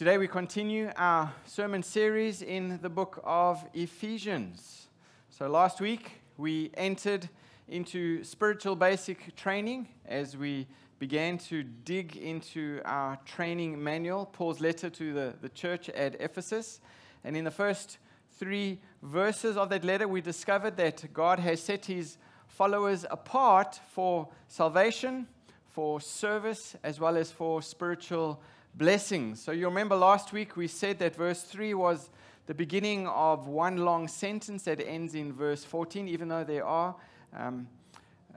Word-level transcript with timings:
Today 0.00 0.16
we 0.16 0.28
continue 0.28 0.90
our 0.96 1.30
sermon 1.44 1.82
series 1.82 2.40
in 2.40 2.78
the 2.80 2.88
book 2.88 3.20
of 3.22 3.62
Ephesians. 3.74 4.86
So 5.28 5.46
last 5.46 5.78
week 5.78 6.22
we 6.38 6.70
entered 6.72 7.28
into 7.68 8.24
spiritual 8.24 8.76
basic 8.76 9.36
training 9.36 9.88
as 10.06 10.38
we 10.38 10.66
began 10.98 11.36
to 11.50 11.64
dig 11.64 12.16
into 12.16 12.80
our 12.86 13.18
training 13.26 13.84
manual, 13.84 14.24
Paul's 14.24 14.58
letter 14.58 14.88
to 14.88 15.12
the, 15.12 15.34
the 15.42 15.50
church 15.50 15.90
at 15.90 16.18
Ephesus. 16.18 16.80
And 17.22 17.36
in 17.36 17.44
the 17.44 17.50
first 17.50 17.98
three 18.38 18.80
verses 19.02 19.58
of 19.58 19.68
that 19.68 19.84
letter, 19.84 20.08
we 20.08 20.22
discovered 20.22 20.78
that 20.78 21.12
God 21.12 21.38
has 21.40 21.62
set 21.62 21.84
his 21.84 22.16
followers 22.48 23.04
apart 23.10 23.78
for 23.90 24.28
salvation, 24.48 25.26
for 25.68 26.00
service, 26.00 26.74
as 26.82 26.98
well 26.98 27.18
as 27.18 27.30
for 27.30 27.60
spiritual 27.60 28.40
blessings. 28.74 29.42
So 29.42 29.52
you 29.52 29.66
remember 29.66 29.96
last 29.96 30.32
week 30.32 30.56
we 30.56 30.68
said 30.68 30.98
that 31.00 31.16
verse 31.16 31.42
3 31.42 31.74
was 31.74 32.10
the 32.46 32.54
beginning 32.54 33.06
of 33.08 33.46
one 33.46 33.78
long 33.78 34.08
sentence 34.08 34.62
that 34.64 34.80
ends 34.80 35.14
in 35.14 35.32
verse 35.32 35.64
14, 35.64 36.08
even 36.08 36.28
though 36.28 36.44
there 36.44 36.64
are. 36.64 36.94
Um, 37.36 37.68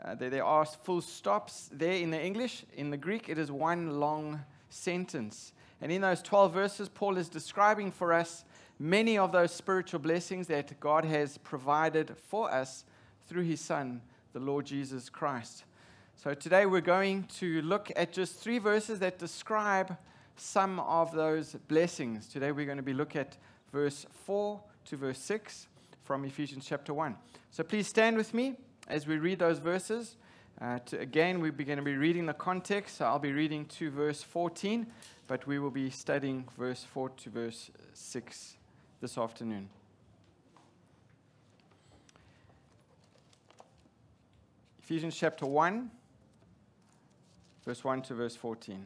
uh, 0.04 0.16
there, 0.16 0.30
there 0.30 0.46
are 0.46 0.66
full 0.66 1.02
stops 1.02 1.70
there 1.72 1.94
in 1.94 2.12
the 2.12 2.22
English. 2.22 2.66
In 2.76 2.90
the 2.90 2.98
Greek, 2.98 3.30
it 3.30 3.38
is 3.38 3.52
one 3.52 4.00
long 4.00 4.42
sentence. 4.70 5.54
And 5.82 5.92
in 5.92 6.02
those 6.02 6.22
12 6.22 6.54
verses, 6.54 6.90
Paul 6.90 7.18
is 7.18 7.30
describing 7.30 7.92
for 7.92 8.14
us 8.14 8.44
many 8.80 9.18
of 9.18 9.32
those 9.32 9.54
spiritual 9.54 10.00
blessings 10.00 10.48
that 10.48 10.80
God 10.80 11.06
has 11.06 11.38
provided 11.38 12.16
for 12.30 12.52
us 12.52 12.86
through 13.28 13.44
his 13.44 13.62
Son, 13.62 14.02
the 14.34 14.40
Lord 14.40 14.66
Jesus 14.66 15.10
Christ. 15.10 15.64
So 16.16 16.34
today 16.34 16.66
we're 16.66 16.82
going 16.82 17.24
to 17.40 17.62
look 17.62 17.92
at 17.96 18.14
just 18.14 18.36
three 18.36 18.60
verses 18.60 19.00
that 19.00 19.18
describe 19.18 19.98
some 20.36 20.80
of 20.80 21.14
those 21.14 21.56
blessings. 21.68 22.28
Today 22.28 22.52
we're 22.52 22.66
going 22.66 22.78
to 22.78 22.84
be 22.84 22.94
looking 22.94 23.22
at 23.22 23.38
verse 23.72 24.06
4 24.26 24.62
to 24.86 24.98
verse 24.98 25.20
6 25.20 25.68
from 26.04 26.26
Ephesians 26.26 26.66
chapter 26.68 26.94
1. 26.94 27.16
So 27.52 27.64
please 27.64 27.88
stand 27.88 28.18
with 28.18 28.34
me 28.34 28.56
as 28.88 29.08
we 29.08 29.18
read 29.18 29.40
those 29.40 29.60
verses. 29.60 30.16
Uh, 30.62 30.80
to, 30.86 31.00
again, 31.00 31.40
we're 31.40 31.52
going 31.52 31.78
to 31.78 31.84
be 31.84 31.96
reading 31.96 32.26
the 32.26 32.34
context. 32.34 32.98
So 32.98 33.06
I'll 33.06 33.20
be 33.20 33.32
reading 33.32 33.66
to 33.66 33.90
verse 33.90 34.22
14, 34.22 34.88
but 35.28 35.46
we 35.48 35.60
will 35.60 35.72
be 35.72 35.90
studying 35.90 36.48
verse 36.58 36.84
4 36.84 37.10
to 37.10 37.30
verse 37.30 37.72
6 37.94 38.58
this 39.02 39.18
afternoon. 39.18 39.70
Ephesians 44.84 45.16
chapter 45.16 45.46
1, 45.46 45.90
verse 47.66 47.84
1 47.84 48.02
to 48.04 48.14
verse 48.14 48.36
14. 48.36 48.86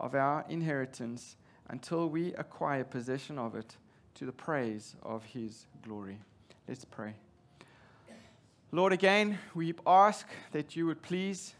of 0.00 0.14
our 0.14 0.44
inheritance 0.48 1.36
until 1.68 2.08
we 2.08 2.32
acquire 2.34 2.84
possession 2.84 3.38
of 3.38 3.54
it 3.54 3.76
to 4.14 4.24
the 4.24 4.32
praise 4.32 4.96
of 5.02 5.24
his 5.24 5.66
glory. 5.82 6.18
Let's 6.66 6.84
pray. 6.84 7.14
Lord, 8.70 8.92
again, 8.92 9.38
we 9.54 9.74
ask 9.86 10.26
that 10.52 10.76
you 10.76 10.86
would 10.86 11.00
please 11.00 11.54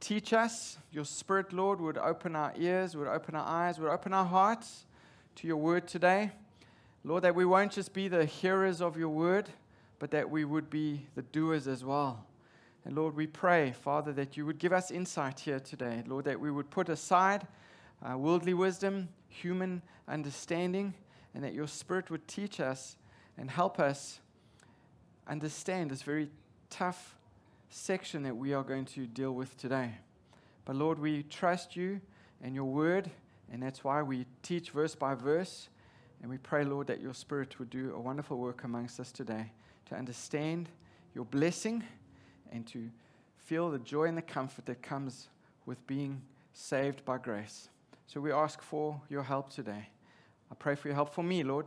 teach 0.00 0.32
us. 0.32 0.78
Your 0.90 1.04
Spirit, 1.04 1.52
Lord, 1.52 1.80
would 1.80 1.98
open 1.98 2.34
our 2.34 2.52
ears, 2.56 2.96
would 2.96 3.08
open 3.08 3.34
our 3.34 3.46
eyes, 3.46 3.78
would 3.78 3.90
open 3.90 4.14
our 4.14 4.24
hearts 4.24 4.86
to 5.36 5.46
your 5.46 5.58
word 5.58 5.86
today. 5.86 6.30
Lord, 7.04 7.24
that 7.24 7.34
we 7.34 7.44
won't 7.44 7.72
just 7.72 7.92
be 7.92 8.08
the 8.08 8.24
hearers 8.24 8.80
of 8.80 8.96
your 8.96 9.10
word, 9.10 9.50
but 9.98 10.10
that 10.12 10.30
we 10.30 10.44
would 10.44 10.70
be 10.70 11.06
the 11.14 11.22
doers 11.22 11.68
as 11.68 11.84
well. 11.84 12.24
And 12.84 12.96
Lord, 12.96 13.14
we 13.14 13.26
pray, 13.26 13.72
Father, 13.72 14.12
that 14.14 14.36
you 14.36 14.44
would 14.44 14.58
give 14.58 14.72
us 14.72 14.90
insight 14.90 15.40
here 15.40 15.60
today. 15.60 16.02
Lord, 16.06 16.24
that 16.24 16.40
we 16.40 16.50
would 16.50 16.70
put 16.70 16.88
aside 16.88 17.46
uh, 18.02 18.18
worldly 18.18 18.54
wisdom, 18.54 19.08
human 19.28 19.82
understanding, 20.08 20.94
and 21.34 21.44
that 21.44 21.54
your 21.54 21.68
Spirit 21.68 22.10
would 22.10 22.26
teach 22.26 22.58
us 22.58 22.96
and 23.38 23.50
help 23.50 23.78
us 23.78 24.18
understand 25.28 25.90
this 25.90 26.02
very 26.02 26.28
tough 26.70 27.16
section 27.70 28.24
that 28.24 28.36
we 28.36 28.52
are 28.52 28.64
going 28.64 28.84
to 28.84 29.06
deal 29.06 29.32
with 29.32 29.56
today. 29.56 29.92
But 30.64 30.76
Lord, 30.76 30.98
we 30.98 31.22
trust 31.22 31.76
you 31.76 32.00
and 32.42 32.54
your 32.54 32.64
word, 32.64 33.10
and 33.52 33.62
that's 33.62 33.84
why 33.84 34.02
we 34.02 34.26
teach 34.42 34.70
verse 34.70 34.94
by 34.94 35.14
verse. 35.14 35.68
And 36.20 36.30
we 36.30 36.38
pray, 36.38 36.64
Lord, 36.64 36.88
that 36.88 37.00
your 37.00 37.14
Spirit 37.14 37.58
would 37.58 37.70
do 37.70 37.94
a 37.94 38.00
wonderful 38.00 38.38
work 38.38 38.64
amongst 38.64 38.98
us 38.98 39.12
today 39.12 39.52
to 39.86 39.94
understand 39.94 40.68
your 41.14 41.24
blessing 41.24 41.84
and 42.52 42.66
to 42.68 42.90
feel 43.38 43.70
the 43.70 43.78
joy 43.78 44.04
and 44.04 44.16
the 44.16 44.22
comfort 44.22 44.66
that 44.66 44.82
comes 44.82 45.28
with 45.66 45.84
being 45.86 46.22
saved 46.52 47.04
by 47.04 47.18
grace. 47.18 47.68
So 48.06 48.20
we 48.20 48.30
ask 48.30 48.62
for 48.62 49.00
your 49.08 49.22
help 49.22 49.50
today. 49.50 49.88
I 50.50 50.54
pray 50.54 50.74
for 50.74 50.88
your 50.88 50.94
help 50.94 51.14
for 51.14 51.24
me, 51.24 51.42
Lord, 51.42 51.66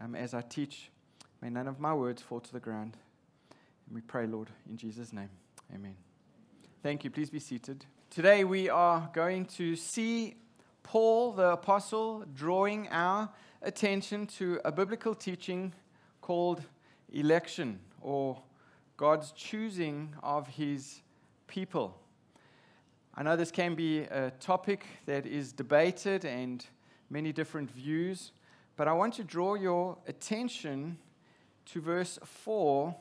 um, 0.00 0.14
as 0.14 0.32
I 0.32 0.42
teach. 0.42 0.90
May 1.40 1.50
none 1.50 1.66
of 1.66 1.80
my 1.80 1.92
words 1.92 2.22
fall 2.22 2.40
to 2.40 2.52
the 2.52 2.60
ground. 2.60 2.96
And 3.86 3.94
we 3.94 4.00
pray, 4.00 4.26
Lord, 4.26 4.48
in 4.70 4.76
Jesus' 4.76 5.12
name. 5.12 5.30
Amen. 5.74 5.96
Thank 6.82 7.04
you. 7.04 7.10
Please 7.10 7.30
be 7.30 7.40
seated. 7.40 7.84
Today 8.10 8.44
we 8.44 8.68
are 8.68 9.10
going 9.12 9.46
to 9.46 9.74
see 9.74 10.36
Paul 10.82 11.32
the 11.32 11.52
Apostle 11.52 12.24
drawing 12.34 12.88
our 12.88 13.28
attention 13.62 14.26
to 14.26 14.60
a 14.64 14.72
biblical 14.72 15.14
teaching 15.14 15.72
called 16.20 16.62
election 17.12 17.80
or 18.00 18.40
God's 19.02 19.32
choosing 19.32 20.14
of 20.22 20.46
his 20.46 21.00
people. 21.48 21.98
I 23.16 23.24
know 23.24 23.34
this 23.34 23.50
can 23.50 23.74
be 23.74 24.02
a 24.02 24.30
topic 24.38 24.86
that 25.06 25.26
is 25.26 25.52
debated 25.52 26.24
and 26.24 26.64
many 27.10 27.32
different 27.32 27.68
views, 27.68 28.30
but 28.76 28.86
I 28.86 28.92
want 28.92 29.14
to 29.14 29.24
draw 29.24 29.56
your 29.56 29.98
attention 30.06 30.98
to 31.72 31.80
verse 31.80 32.16
4 32.22 32.94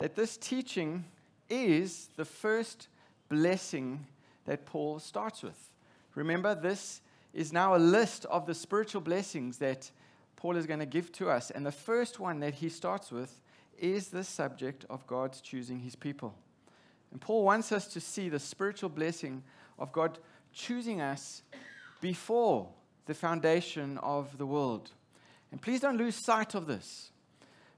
that 0.00 0.16
this 0.16 0.36
teaching 0.36 1.04
is 1.48 2.08
the 2.16 2.24
first 2.24 2.88
blessing 3.28 4.06
that 4.46 4.66
Paul 4.66 4.98
starts 4.98 5.44
with. 5.44 5.70
Remember, 6.16 6.56
this 6.56 7.02
is 7.32 7.52
now 7.52 7.76
a 7.76 7.78
list 7.78 8.24
of 8.24 8.46
the 8.46 8.54
spiritual 8.54 9.00
blessings 9.00 9.58
that 9.58 9.92
Paul 10.34 10.56
is 10.56 10.66
going 10.66 10.80
to 10.80 10.86
give 10.86 11.12
to 11.12 11.30
us. 11.30 11.52
And 11.52 11.64
the 11.64 11.70
first 11.70 12.18
one 12.18 12.40
that 12.40 12.54
he 12.54 12.68
starts 12.68 13.12
with 13.12 13.40
is 13.78 14.08
the 14.08 14.24
subject 14.24 14.84
of 14.90 15.06
God's 15.06 15.40
choosing 15.40 15.80
his 15.80 15.96
people. 15.96 16.34
And 17.10 17.20
Paul 17.20 17.44
wants 17.44 17.72
us 17.72 17.86
to 17.88 18.00
see 18.00 18.28
the 18.28 18.38
spiritual 18.38 18.88
blessing 18.88 19.42
of 19.78 19.92
God 19.92 20.18
choosing 20.52 21.00
us 21.00 21.42
before 22.00 22.68
the 23.06 23.14
foundation 23.14 23.98
of 23.98 24.38
the 24.38 24.46
world. 24.46 24.90
And 25.50 25.60
please 25.60 25.80
don't 25.80 25.96
lose 25.96 26.24
sight 26.24 26.54
of 26.54 26.66
this. 26.66 27.10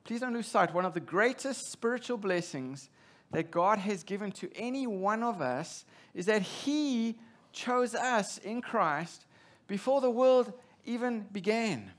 Please 0.04 0.20
don't 0.20 0.34
lose 0.34 0.48
sight. 0.48 0.74
One 0.74 0.84
of 0.84 0.94
the 0.94 1.00
greatest 1.00 1.70
spiritual 1.70 2.18
blessings 2.18 2.90
that 3.30 3.50
God 3.50 3.78
has 3.78 4.02
given 4.02 4.30
to 4.32 4.50
any 4.54 4.86
one 4.86 5.22
of 5.22 5.40
us 5.40 5.84
is 6.14 6.26
that 6.26 6.42
He 6.42 7.16
chose 7.52 7.94
us 7.94 8.38
in 8.38 8.60
Christ 8.60 9.26
before 9.66 10.00
the 10.00 10.10
world 10.10 10.52
even 10.84 11.26
began. 11.32 11.92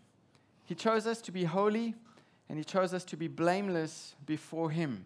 He 0.66 0.76
chose 0.76 1.08
us 1.08 1.22
to 1.22 1.32
be 1.32 1.44
holy 1.44 1.96
and 2.54 2.60
He 2.60 2.64
chose 2.64 2.94
us 2.94 3.04
to 3.06 3.18
be 3.18 3.28
blameless 3.28 4.14
before 4.28 4.70
Him. 4.70 5.06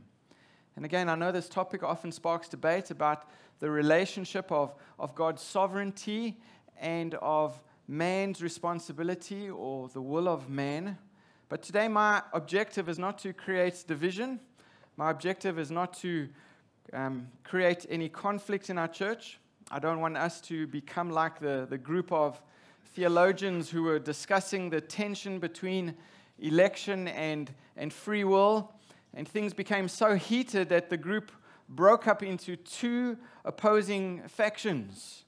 And 0.76 0.84
again, 0.84 1.08
I 1.08 1.16
know 1.16 1.32
this 1.32 1.48
topic 1.48 1.82
often 1.82 2.12
sparks 2.12 2.50
debate 2.50 2.92
about 2.92 3.30
the 3.60 3.72
relationship 3.72 4.52
of, 4.52 4.76
of 5.00 5.16
God's 5.16 5.44
sovereignty 5.44 6.42
and 6.78 7.14
of 7.22 7.58
man's 7.88 8.42
responsibility 8.42 9.50
or 9.50 9.88
the 9.88 10.02
will 10.02 10.28
of 10.28 10.50
man. 10.50 10.98
But 11.48 11.62
today, 11.62 11.88
my 11.88 12.22
objective 12.34 12.90
is 12.90 13.00
not 13.00 13.18
to 13.20 13.32
create 13.32 13.82
division. 13.88 14.42
My 14.98 15.10
objective 15.10 15.58
is 15.58 15.72
not 15.72 15.94
to 16.00 16.28
um, 16.92 17.30
create 17.46 17.86
any 17.90 18.10
conflict 18.10 18.70
in 18.70 18.78
our 18.78 18.90
church. 18.90 19.40
I 19.72 19.80
don't 19.80 20.02
want 20.02 20.18
us 20.18 20.42
to 20.42 20.68
become 20.68 21.12
like 21.12 21.40
the, 21.40 21.66
the 21.70 21.78
group 21.78 22.12
of 22.12 22.42
theologians 22.88 23.70
who 23.70 23.84
were 23.84 24.00
discussing 24.00 24.70
the 24.70 24.82
tension 24.82 25.40
between 25.40 25.96
election 26.40 27.08
and, 27.08 27.52
and 27.76 27.92
free 27.92 28.24
will. 28.24 28.74
And 29.14 29.28
things 29.28 29.54
became 29.54 29.88
so 29.88 30.16
heated 30.16 30.70
that 30.70 30.90
the 30.90 30.98
group 30.98 31.32
broke 31.70 32.08
up 32.08 32.24
into 32.24 32.56
two 32.56 33.18
opposing 33.44 34.24
factions. 34.28 35.26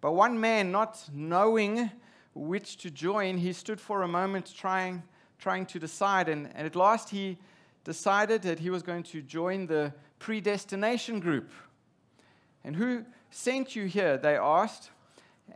But 0.00 0.12
one 0.12 0.38
man, 0.38 0.70
not 0.70 1.02
knowing 1.12 1.90
which 2.34 2.76
to 2.78 2.90
join, 2.90 3.38
he 3.38 3.52
stood 3.52 3.80
for 3.80 4.02
a 4.02 4.08
moment 4.08 4.52
trying, 4.54 5.02
trying 5.38 5.66
to 5.66 5.78
decide. 5.78 6.28
And, 6.28 6.50
and 6.54 6.66
at 6.66 6.76
last, 6.76 7.10
he 7.10 7.38
decided 7.84 8.42
that 8.42 8.58
he 8.58 8.70
was 8.70 8.82
going 8.82 9.02
to 9.04 9.22
join 9.22 9.66
the 9.66 9.92
predestination 10.18 11.20
group. 11.20 11.50
And 12.64 12.76
who 12.76 13.04
sent 13.30 13.76
you 13.76 13.86
here? 13.86 14.16
They 14.16 14.36
asked. 14.36 14.90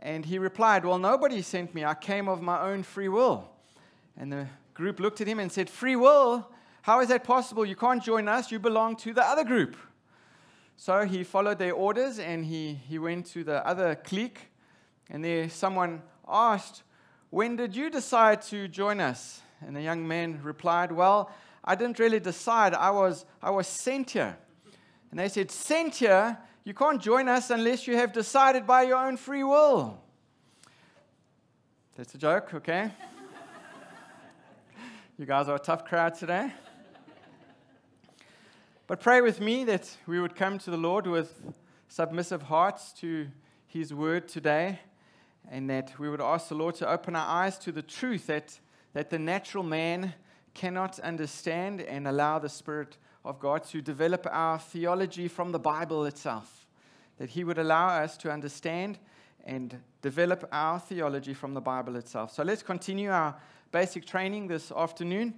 And 0.01 0.25
he 0.25 0.37
replied, 0.37 0.85
Well, 0.85 0.99
nobody 0.99 1.41
sent 1.41 1.73
me. 1.73 1.83
I 1.83 1.95
came 1.95 2.27
of 2.29 2.41
my 2.41 2.61
own 2.61 2.83
free 2.83 3.07
will. 3.07 3.49
And 4.15 4.31
the 4.31 4.47
group 4.79 5.01
looked 5.01 5.19
at 5.19 5.27
him 5.27 5.39
and 5.39 5.51
said, 5.51 5.69
Free 5.69 5.97
will? 5.97 6.47
How 6.83 7.01
is 7.01 7.09
that 7.09 7.25
possible? 7.25 7.65
You 7.65 7.75
can't 7.75 8.01
join 8.01 8.29
us. 8.29 8.49
You 8.49 8.59
belong 8.59 8.95
to 8.97 9.13
the 9.13 9.23
other 9.23 9.43
group. 9.43 9.75
So 10.77 11.05
he 11.05 11.25
followed 11.25 11.59
their 11.59 11.73
orders 11.73 12.17
and 12.17 12.45
he, 12.45 12.75
he 12.87 12.97
went 12.97 13.25
to 13.33 13.43
the 13.43 13.67
other 13.67 13.95
clique. 13.95 14.39
And 15.09 15.23
there 15.23 15.49
someone 15.49 16.01
asked, 16.25 16.83
When 17.29 17.57
did 17.57 17.75
you 17.75 17.89
decide 17.89 18.41
to 18.43 18.69
join 18.69 19.01
us? 19.01 19.41
And 19.59 19.75
the 19.75 19.81
young 19.81 20.07
man 20.07 20.39
replied, 20.41 20.93
Well, 20.93 21.29
I 21.65 21.75
didn't 21.75 21.99
really 21.99 22.21
decide. 22.21 22.73
I 22.73 22.91
was, 22.91 23.25
I 23.43 23.49
was 23.49 23.67
sent 23.67 24.11
here. 24.11 24.37
And 25.11 25.19
they 25.19 25.27
said, 25.27 25.51
Sent 25.51 25.95
here? 25.95 26.37
You 26.63 26.73
can't 26.73 27.01
join 27.01 27.27
us 27.27 27.49
unless 27.49 27.85
you 27.85 27.97
have 27.97 28.13
decided 28.13 28.65
by 28.65 28.83
your 28.83 28.97
own 28.97 29.17
free 29.17 29.43
will. 29.43 30.01
That's 31.97 32.15
a 32.15 32.17
joke, 32.17 32.53
okay? 32.53 32.91
You 35.19 35.25
guys 35.25 35.49
are 35.49 35.55
a 35.55 35.59
tough 35.59 35.83
crowd 35.83 36.15
today. 36.15 36.49
But 38.87 39.01
pray 39.01 39.19
with 39.19 39.41
me 39.41 39.65
that 39.65 39.93
we 40.07 40.21
would 40.21 40.33
come 40.33 40.57
to 40.59 40.71
the 40.71 40.77
Lord 40.77 41.07
with 41.07 41.43
submissive 41.89 42.43
hearts 42.43 42.93
to 43.01 43.27
His 43.67 43.93
word 43.93 44.29
today, 44.29 44.79
and 45.51 45.69
that 45.69 45.99
we 45.99 46.09
would 46.09 46.21
ask 46.21 46.47
the 46.47 46.55
Lord 46.55 46.75
to 46.75 46.89
open 46.89 47.17
our 47.17 47.27
eyes 47.27 47.57
to 47.57 47.73
the 47.73 47.81
truth 47.81 48.27
that, 48.27 48.57
that 48.93 49.09
the 49.09 49.19
natural 49.19 49.61
man 49.61 50.13
cannot 50.53 50.99
understand 50.99 51.81
and 51.81 52.07
allow 52.07 52.39
the 52.39 52.47
Spirit 52.47 52.95
of 53.25 53.41
God 53.41 53.65
to 53.65 53.81
develop 53.81 54.25
our 54.31 54.57
theology 54.57 55.27
from 55.27 55.51
the 55.51 55.59
Bible 55.59 56.05
itself. 56.05 56.65
That 57.17 57.31
He 57.31 57.43
would 57.43 57.57
allow 57.57 57.89
us 57.89 58.15
to 58.19 58.31
understand 58.31 58.99
and 59.43 59.81
develop 60.01 60.47
our 60.53 60.79
theology 60.79 61.33
from 61.33 61.55
the 61.55 61.61
Bible 61.61 61.97
itself. 61.97 62.33
So 62.33 62.43
let's 62.43 62.63
continue 62.63 63.09
our 63.09 63.35
basic 63.71 64.05
training 64.05 64.47
this 64.47 64.71
afternoon 64.71 65.35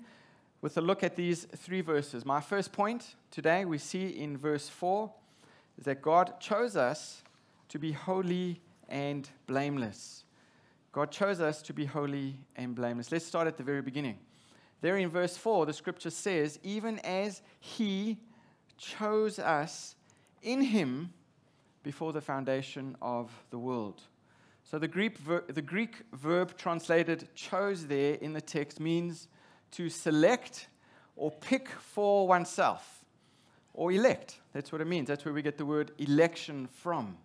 with 0.62 0.78
a 0.78 0.82
look 0.82 1.04
at 1.04 1.16
these 1.16 1.46
three 1.56 1.82
verses. 1.82 2.26
My 2.26 2.40
first 2.40 2.72
point 2.72 3.16
today 3.30 3.66
we 3.66 3.78
see 3.78 4.08
in 4.08 4.38
verse 4.38 4.70
4 4.70 5.12
is 5.78 5.86
that 5.86 6.02
God 6.02 6.40
chose 6.40 6.78
us 6.78 7.24
to 7.70 7.80
be 7.80 7.92
holy 7.92 8.62
and 8.88 9.30
blameless. 9.48 10.24
God 10.92 11.12
chose 11.12 11.42
us 11.42 11.62
to 11.64 11.74
be 11.74 11.86
holy 11.86 12.38
and 12.56 12.76
blameless. 12.76 13.12
Let's 13.12 13.26
start 13.26 13.48
at 13.48 13.58
the 13.58 13.64
very 13.64 13.82
beginning. 13.82 14.20
There 14.82 14.98
in 14.98 15.10
verse 15.10 15.38
4, 15.38 15.66
the 15.66 15.74
scripture 15.74 16.10
says, 16.10 16.60
Even 16.64 17.00
as 17.00 17.42
He 17.60 18.18
chose 18.78 19.40
us 19.40 19.96
in 20.42 20.62
Him 20.62 21.14
before 21.84 22.14
the 22.14 22.22
foundation 22.22 22.96
of 23.02 23.32
the 23.52 23.60
world. 23.60 24.02
So 24.72 24.80
the 24.80 24.88
Greek, 24.88 25.18
ver- 25.18 25.44
the 25.50 25.62
Greek 25.62 25.98
verb 26.14 26.56
translated 26.58 27.28
chose 27.36 27.88
there 27.88 28.14
in 28.14 28.32
the 28.32 28.40
text 28.40 28.80
means 28.80 29.28
to 29.72 29.90
select 29.90 30.70
or 31.18 31.30
pick 31.30 31.68
for 31.68 32.26
oneself 32.26 33.04
or 33.74 33.92
elect. 33.92 34.40
That's 34.54 34.72
what 34.72 34.80
it 34.80 34.88
means. 34.88 35.10
That's 35.10 35.26
where 35.26 35.34
we 35.34 35.42
get 35.42 35.58
the 35.58 35.66
word 35.66 35.92
election 35.98 36.68
from. 36.68 37.18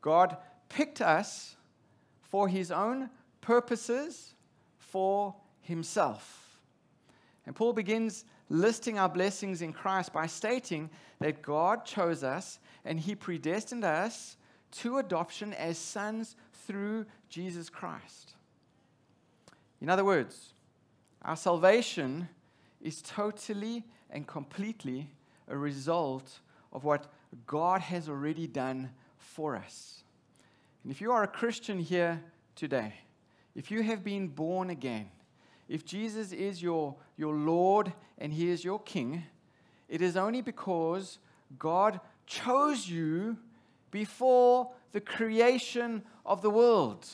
God 0.00 0.38
picked 0.70 1.02
us 1.02 1.54
for 2.22 2.48
his 2.48 2.70
own 2.70 3.10
purposes 3.42 4.32
for 4.78 5.34
himself. 5.60 6.62
And 7.44 7.54
Paul 7.54 7.74
begins 7.74 8.24
listing 8.48 8.98
our 8.98 9.10
blessings 9.10 9.60
in 9.60 9.74
Christ 9.74 10.14
by 10.14 10.26
stating 10.26 10.88
that 11.18 11.42
God 11.42 11.84
chose 11.84 12.24
us 12.24 12.58
and 12.86 12.98
he 12.98 13.14
predestined 13.14 13.84
us 13.84 14.38
to 14.72 14.98
adoption 14.98 15.52
as 15.54 15.76
sons 15.76 16.36
through 16.66 17.06
Jesus 17.28 17.68
Christ. 17.68 18.34
In 19.80 19.88
other 19.88 20.04
words, 20.04 20.54
our 21.22 21.36
salvation 21.36 22.28
is 22.80 23.02
totally 23.02 23.84
and 24.10 24.26
completely 24.26 25.10
a 25.48 25.56
result 25.56 26.40
of 26.72 26.84
what 26.84 27.06
God 27.46 27.80
has 27.80 28.08
already 28.08 28.46
done 28.46 28.90
for 29.18 29.56
us. 29.56 30.02
And 30.82 30.90
if 30.90 31.00
you 31.00 31.12
are 31.12 31.22
a 31.22 31.28
Christian 31.28 31.78
here 31.78 32.22
today, 32.54 32.94
if 33.54 33.70
you 33.70 33.82
have 33.82 34.02
been 34.02 34.28
born 34.28 34.70
again, 34.70 35.10
if 35.68 35.84
Jesus 35.84 36.32
is 36.32 36.62
your, 36.62 36.96
your 37.16 37.34
Lord 37.34 37.92
and 38.18 38.32
He 38.32 38.48
is 38.48 38.64
your 38.64 38.80
King, 38.80 39.24
it 39.88 40.02
is 40.02 40.16
only 40.16 40.40
because 40.40 41.18
God 41.58 42.00
chose 42.26 42.88
you 42.88 43.36
before 43.90 44.70
the 44.92 45.00
creation 45.00 46.02
of 46.24 46.42
the 46.42 46.50
world. 46.50 47.06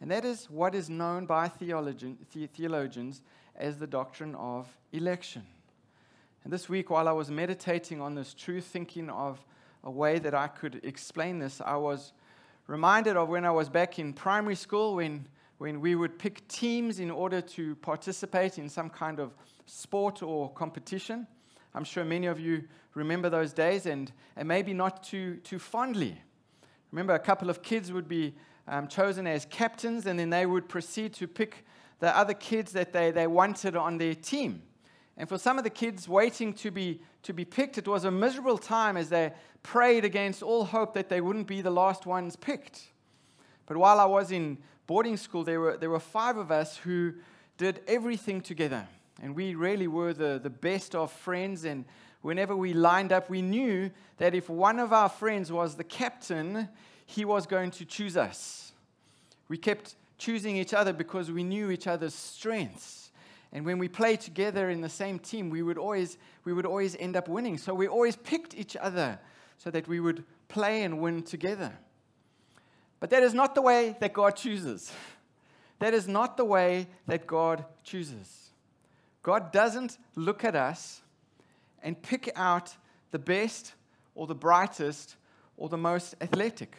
And 0.00 0.10
that 0.10 0.24
is 0.24 0.50
what 0.50 0.74
is 0.74 0.90
known 0.90 1.26
by 1.26 1.48
theologians 1.48 3.22
as 3.56 3.78
the 3.78 3.86
doctrine 3.86 4.34
of 4.34 4.66
election. 4.92 5.42
And 6.44 6.52
this 6.52 6.68
week, 6.68 6.90
while 6.90 7.08
I 7.08 7.12
was 7.12 7.30
meditating 7.30 8.00
on 8.00 8.14
this 8.14 8.34
truth, 8.34 8.64
thinking 8.64 9.08
of 9.08 9.44
a 9.84 9.90
way 9.90 10.18
that 10.18 10.34
I 10.34 10.48
could 10.48 10.80
explain 10.84 11.38
this, 11.38 11.60
I 11.64 11.76
was 11.76 12.12
reminded 12.66 13.16
of 13.16 13.28
when 13.28 13.44
I 13.44 13.50
was 13.50 13.68
back 13.68 13.98
in 13.98 14.12
primary 14.12 14.56
school 14.56 14.96
when, 14.96 15.26
when 15.58 15.80
we 15.80 15.94
would 15.94 16.18
pick 16.18 16.46
teams 16.48 16.98
in 16.98 17.10
order 17.10 17.40
to 17.40 17.76
participate 17.76 18.58
in 18.58 18.68
some 18.68 18.90
kind 18.90 19.20
of 19.20 19.32
sport 19.66 20.22
or 20.22 20.50
competition. 20.52 21.26
I'm 21.74 21.84
sure 21.84 22.04
many 22.04 22.26
of 22.26 22.40
you 22.40 22.64
remember 22.94 23.30
those 23.30 23.52
days 23.52 23.86
and, 23.86 24.10
and 24.36 24.48
maybe 24.48 24.74
not 24.74 25.02
too, 25.04 25.36
too 25.36 25.58
fondly. 25.58 26.20
Remember, 26.92 27.14
a 27.14 27.18
couple 27.18 27.50
of 27.50 27.62
kids 27.62 27.90
would 27.90 28.06
be 28.06 28.34
um, 28.68 28.86
chosen 28.86 29.26
as 29.26 29.46
captains, 29.46 30.06
and 30.06 30.18
then 30.18 30.30
they 30.30 30.46
would 30.46 30.68
proceed 30.68 31.14
to 31.14 31.26
pick 31.26 31.64
the 31.98 32.16
other 32.16 32.34
kids 32.34 32.72
that 32.72 32.92
they, 32.92 33.10
they 33.10 33.26
wanted 33.26 33.76
on 33.76 33.98
their 33.98 34.14
team. 34.14 34.62
And 35.16 35.28
for 35.28 35.38
some 35.38 35.58
of 35.58 35.64
the 35.64 35.70
kids 35.70 36.08
waiting 36.08 36.52
to 36.54 36.70
be, 36.70 37.00
to 37.22 37.32
be 37.32 37.44
picked, 37.44 37.78
it 37.78 37.88
was 37.88 38.04
a 38.04 38.10
miserable 38.10 38.58
time 38.58 38.96
as 38.96 39.08
they 39.08 39.32
prayed 39.62 40.04
against 40.04 40.42
all 40.42 40.64
hope 40.64 40.94
that 40.94 41.08
they 41.08 41.20
wouldn't 41.20 41.46
be 41.46 41.60
the 41.60 41.70
last 41.70 42.06
ones 42.06 42.36
picked. 42.36 42.88
But 43.66 43.76
while 43.76 44.00
I 44.00 44.04
was 44.04 44.32
in 44.32 44.58
boarding 44.86 45.16
school, 45.16 45.44
there 45.44 45.60
were, 45.60 45.76
there 45.76 45.90
were 45.90 46.00
five 46.00 46.36
of 46.36 46.50
us 46.50 46.76
who 46.76 47.14
did 47.56 47.80
everything 47.86 48.40
together. 48.40 48.86
And 49.22 49.36
we 49.36 49.54
really 49.54 49.86
were 49.86 50.12
the, 50.12 50.40
the 50.42 50.50
best 50.50 50.94
of 50.94 51.12
friends. 51.12 51.64
And 51.64 51.84
whenever 52.22 52.56
we 52.56 52.72
lined 52.72 53.12
up, 53.12 53.28
we 53.28 53.42
knew 53.42 53.90
that 54.16 54.34
if 54.34 54.48
one 54.48 54.78
of 54.78 54.92
our 54.92 55.08
friends 55.08 55.52
was 55.52 55.74
the 55.74 55.84
captain, 55.84 56.68
he 57.04 57.24
was 57.24 57.46
going 57.46 57.70
to 57.72 57.84
choose 57.84 58.16
us. 58.16 58.72
We 59.48 59.58
kept 59.58 59.96
choosing 60.16 60.56
each 60.56 60.72
other 60.72 60.92
because 60.92 61.30
we 61.30 61.42
knew 61.42 61.70
each 61.70 61.86
other's 61.86 62.14
strengths. 62.14 63.10
And 63.52 63.66
when 63.66 63.78
we 63.78 63.88
played 63.88 64.20
together 64.20 64.70
in 64.70 64.80
the 64.80 64.88
same 64.88 65.18
team, 65.18 65.50
we 65.50 65.62
would 65.62 65.76
always, 65.76 66.16
we 66.44 66.52
would 66.52 66.64
always 66.64 66.96
end 66.96 67.16
up 67.16 67.28
winning. 67.28 67.58
So 67.58 67.74
we 67.74 67.86
always 67.86 68.16
picked 68.16 68.54
each 68.54 68.76
other 68.76 69.18
so 69.58 69.70
that 69.70 69.86
we 69.86 70.00
would 70.00 70.24
play 70.48 70.84
and 70.84 71.00
win 71.00 71.22
together. 71.22 71.72
But 72.98 73.10
that 73.10 73.22
is 73.22 73.34
not 73.34 73.54
the 73.54 73.62
way 73.62 73.96
that 74.00 74.12
God 74.12 74.36
chooses. 74.36 74.92
That 75.78 75.94
is 75.94 76.06
not 76.06 76.36
the 76.36 76.44
way 76.44 76.86
that 77.08 77.26
God 77.26 77.64
chooses. 77.82 78.50
God 79.24 79.50
doesn't 79.50 79.98
look 80.14 80.44
at 80.44 80.54
us 80.54 81.01
and 81.82 82.00
pick 82.00 82.30
out 82.36 82.76
the 83.10 83.18
best 83.18 83.74
or 84.14 84.26
the 84.26 84.34
brightest 84.34 85.16
or 85.56 85.68
the 85.68 85.78
most 85.78 86.14
athletic. 86.20 86.76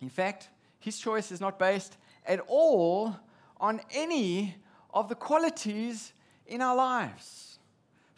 In 0.00 0.08
fact, 0.08 0.48
his 0.78 0.98
choice 0.98 1.32
is 1.32 1.40
not 1.40 1.58
based 1.58 1.96
at 2.26 2.40
all 2.46 3.16
on 3.58 3.80
any 3.90 4.56
of 4.92 5.08
the 5.08 5.14
qualities 5.14 6.12
in 6.46 6.62
our 6.62 6.76
lives. 6.76 7.58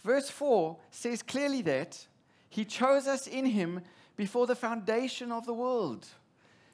Verse 0.02 0.30
4 0.30 0.76
says 0.90 1.22
clearly 1.22 1.62
that 1.62 2.06
he 2.48 2.64
chose 2.64 3.06
us 3.06 3.26
in 3.26 3.46
him 3.46 3.80
before 4.16 4.46
the 4.46 4.54
foundation 4.54 5.32
of 5.32 5.46
the 5.46 5.54
world. 5.54 6.06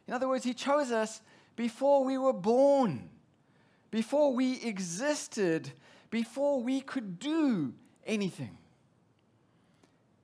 In 0.06 0.14
other 0.14 0.28
words, 0.28 0.44
he 0.44 0.54
chose 0.54 0.90
us 0.90 1.20
before 1.54 2.04
we 2.04 2.18
were 2.18 2.32
born, 2.32 3.08
before 3.90 4.32
we 4.32 4.60
existed, 4.62 5.72
before 6.10 6.62
we 6.62 6.80
could 6.80 7.18
do 7.18 7.72
anything. 8.06 8.56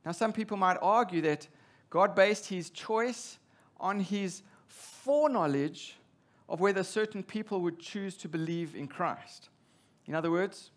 Now, 0.05 0.13
some 0.13 0.33
people 0.33 0.57
might 0.57 0.79
argue 0.83 1.21
that 1.23 1.47
God 1.91 2.15
based 2.15 2.49
his 2.49 2.71
choice 2.71 3.39
on 3.79 4.01
his 4.01 4.43
foreknowledge 4.67 5.97
of 6.49 6.61
whether 6.61 6.83
certain 6.83 7.23
people 7.23 7.61
would 7.61 7.79
choose 7.79 8.17
to 8.19 8.29
believe 8.29 8.75
in 8.75 8.89
Christ. 8.89 9.49
In 10.07 10.15
other 10.15 10.31
words, 10.31 10.71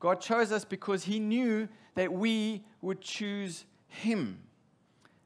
God 0.00 0.20
chose 0.20 0.52
us 0.52 0.64
because 0.64 1.04
he 1.04 1.18
knew 1.18 1.68
that 1.94 2.12
we 2.12 2.64
would 2.82 3.00
choose 3.00 3.64
him. 3.88 4.38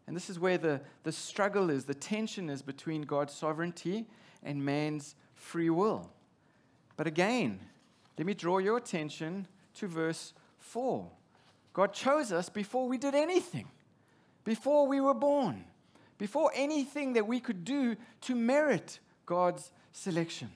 And 0.07 0.17
this 0.17 0.31
is 0.31 0.39
where 0.39 0.59
the, 0.59 0.81
the 1.03 1.13
struggle 1.13 1.71
is, 1.71 1.85
the 1.85 1.95
tension 1.95 2.49
is 2.49 2.63
between 2.63 3.03
God's 3.03 3.35
sovereignty 3.35 4.07
and 4.43 4.65
man's 4.65 5.15
free 5.35 5.71
will. 5.71 6.11
But 6.97 7.07
again, 7.07 7.61
let 8.17 8.27
me 8.27 8.35
draw 8.35 8.59
your 8.59 8.77
attention 8.77 9.47
to 9.75 9.87
verse 9.87 10.33
4. 10.59 11.09
God 11.79 11.93
chose 11.93 12.33
us 12.33 12.49
before 12.49 12.89
we 12.89 12.99
did 12.99 13.15
anything, 13.15 13.69
before 14.43 14.89
we 14.89 15.01
were 15.01 15.15
born, 15.15 15.63
before 16.19 16.51
anything 16.53 17.13
that 17.13 17.29
we 17.29 17.39
could 17.39 17.65
do 17.65 17.95
to 18.23 18.35
merit 18.35 18.99
God's 19.27 19.71
selection. 19.93 20.51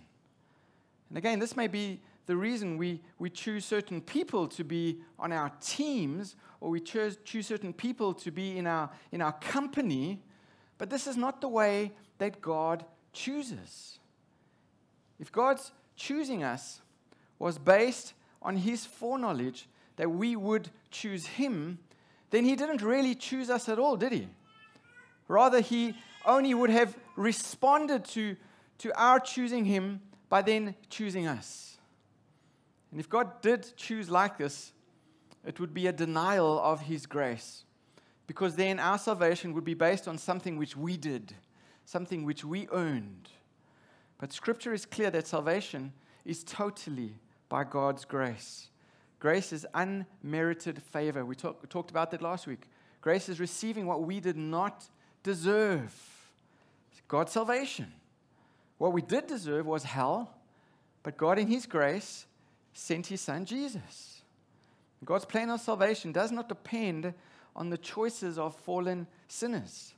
And 1.09 1.17
again, 1.17 1.39
this 1.39 1.57
may 1.57 1.69
be 1.69 2.01
the 2.27 2.35
reason 2.35 2.77
we, 2.77 3.01
we 3.21 3.31
choose 3.31 3.65
certain 3.65 4.01
people 4.01 4.49
to 4.49 4.65
be 4.65 4.99
on 5.17 5.31
our 5.31 5.53
teams 5.61 6.35
or 6.61 6.71
we 6.71 6.81
choose, 6.81 7.17
choose 7.25 7.47
certain 7.47 7.73
people 7.73 8.15
to 8.15 8.33
be 8.33 8.59
in 8.59 8.67
our, 8.67 8.91
in 9.13 9.23
our 9.23 9.35
company, 9.35 10.21
but 10.77 10.91
this 10.91 11.07
is 11.07 11.17
not 11.17 11.41
the 11.41 11.49
way 11.49 11.93
that 12.19 12.41
God 12.41 12.85
chooses. 13.13 14.01
If 15.21 15.31
God's 15.31 15.71
choosing 15.95 16.43
us 16.43 16.81
was 17.39 17.59
based 17.59 18.13
on 18.43 18.57
his 18.57 18.85
foreknowledge 18.85 19.69
that 19.97 20.11
we 20.11 20.37
would 20.37 20.71
choose 20.91 21.27
him, 21.27 21.79
then 22.31 22.45
he 22.45 22.57
didn't 22.57 22.83
really 22.83 23.15
choose 23.15 23.51
us 23.51 23.69
at 23.69 23.79
all, 23.79 23.97
did 23.97 24.13
he? 24.13 24.29
Rather, 25.29 25.61
he 25.61 25.95
only 26.25 26.55
would 26.55 26.71
have 26.71 26.97
responded 27.17 28.05
to, 28.05 28.37
to 28.79 29.01
our 29.01 29.21
choosing 29.21 29.65
him 29.65 30.01
by 30.29 30.43
then 30.43 30.75
choosing 30.89 31.27
us. 31.27 31.77
And 32.91 33.01
if 33.01 33.09
God 33.09 33.41
did 33.43 33.77
choose 33.77 34.11
like 34.11 34.39
this, 34.39 34.73
it 35.45 35.59
would 35.59 35.75
be 35.75 35.87
a 35.87 35.93
denial 35.93 36.61
of 36.61 36.83
his 36.83 37.07
grace. 37.07 37.65
Because 38.27 38.57
then 38.57 38.79
our 38.79 38.99
salvation 38.99 39.53
would 39.55 39.65
be 39.65 39.75
based 39.75 40.07
on 40.07 40.17
something 40.17 40.57
which 40.57 40.77
we 40.77 40.97
did, 40.97 41.35
something 41.85 42.25
which 42.25 42.45
we 42.45 42.69
earned. 42.71 43.29
But 44.19 44.33
scripture 44.33 44.73
is 44.73 44.87
clear 44.87 45.11
that 45.11 45.27
salvation 45.27 45.93
is 46.25 46.45
totally 46.45 47.15
by 47.49 47.65
God's 47.65 48.05
grace. 48.05 48.69
Grace 49.23 49.53
is 49.53 49.65
unmerited 49.73 50.83
favor. 50.83 51.25
We, 51.25 51.37
talk, 51.37 51.63
we 51.63 51.69
talked 51.69 51.93
about 51.93 52.11
that 52.11 52.23
last 52.23 52.49
week. 52.49 52.69
Grace 53.01 53.29
is 53.29 53.39
receiving 53.39 53.87
what 53.87 54.03
we 54.03 54.19
did 54.19 54.37
not 54.37 54.85
deserve 55.23 55.95
God's 57.07 57.31
salvation. 57.31 57.93
What 58.79 58.93
we 58.93 59.01
did 59.01 59.29
deserve 59.29 59.65
was 59.65 59.85
hell, 59.85 60.35
but 61.05 61.17
God, 61.17 61.39
in 61.39 61.47
His 61.47 61.67
grace, 61.67 62.27
sent 62.73 63.07
His 63.07 63.21
Son 63.21 63.45
Jesus. 63.45 64.23
God's 65.05 65.25
plan 65.25 65.51
of 65.51 65.61
salvation 65.61 66.11
does 66.11 66.33
not 66.33 66.49
depend 66.49 67.15
on 67.55 67.71
the 67.71 67.79
choices 67.79 68.41
of 68.41 68.57
fallen 68.57 69.07
sinners. 69.29 69.95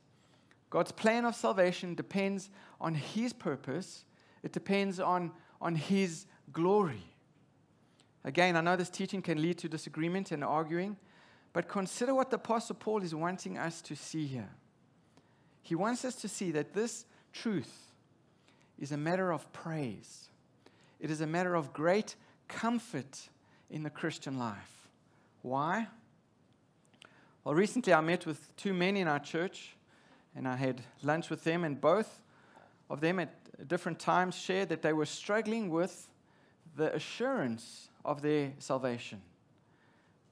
God's 0.69 0.91
plan 0.91 1.25
of 1.25 1.33
salvation 1.33 1.95
depends 1.95 2.51
on 2.79 2.93
His 2.93 3.33
purpose, 3.33 4.05
it 4.43 4.51
depends 4.51 4.99
on, 4.99 5.31
on 5.59 5.73
His 5.73 6.27
glory. 6.53 7.14
Again, 8.25 8.57
I 8.57 8.61
know 8.61 8.75
this 8.75 8.89
teaching 8.89 9.21
can 9.21 9.39
lead 9.39 9.59
to 9.59 9.69
disagreement 9.69 10.31
and 10.31 10.43
arguing, 10.43 10.97
but 11.53 11.67
consider 11.67 12.15
what 12.15 12.31
the 12.31 12.37
Apostle 12.37 12.75
Paul 12.75 13.03
is 13.03 13.13
wanting 13.13 13.55
us 13.55 13.83
to 13.83 13.95
see 13.95 14.25
here. 14.25 14.49
He 15.61 15.75
wants 15.75 16.03
us 16.03 16.15
to 16.15 16.27
see 16.27 16.49
that 16.51 16.73
this 16.73 17.05
truth 17.31 17.91
is 18.79 18.91
a 18.91 18.97
matter 18.97 19.31
of 19.31 19.53
praise, 19.53 20.29
it 20.99 21.11
is 21.11 21.21
a 21.21 21.27
matter 21.27 21.53
of 21.53 21.71
great 21.71 22.15
comfort 22.47 23.29
in 23.69 23.83
the 23.83 23.91
Christian 23.91 24.39
life. 24.39 24.87
Why? 25.43 25.87
Well, 27.43 27.53
recently 27.53 27.93
I 27.93 28.01
met 28.01 28.25
with 28.25 28.55
two 28.57 28.73
men 28.73 28.97
in 28.97 29.07
our 29.07 29.19
church, 29.19 29.75
and 30.35 30.47
I 30.47 30.55
had 30.55 30.81
lunch 31.03 31.29
with 31.29 31.43
them, 31.43 31.63
and 31.63 31.79
both 31.79 32.21
of 32.89 33.01
them 33.01 33.19
at 33.19 33.67
different 33.67 33.99
times 33.99 34.35
shared 34.35 34.69
that 34.69 34.81
they 34.81 34.93
were 34.93 35.05
struggling 35.05 35.69
with 35.69 36.09
the 36.75 36.93
assurance 36.95 37.89
of 38.05 38.21
their 38.21 38.53
salvation. 38.59 39.21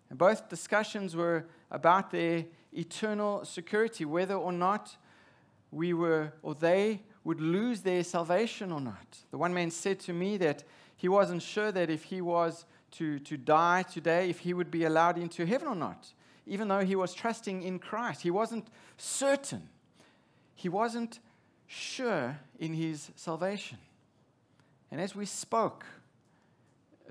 And 0.09 0.19
both 0.19 0.47
discussions 0.47 1.15
were 1.15 1.45
about 1.71 2.11
their 2.11 2.45
eternal 2.71 3.43
security, 3.45 4.05
whether 4.05 4.35
or 4.35 4.51
not 4.51 4.95
we 5.71 5.93
were 5.93 6.33
or 6.41 6.53
they 6.53 7.01
would 7.23 7.41
lose 7.41 7.81
their 7.81 8.03
salvation 8.03 8.71
or 8.71 8.81
not. 8.81 9.17
The 9.31 9.37
one 9.37 9.53
man 9.53 9.71
said 9.71 9.99
to 10.01 10.13
me 10.13 10.37
that 10.37 10.63
he 10.95 11.07
wasn't 11.07 11.41
sure 11.41 11.71
that 11.71 11.89
if 11.89 12.03
he 12.03 12.21
was 12.21 12.65
to, 12.91 13.19
to 13.19 13.37
die 13.37 13.83
today, 13.83 14.29
if 14.29 14.39
he 14.39 14.53
would 14.53 14.69
be 14.69 14.83
allowed 14.83 15.17
into 15.17 15.45
heaven 15.45 15.67
or 15.67 15.75
not, 15.75 16.13
even 16.45 16.67
though 16.67 16.81
he 16.81 16.95
was 16.95 17.13
trusting 17.13 17.63
in 17.63 17.79
Christ. 17.79 18.21
He 18.21 18.31
wasn't 18.31 18.67
certain. 18.97 19.69
He 20.55 20.69
wasn't 20.69 21.19
sure 21.67 22.37
in 22.59 22.73
his 22.73 23.09
salvation. 23.15 23.77
And 24.91 25.01
as 25.01 25.15
we 25.15 25.25
spoke, 25.25 25.85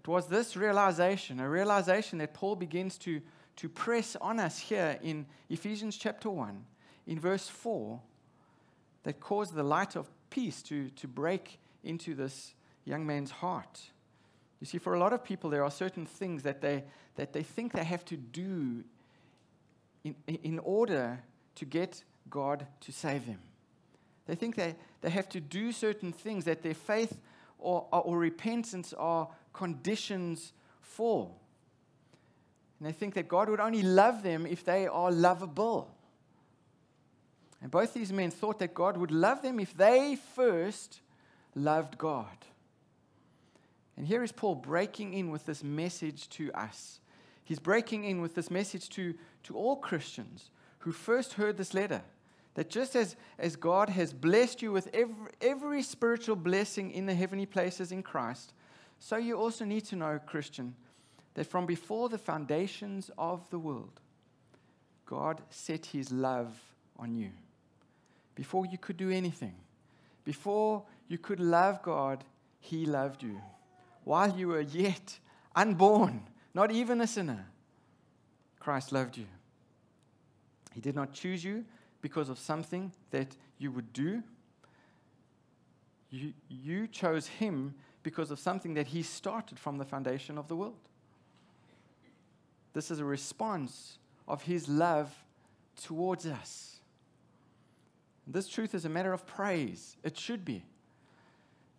it 0.03 0.09
was 0.09 0.27
this 0.27 0.57
realization, 0.57 1.39
a 1.39 1.49
realization 1.49 2.19
that 2.19 2.35
Paul 2.35 2.57
begins 2.57 2.99
to, 2.99 3.21
to 3.57 3.69
press 3.69 4.17
on 4.21 4.41
us 4.41 4.59
here 4.59 4.99
in 5.03 5.27
Ephesians 5.49 5.97
chapter 5.97 6.29
1, 6.29 6.65
in 7.07 7.21
verse 7.21 7.49
4, 7.49 8.01
that 9.05 9.21
caused 9.21 9.55
the 9.55 9.63
light 9.63 9.95
of 9.97 10.11
peace 10.31 10.63
to, 10.63 10.89
to 10.91 11.07
break 11.07 11.61
into 11.85 12.15
this 12.15 12.55
young 12.85 13.07
man's 13.07 13.31
heart. 13.31 13.81
You 14.61 14.67
see, 14.67 14.79
for 14.79 14.95
a 14.95 14.99
lot 14.99 15.13
of 15.13 15.23
people, 15.23 15.51
there 15.51 15.65
are 15.65 15.71
certain 15.71 16.07
things 16.07 16.43
that 16.43 16.61
they, 16.61 16.85
that 17.17 17.33
they 17.33 17.43
think 17.43 17.73
they 17.73 17.85
have 17.85 18.05
to 18.07 18.17
do 18.17 18.85
in, 20.05 20.15
in 20.27 20.59
order 20.61 21.23
to 21.57 21.65
get 21.65 22.03
God 22.29 22.67
to 22.81 22.93
save 22.93 23.27
them. 23.27 23.39
They 24.27 24.35
think 24.35 24.57
they, 24.57 24.75
they 25.01 25.11
have 25.11 25.29
to 25.31 25.41
do 25.41 25.73
certain 25.73 26.13
things 26.13 26.45
that 26.45 26.63
their 26.63 26.75
faith 26.75 27.21
or, 27.59 27.87
or 27.91 28.19
repentance 28.19 28.93
are 28.95 29.29
conditions 29.53 30.53
for. 30.81 31.31
And 32.79 32.89
they 32.89 32.93
think 32.93 33.15
that 33.15 33.29
God 33.29 33.49
would 33.49 33.61
only 33.61 33.83
love 33.83 34.23
them 34.23 34.47
if 34.47 34.65
they 34.65 34.87
are 34.87 35.11
lovable. 35.11 35.95
And 37.61 37.71
both 37.71 37.95
these 37.95 38.13
men 38.13 38.31
thought 38.31 38.59
that 38.59 38.75
God 38.75 38.97
would 38.97 39.13
love 39.13 39.41
them 39.41 39.61
if 39.61 39.77
they 39.77 40.17
first 40.35 41.01
loved 41.55 41.97
God. 41.97 42.27
And 43.97 44.07
here 44.07 44.23
is 44.25 44.33
Paul 44.33 44.57
breaking 44.57 45.15
in 45.15 45.31
with 45.31 45.47
this 45.47 45.63
message 45.63 46.29
to 46.31 46.53
us. 46.53 46.99
He's 47.45 47.61
breaking 47.61 48.05
in 48.05 48.21
with 48.21 48.35
this 48.35 48.51
message 48.51 48.89
to, 48.91 49.15
to 49.45 49.57
all 49.57 49.77
Christians 49.77 50.51
who 50.81 50.91
first 50.91 51.35
heard 51.35 51.57
this 51.57 51.75
letter. 51.75 52.03
That 52.55 52.69
just 52.69 52.97
as, 52.97 53.17
as 53.39 53.57
God 53.57 53.89
has 53.91 54.13
blessed 54.13 54.61
you 54.61 54.73
with 54.73 54.89
every, 54.93 55.31
every 55.41 55.83
spiritual 55.83 56.37
blessing 56.37 56.91
in 56.91 57.07
the 57.07 57.15
heavenly 57.15 57.47
places 57.47 57.93
in 57.93 58.03
Christ, 58.03 58.53
so 59.05 59.17
you 59.17 59.37
also 59.37 59.65
need 59.65 59.85
to 59.87 59.97
know, 59.97 60.21
Christian, 60.25 60.77
that 61.35 61.49
from 61.49 61.67
before 61.67 62.09
the 62.09 62.19
foundations 62.19 63.11
of 63.19 63.51
the 63.51 63.59
world, 63.59 64.01
God 65.07 65.43
set 65.51 65.87
his 65.87 66.13
love 66.13 66.57
on 66.97 67.13
you. 67.13 67.31
Before 68.37 68.65
you 68.65 68.79
could 68.79 68.97
do 68.97 69.11
anything, 69.11 69.57
before 70.25 70.85
you 71.09 71.19
could 71.19 71.41
love 71.41 71.83
God, 71.83 72.23
he 72.61 72.87
loved 72.87 73.25
you. 73.25 73.41
While 74.05 74.39
you 74.39 74.47
were 74.47 74.61
yet 74.61 75.19
unborn, 75.57 76.23
not 76.55 76.71
even 76.71 77.01
a 77.01 77.09
sinner, 77.09 77.47
Christ 78.61 78.93
loved 78.93 79.17
you. 79.17 79.27
He 80.75 80.81
did 80.81 80.95
not 80.95 81.13
choose 81.13 81.43
you 81.43 81.65
because 82.03 82.29
of 82.29 82.39
something 82.39 82.93
that 83.11 83.35
you 83.59 83.73
would 83.73 83.93
do. 83.93 84.23
You, 86.09 86.35
you 86.49 86.87
chose 86.87 87.27
him 87.27 87.75
because 88.03 88.31
of 88.31 88.39
something 88.39 88.75
that 88.75 88.89
he 88.89 89.03
started 89.03 89.59
from 89.59 89.79
the 89.79 89.85
foundation 89.85 90.39
of 90.39 90.49
the 90.49 90.57
world. 90.57 90.89
This 92.73 92.91
is 92.91 93.01
a 93.01 93.05
response 93.05 93.99
of 94.27 94.43
his 94.43 94.69
love 94.69 95.15
towards 95.83 96.27
us. 96.27 96.81
This 98.27 98.49
truth 98.49 98.75
is 98.75 98.85
a 98.85 98.89
matter 98.89 99.13
of 99.13 99.27
praise. 99.27 99.97
It 100.03 100.17
should 100.17 100.45
be. 100.45 100.65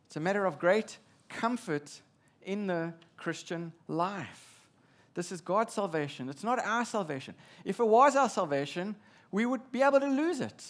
It's 0.08 0.16
a 0.16 0.20
matter 0.20 0.46
of 0.46 0.60
great 0.60 0.98
comfort 1.30 2.02
in 2.44 2.68
the 2.68 2.94
Christian 3.18 3.72
life. 3.88 4.50
This 5.16 5.32
is 5.32 5.42
God's 5.42 5.74
salvation. 5.74 6.30
It's 6.30 6.44
not 6.44 6.60
our 6.60 6.86
salvation. 6.86 7.36
If 7.64 7.80
it 7.80 7.88
was 7.88 8.16
our 8.16 8.30
salvation, 8.30 8.96
we 9.32 9.46
would 9.46 9.72
be 9.72 9.82
able 9.82 10.00
to 10.00 10.08
lose 10.08 10.40
it. 10.40 10.64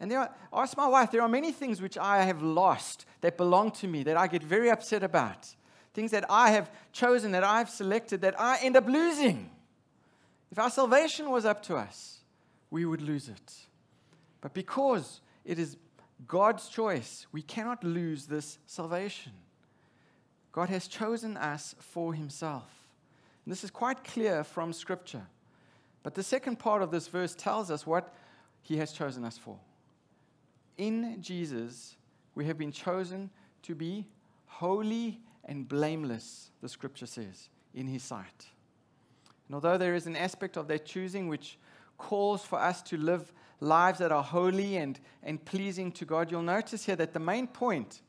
And 0.00 0.10
there 0.10 0.20
are, 0.20 0.34
ask 0.52 0.76
my 0.76 0.88
wife, 0.88 1.10
there 1.10 1.20
are 1.20 1.28
many 1.28 1.52
things 1.52 1.82
which 1.82 1.98
I 1.98 2.24
have 2.24 2.42
lost 2.42 3.04
that 3.20 3.36
belong 3.36 3.70
to 3.72 3.86
me 3.86 4.02
that 4.04 4.16
I 4.16 4.26
get 4.26 4.42
very 4.42 4.70
upset 4.70 5.02
about. 5.02 5.54
Things 5.92 6.10
that 6.12 6.24
I 6.30 6.52
have 6.52 6.70
chosen, 6.92 7.32
that 7.32 7.44
I've 7.44 7.68
selected, 7.68 8.22
that 8.22 8.40
I 8.40 8.58
end 8.62 8.76
up 8.76 8.86
losing. 8.86 9.50
If 10.50 10.58
our 10.58 10.70
salvation 10.70 11.30
was 11.30 11.44
up 11.44 11.62
to 11.64 11.76
us, 11.76 12.20
we 12.70 12.86
would 12.86 13.02
lose 13.02 13.28
it. 13.28 13.54
But 14.40 14.54
because 14.54 15.20
it 15.44 15.58
is 15.58 15.76
God's 16.26 16.68
choice, 16.68 17.26
we 17.30 17.42
cannot 17.42 17.84
lose 17.84 18.26
this 18.26 18.58
salvation. 18.66 19.32
God 20.52 20.70
has 20.70 20.88
chosen 20.88 21.36
us 21.36 21.74
for 21.78 22.14
himself. 22.14 22.70
And 23.44 23.52
this 23.52 23.64
is 23.64 23.70
quite 23.70 24.02
clear 24.02 24.44
from 24.44 24.72
Scripture. 24.72 25.26
But 26.02 26.14
the 26.14 26.22
second 26.22 26.58
part 26.58 26.82
of 26.82 26.90
this 26.90 27.08
verse 27.08 27.34
tells 27.34 27.70
us 27.70 27.86
what 27.86 28.14
he 28.62 28.78
has 28.78 28.92
chosen 28.92 29.24
us 29.24 29.36
for. 29.36 29.58
In 30.80 31.20
Jesus, 31.20 31.98
we 32.34 32.46
have 32.46 32.56
been 32.56 32.72
chosen 32.72 33.28
to 33.64 33.74
be 33.74 34.06
holy 34.46 35.20
and 35.44 35.68
blameless, 35.68 36.52
the 36.62 36.70
Scripture 36.70 37.04
says, 37.04 37.50
in 37.74 37.86
his 37.86 38.02
sight. 38.02 38.46
And 39.46 39.54
although 39.54 39.76
there 39.76 39.94
is 39.94 40.06
an 40.06 40.16
aspect 40.16 40.56
of 40.56 40.68
that 40.68 40.86
choosing 40.86 41.28
which 41.28 41.58
calls 41.98 42.46
for 42.46 42.58
us 42.58 42.80
to 42.84 42.96
live 42.96 43.30
lives 43.60 43.98
that 43.98 44.10
are 44.10 44.22
holy 44.22 44.78
and, 44.78 44.98
and 45.22 45.44
pleasing 45.44 45.92
to 45.92 46.06
God, 46.06 46.30
you'll 46.30 46.40
notice 46.40 46.86
here 46.86 46.96
that 46.96 47.12
the 47.12 47.20
main 47.20 47.46
point 47.46 48.00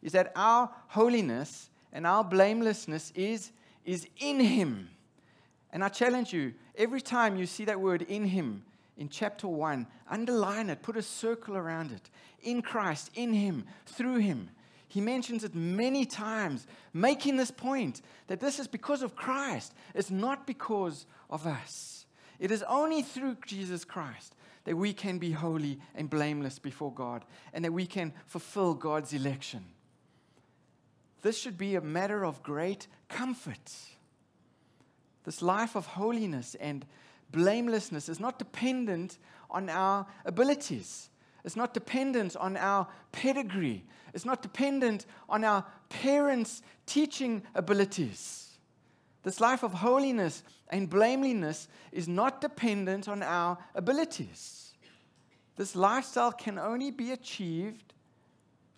is 0.00 0.12
that 0.12 0.30
our 0.36 0.70
holiness 0.86 1.70
and 1.92 2.06
our 2.06 2.22
blamelessness 2.22 3.10
is, 3.16 3.50
is 3.84 4.06
in 4.20 4.38
Him. 4.38 4.90
And 5.72 5.82
I 5.82 5.88
challenge 5.88 6.32
you, 6.32 6.54
every 6.76 7.00
time 7.00 7.34
you 7.34 7.46
see 7.46 7.64
that 7.64 7.80
word 7.80 8.02
in 8.02 8.26
Him 8.26 8.62
in 8.96 9.08
chapter 9.08 9.48
1, 9.48 9.86
underline 10.08 10.70
it, 10.70 10.82
put 10.82 10.96
a 10.96 11.02
circle 11.02 11.56
around 11.56 11.92
it. 11.92 12.10
In 12.42 12.62
Christ, 12.62 13.10
in 13.14 13.32
Him, 13.32 13.64
through 13.86 14.18
Him. 14.18 14.50
He 14.88 15.00
mentions 15.00 15.42
it 15.42 15.54
many 15.54 16.04
times, 16.04 16.66
making 16.92 17.36
this 17.36 17.50
point 17.50 18.02
that 18.26 18.40
this 18.40 18.58
is 18.58 18.68
because 18.68 19.02
of 19.02 19.16
Christ. 19.16 19.72
It's 19.94 20.10
not 20.10 20.46
because 20.46 21.06
of 21.30 21.46
us. 21.46 22.04
It 22.38 22.50
is 22.50 22.62
only 22.68 23.02
through 23.02 23.38
Jesus 23.46 23.84
Christ 23.84 24.34
that 24.64 24.76
we 24.76 24.92
can 24.92 25.18
be 25.18 25.32
holy 25.32 25.78
and 25.94 26.10
blameless 26.10 26.58
before 26.58 26.92
God 26.92 27.24
and 27.52 27.64
that 27.64 27.72
we 27.72 27.86
can 27.86 28.12
fulfill 28.26 28.74
God's 28.74 29.12
election. 29.12 29.64
This 31.22 31.38
should 31.38 31.56
be 31.56 31.74
a 31.74 31.80
matter 31.80 32.24
of 32.24 32.42
great 32.42 32.86
comfort. 33.08 33.72
This 35.24 35.40
life 35.40 35.76
of 35.76 35.86
holiness 35.86 36.56
and 36.56 36.84
blamelessness 37.32 38.08
is 38.08 38.20
not 38.20 38.38
dependent 38.38 39.18
on 39.50 39.68
our 39.68 40.06
abilities. 40.24 41.10
It's 41.44 41.56
not 41.56 41.74
dependent 41.74 42.36
on 42.36 42.56
our 42.56 42.86
pedigree. 43.10 43.84
It's 44.14 44.24
not 44.24 44.42
dependent 44.42 45.06
on 45.28 45.42
our 45.42 45.64
parents' 45.88 46.62
teaching 46.86 47.42
abilities. 47.54 48.58
This 49.22 49.40
life 49.40 49.62
of 49.62 49.72
holiness 49.72 50.42
and 50.68 50.88
blamelessness 50.88 51.68
is 51.90 52.08
not 52.08 52.40
dependent 52.40 53.08
on 53.08 53.22
our 53.22 53.58
abilities. 53.74 54.74
This 55.56 55.76
lifestyle 55.76 56.32
can 56.32 56.58
only 56.58 56.90
be 56.90 57.12
achieved 57.12 57.94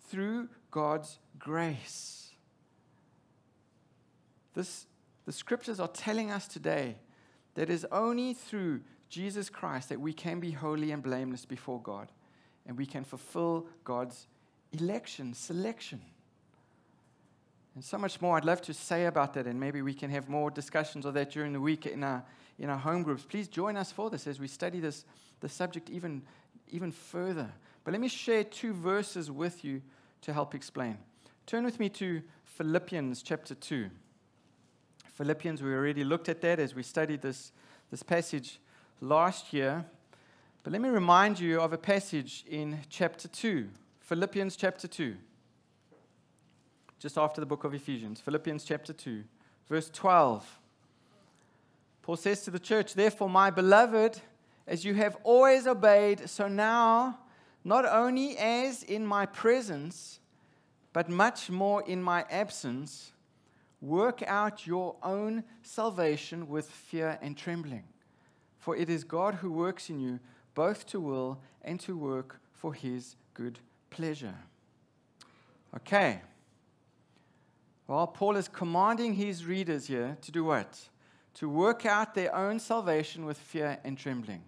through 0.07 0.49
God's 0.71 1.19
grace. 1.39 2.29
This, 4.53 4.85
the 5.25 5.31
scriptures 5.31 5.79
are 5.79 5.87
telling 5.87 6.31
us 6.31 6.47
today 6.47 6.97
that 7.55 7.69
is 7.69 7.85
only 7.91 8.33
through 8.33 8.81
Jesus 9.09 9.49
Christ 9.49 9.89
that 9.89 9.99
we 9.99 10.13
can 10.13 10.39
be 10.39 10.51
holy 10.51 10.91
and 10.91 11.01
blameless 11.01 11.45
before 11.45 11.81
God 11.81 12.11
and 12.65 12.77
we 12.77 12.85
can 12.85 13.03
fulfill 13.03 13.67
God's 13.83 14.27
election, 14.71 15.33
selection. 15.33 16.01
And 17.75 17.83
so 17.83 17.97
much 17.97 18.21
more 18.21 18.37
I'd 18.37 18.45
love 18.45 18.61
to 18.63 18.73
say 18.73 19.05
about 19.05 19.33
that, 19.33 19.47
and 19.47 19.59
maybe 19.59 19.81
we 19.81 19.93
can 19.93 20.09
have 20.09 20.29
more 20.29 20.49
discussions 20.49 21.05
of 21.05 21.13
that 21.13 21.31
during 21.31 21.53
the 21.53 21.59
week 21.59 21.85
in 21.85 22.03
our, 22.03 22.23
in 22.57 22.69
our 22.69 22.77
home 22.77 23.03
groups. 23.03 23.23
Please 23.23 23.47
join 23.47 23.77
us 23.77 23.91
for 23.91 24.09
this 24.09 24.27
as 24.27 24.39
we 24.39 24.47
study 24.47 24.79
this, 24.79 25.05
the 25.41 25.49
subject 25.49 25.89
even, 25.89 26.23
even 26.69 26.91
further. 26.91 27.51
But 27.83 27.91
let 27.91 28.01
me 28.01 28.07
share 28.07 28.43
two 28.43 28.73
verses 28.73 29.29
with 29.29 29.63
you 29.63 29.81
to 30.21 30.33
help 30.33 30.55
explain. 30.55 30.97
Turn 31.45 31.63
with 31.65 31.79
me 31.79 31.89
to 31.89 32.21
Philippians 32.45 33.21
chapter 33.21 33.53
2. 33.53 33.89
Philippians, 35.15 35.63
we 35.63 35.73
already 35.73 36.03
looked 36.03 36.27
at 36.27 36.41
that 36.41 36.59
as 36.59 36.75
we 36.75 36.83
studied 36.83 37.21
this, 37.21 37.53
this 37.89 38.03
passage 38.03 38.59
last 38.99 39.53
year. 39.53 39.85
But 40.61 40.73
let 40.73 40.81
me 40.81 40.89
remind 40.89 41.39
you 41.39 41.61
of 41.61 41.71
a 41.71 41.77
passage 41.77 42.43
in 42.49 42.79
chapter 42.89 43.29
2, 43.29 43.69
Philippians 44.01 44.57
chapter 44.57 44.89
2, 44.89 45.15
just 46.99 47.17
after 47.17 47.39
the 47.39 47.47
book 47.47 47.63
of 47.63 47.73
Ephesians. 47.73 48.19
Philippians 48.19 48.65
chapter 48.65 48.91
2, 48.91 49.23
verse 49.69 49.89
12. 49.93 50.59
Paul 52.01 52.17
says 52.17 52.41
to 52.41 52.51
the 52.51 52.59
church, 52.59 52.93
Therefore, 52.93 53.29
my 53.29 53.49
beloved, 53.49 54.19
as 54.67 54.83
you 54.83 54.95
have 54.95 55.15
always 55.23 55.65
obeyed, 55.65 56.29
so 56.29 56.49
now, 56.49 57.19
not 57.63 57.85
only 57.85 58.37
as 58.37 58.83
in 58.83 59.05
my 59.05 59.25
presence, 59.25 60.19
but 60.91 61.07
much 61.07 61.49
more 61.49 61.83
in 61.83 62.03
my 62.03 62.25
absence, 62.29 63.13
Work 63.85 64.23
out 64.25 64.65
your 64.65 64.95
own 65.03 65.43
salvation 65.61 66.49
with 66.49 66.67
fear 66.67 67.19
and 67.21 67.37
trembling. 67.37 67.83
For 68.57 68.75
it 68.75 68.89
is 68.89 69.03
God 69.03 69.35
who 69.35 69.51
works 69.51 69.91
in 69.91 69.99
you 69.99 70.19
both 70.55 70.87
to 70.87 70.99
will 70.99 71.39
and 71.61 71.79
to 71.81 71.95
work 71.95 72.39
for 72.51 72.73
his 72.73 73.15
good 73.35 73.59
pleasure. 73.91 74.33
Okay. 75.75 76.21
Well, 77.87 78.07
Paul 78.07 78.37
is 78.37 78.47
commanding 78.47 79.13
his 79.13 79.45
readers 79.45 79.85
here 79.85 80.17
to 80.19 80.31
do 80.31 80.45
what? 80.45 80.89
To 81.35 81.47
work 81.47 81.85
out 81.85 82.15
their 82.15 82.35
own 82.35 82.57
salvation 82.57 83.23
with 83.23 83.37
fear 83.37 83.77
and 83.83 83.95
trembling. 83.95 84.41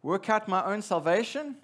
Work 0.00 0.30
out 0.30 0.46
my 0.46 0.64
own 0.64 0.80
salvation. 0.80 1.56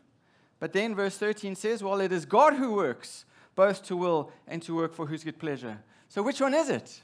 But 0.59 0.73
then 0.73 0.97
verse 0.97 1.17
13 1.17 1.55
says, 1.55 1.85
Well, 1.85 2.01
it 2.01 2.11
is 2.11 2.25
God 2.25 2.55
who 2.55 2.75
works 2.75 3.27
both 3.55 3.85
to 3.85 3.97
will 3.97 4.33
and 4.49 4.61
to 4.63 4.75
work 4.75 4.93
for 4.93 5.07
his 5.07 5.23
good 5.23 5.39
pleasure. 5.39 5.85
So, 6.11 6.23
which 6.23 6.41
one 6.41 6.55
is 6.55 6.69
it? 6.69 7.03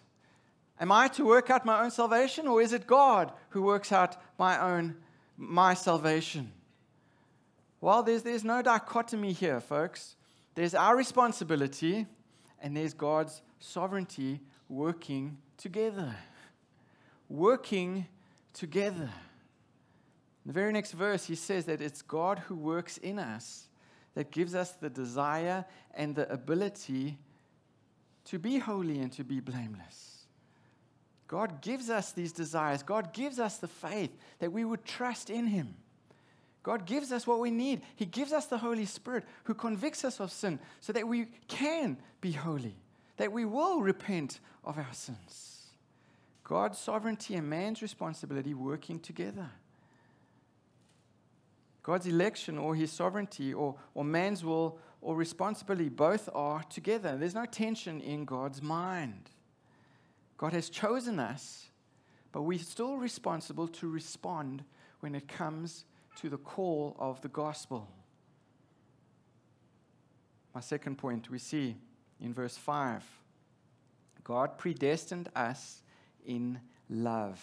Am 0.80 0.90
I 0.90 1.06
to 1.08 1.24
work 1.24 1.48
out 1.48 1.64
my 1.64 1.80
own 1.82 1.92
salvation, 1.92 2.48
or 2.48 2.60
is 2.60 2.72
it 2.72 2.88
God 2.88 3.32
who 3.50 3.62
works 3.62 3.92
out 3.92 4.16
my 4.36 4.60
own 4.60 4.96
my 5.36 5.74
salvation? 5.74 6.50
Well, 7.80 8.02
there's, 8.02 8.24
there's 8.24 8.42
no 8.42 8.62
dichotomy 8.62 9.32
here, 9.32 9.60
folks. 9.60 10.16
There's 10.56 10.74
our 10.74 10.96
responsibility, 10.96 12.06
and 12.60 12.76
there's 12.76 12.94
God's 12.94 13.42
sovereignty 13.60 14.40
working 14.68 15.38
together. 15.56 16.16
Working 17.28 18.06
together. 18.52 19.10
In 20.44 20.48
the 20.48 20.52
very 20.52 20.72
next 20.72 20.92
verse, 20.92 21.26
he 21.26 21.36
says 21.36 21.64
that 21.66 21.80
it's 21.80 22.02
God 22.02 22.40
who 22.40 22.56
works 22.56 22.98
in 22.98 23.20
us 23.20 23.68
that 24.14 24.32
gives 24.32 24.56
us 24.56 24.72
the 24.72 24.90
desire 24.90 25.64
and 25.94 26.16
the 26.16 26.30
ability 26.32 27.18
to 28.26 28.38
be 28.38 28.58
holy 28.58 28.98
and 29.00 29.12
to 29.12 29.24
be 29.24 29.40
blameless. 29.40 30.26
God 31.28 31.60
gives 31.60 31.90
us 31.90 32.12
these 32.12 32.32
desires. 32.32 32.82
God 32.82 33.12
gives 33.12 33.38
us 33.38 33.58
the 33.58 33.68
faith 33.68 34.16
that 34.38 34.52
we 34.52 34.64
would 34.64 34.84
trust 34.84 35.30
in 35.30 35.46
Him. 35.46 35.74
God 36.62 36.84
gives 36.86 37.12
us 37.12 37.26
what 37.26 37.40
we 37.40 37.50
need. 37.50 37.82
He 37.94 38.06
gives 38.06 38.32
us 38.32 38.46
the 38.46 38.58
Holy 38.58 38.86
Spirit 38.86 39.24
who 39.44 39.54
convicts 39.54 40.04
us 40.04 40.20
of 40.20 40.32
sin 40.32 40.58
so 40.80 40.92
that 40.92 41.06
we 41.06 41.26
can 41.48 41.96
be 42.20 42.32
holy, 42.32 42.76
that 43.16 43.32
we 43.32 43.44
will 43.44 43.80
repent 43.80 44.40
of 44.64 44.78
our 44.78 44.92
sins. 44.92 45.66
God's 46.42 46.78
sovereignty 46.78 47.34
and 47.34 47.48
man's 47.48 47.82
responsibility 47.82 48.54
working 48.54 49.00
together. 49.00 49.50
God's 51.86 52.08
election 52.08 52.58
or 52.58 52.74
his 52.74 52.90
sovereignty 52.90 53.54
or, 53.54 53.76
or 53.94 54.02
man's 54.02 54.44
will 54.44 54.76
or 55.00 55.14
responsibility, 55.14 55.88
both 55.88 56.28
are 56.34 56.64
together. 56.64 57.16
There's 57.16 57.36
no 57.36 57.46
tension 57.46 58.00
in 58.00 58.24
God's 58.24 58.60
mind. 58.60 59.30
God 60.36 60.52
has 60.52 60.68
chosen 60.68 61.20
us, 61.20 61.66
but 62.32 62.42
we're 62.42 62.58
still 62.58 62.96
responsible 62.96 63.68
to 63.68 63.88
respond 63.88 64.64
when 64.98 65.14
it 65.14 65.28
comes 65.28 65.84
to 66.16 66.28
the 66.28 66.38
call 66.38 66.96
of 66.98 67.20
the 67.20 67.28
gospel. 67.28 67.86
my 70.52 70.60
second 70.60 70.98
point, 70.98 71.30
we 71.30 71.38
see 71.38 71.76
in 72.20 72.34
verse 72.34 72.56
5 72.56 73.04
God 74.24 74.58
predestined 74.58 75.28
us 75.36 75.82
in 76.24 76.58
love. 76.90 77.40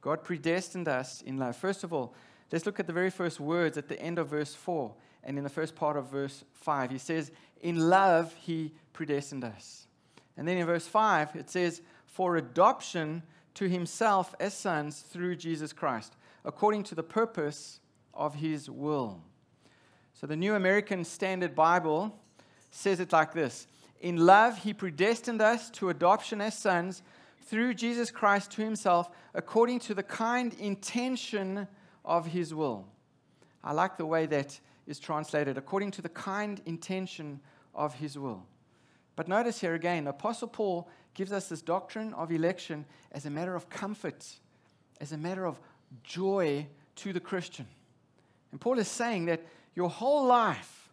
God 0.00 0.24
predestined 0.24 0.88
us 0.88 1.22
in 1.22 1.36
love. 1.36 1.54
First 1.54 1.84
of 1.84 1.92
all, 1.92 2.12
let's 2.52 2.66
look 2.66 2.80
at 2.80 2.86
the 2.86 2.92
very 2.92 3.10
first 3.10 3.40
words 3.40 3.76
at 3.76 3.88
the 3.88 4.00
end 4.00 4.18
of 4.18 4.28
verse 4.28 4.54
4 4.54 4.94
and 5.24 5.38
in 5.38 5.44
the 5.44 5.50
first 5.50 5.74
part 5.74 5.96
of 5.96 6.10
verse 6.10 6.44
5. 6.54 6.90
He 6.90 6.98
says, 6.98 7.30
In 7.60 7.88
love, 7.88 8.34
He 8.40 8.72
predestined 8.92 9.44
us. 9.44 9.86
And 10.36 10.46
then 10.46 10.56
in 10.56 10.66
verse 10.66 10.86
5, 10.86 11.36
it 11.36 11.50
says, 11.50 11.82
For 12.06 12.36
adoption 12.36 13.22
to 13.54 13.68
Himself 13.68 14.34
as 14.38 14.54
sons 14.54 15.00
through 15.00 15.36
Jesus 15.36 15.72
Christ, 15.72 16.14
according 16.44 16.84
to 16.84 16.94
the 16.94 17.02
purpose 17.02 17.80
of 18.14 18.36
His 18.36 18.70
will. 18.70 19.22
So 20.14 20.26
the 20.26 20.36
New 20.36 20.54
American 20.54 21.04
Standard 21.04 21.54
Bible 21.54 22.18
says 22.70 23.00
it 23.00 23.12
like 23.12 23.32
this 23.32 23.66
In 24.00 24.16
love, 24.16 24.58
He 24.58 24.72
predestined 24.72 25.42
us 25.42 25.70
to 25.70 25.90
adoption 25.90 26.40
as 26.40 26.56
sons 26.56 27.02
through 27.48 27.74
Jesus 27.74 28.10
Christ 28.10 28.50
to 28.52 28.62
himself 28.62 29.10
according 29.34 29.80
to 29.80 29.94
the 29.94 30.02
kind 30.02 30.54
intention 30.54 31.66
of 32.08 32.26
his 32.26 32.54
will. 32.54 32.86
I 33.62 33.72
like 33.72 33.98
the 33.98 34.06
way 34.06 34.26
that 34.26 34.58
is 34.86 34.98
translated 34.98 35.58
according 35.58 35.90
to 35.92 36.02
the 36.02 36.08
kind 36.08 36.60
intention 36.64 37.38
of 37.74 37.94
his 37.94 38.18
will. 38.18 38.44
But 39.14 39.28
notice 39.28 39.60
here 39.60 39.74
again, 39.74 40.06
Apostle 40.06 40.48
Paul 40.48 40.88
gives 41.12 41.32
us 41.32 41.48
this 41.48 41.60
doctrine 41.60 42.14
of 42.14 42.32
election 42.32 42.86
as 43.12 43.26
a 43.26 43.30
matter 43.30 43.54
of 43.54 43.68
comfort, 43.68 44.24
as 45.00 45.12
a 45.12 45.18
matter 45.18 45.44
of 45.46 45.60
joy 46.02 46.66
to 46.96 47.12
the 47.12 47.20
Christian. 47.20 47.66
And 48.52 48.60
Paul 48.60 48.78
is 48.78 48.88
saying 48.88 49.26
that 49.26 49.42
your 49.74 49.90
whole 49.90 50.24
life 50.24 50.90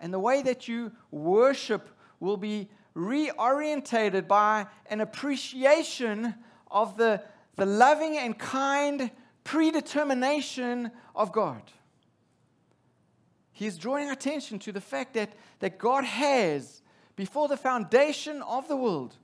and 0.00 0.12
the 0.12 0.18
way 0.18 0.42
that 0.42 0.66
you 0.66 0.90
worship 1.12 1.88
will 2.18 2.36
be 2.36 2.68
reorientated 2.96 4.26
by 4.26 4.66
an 4.86 5.00
appreciation 5.00 6.34
of 6.70 6.96
the, 6.96 7.22
the 7.54 7.66
loving 7.66 8.18
and 8.18 8.36
kind 8.36 9.10
predetermination 9.44 10.90
of 11.14 11.32
God. 11.32 11.62
He's 13.52 13.76
drawing 13.76 14.10
attention 14.10 14.58
to 14.60 14.72
the 14.72 14.80
fact 14.80 15.14
that, 15.14 15.32
that 15.58 15.78
God 15.78 16.04
has, 16.04 16.82
before 17.16 17.48
the 17.48 17.56
foundation 17.56 18.42
of 18.42 18.68
the 18.68 18.76
world, 18.76 19.16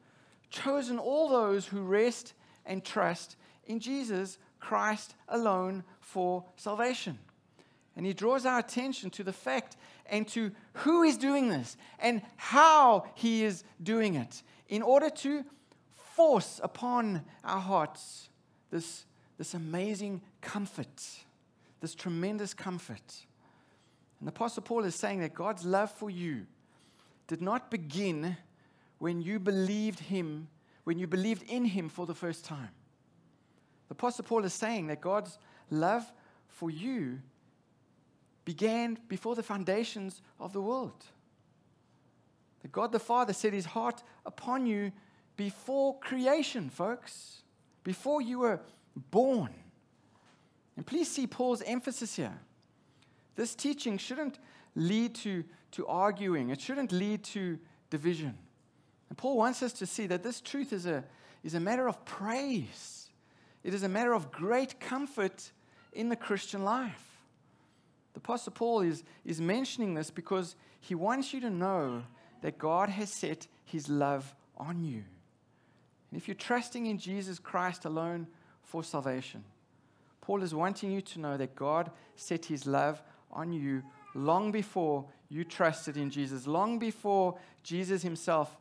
chosen 0.51 0.99
all 0.99 1.29
those 1.29 1.67
who 1.67 1.81
rest 1.81 2.35
and 2.65 2.85
trust 2.85 3.37
in 3.65 3.81
Jesus 3.81 4.39
Christ 4.61 5.15
alone 5.29 5.85
for 6.01 6.45
salvation. 6.57 7.19
And 7.97 8.05
he 8.05 8.13
draws 8.13 8.45
our 8.45 8.59
attention 8.59 9.11
to 9.11 9.25
the 9.25 9.33
fact 9.33 9.77
and 10.05 10.29
to 10.29 10.53
who 10.75 11.03
is 11.03 11.17
doing 11.17 11.49
this 11.49 11.77
and 11.99 12.21
how 12.37 13.07
he 13.15 13.43
is 13.43 13.65
doing 13.83 14.17
it 14.17 14.43
in 14.69 14.83
order 14.83 15.09
to 15.09 15.45
force 16.15 16.61
upon 16.63 17.23
our 17.43 17.61
hearts 17.61 18.29
this, 18.71 19.07
this 19.39 19.55
amazing 19.55 20.23
comfort, 20.41 21.03
this 21.81 21.95
tremendous 21.95 22.55
comfort. 22.55 23.27
And 24.19 24.27
the 24.27 24.31
Apostle 24.31 24.63
Paul 24.63 24.85
is 24.85 24.95
saying 24.95 25.21
that 25.21 25.35
God's 25.35 25.65
love 25.65 25.91
for 25.91 26.09
you 26.09 26.47
did 27.27 27.43
not 27.43 27.71
begin 27.71 28.37
when 28.99 29.21
you 29.21 29.39
believed 29.39 30.01
him, 30.01 30.49
when 30.85 30.99
you 30.99 31.07
believed 31.07 31.43
in 31.51 31.65
him 31.65 31.89
for 31.89 32.07
the 32.07 32.15
first 32.15 32.45
time. 32.45 32.71
The 33.89 33.93
Apostle 33.93 34.25
Paul 34.25 34.45
is 34.45 34.55
saying 34.55 34.87
that 34.89 35.01
God's 35.01 35.39
love 35.71 36.11
for 36.49 36.71
you 36.71 37.21
began 38.45 38.99
before 39.09 39.35
the 39.35 39.43
foundations 39.43 40.23
of 40.41 40.53
the 40.53 40.61
world. 40.63 41.05
That 42.63 42.73
God 42.73 42.93
the 42.93 42.99
Father 42.99 43.33
set 43.33 43.53
his 43.53 43.67
heart 43.67 44.03
upon 44.25 44.67
you 44.67 44.93
before 45.37 45.99
creation, 45.99 46.71
folks, 46.71 47.43
before 47.85 48.23
you 48.23 48.39
were 48.39 48.61
born. 49.11 49.53
And 50.77 50.87
please 50.87 51.11
see 51.11 51.27
Paul's 51.27 51.63
emphasis 51.63 52.17
here. 52.17 52.39
This 53.35 53.55
teaching 53.55 53.99
shouldn't 53.99 54.39
lead 54.75 55.15
to, 55.17 55.45
to 55.73 55.87
arguing, 55.87 56.51
it 56.51 56.61
shouldn't 56.61 56.93
lead 56.93 57.23
to 57.25 57.59
division. 57.91 58.37
And 59.09 59.17
Paul 59.17 59.37
wants 59.37 59.63
us 59.63 59.73
to 59.75 59.87
see 59.87 60.07
that 60.09 60.23
this 60.23 60.41
truth 60.41 60.73
is 60.73 60.87
a, 60.87 61.05
is 61.45 61.55
a 61.55 61.61
matter 61.61 61.89
of 61.89 62.05
praise, 62.05 63.11
it 63.63 63.75
is 63.75 63.83
a 63.83 63.89
matter 63.89 64.13
of 64.13 64.31
great 64.31 64.81
comfort 64.81 65.51
in 65.93 66.09
the 66.09 66.17
Christian 66.17 66.65
life. 66.65 67.03
The 68.13 68.19
Apostle 68.19 68.53
Paul 68.53 68.81
is, 68.81 69.05
is 69.25 69.41
mentioning 69.41 69.95
this 69.95 70.11
because 70.11 70.57
he 70.81 70.95
wants 70.95 71.35
you 71.35 71.41
to 71.41 71.51
know 71.51 72.03
that 72.43 72.59
God 72.59 72.89
has 72.89 73.11
set 73.11 73.47
his 73.65 73.89
love 73.89 74.35
on 74.57 74.83
you. 74.83 75.05
And 76.11 76.21
if 76.21 76.29
you're 76.29 76.35
trusting 76.35 76.87
in 76.87 76.99
Jesus 76.99 77.39
Christ 77.39 77.85
alone 77.85 78.27
for 78.67 78.83
salvation, 78.85 79.45
Paul 80.21 80.43
is 80.43 80.55
wanting 80.55 80.91
you 80.91 81.01
to 81.01 81.21
know 81.21 81.37
that 81.37 81.55
God 81.55 81.91
set 82.17 82.45
his 82.45 82.67
love 82.67 83.01
on 83.31 83.53
you 83.53 83.83
long 84.15 84.51
before 84.51 85.05
you 85.29 85.45
trusted 85.45 85.97
in 85.97 86.11
Jesus, 86.11 86.47
long 86.47 86.79
before 86.79 87.39
Jesus 87.63 88.03
himself 88.03 88.57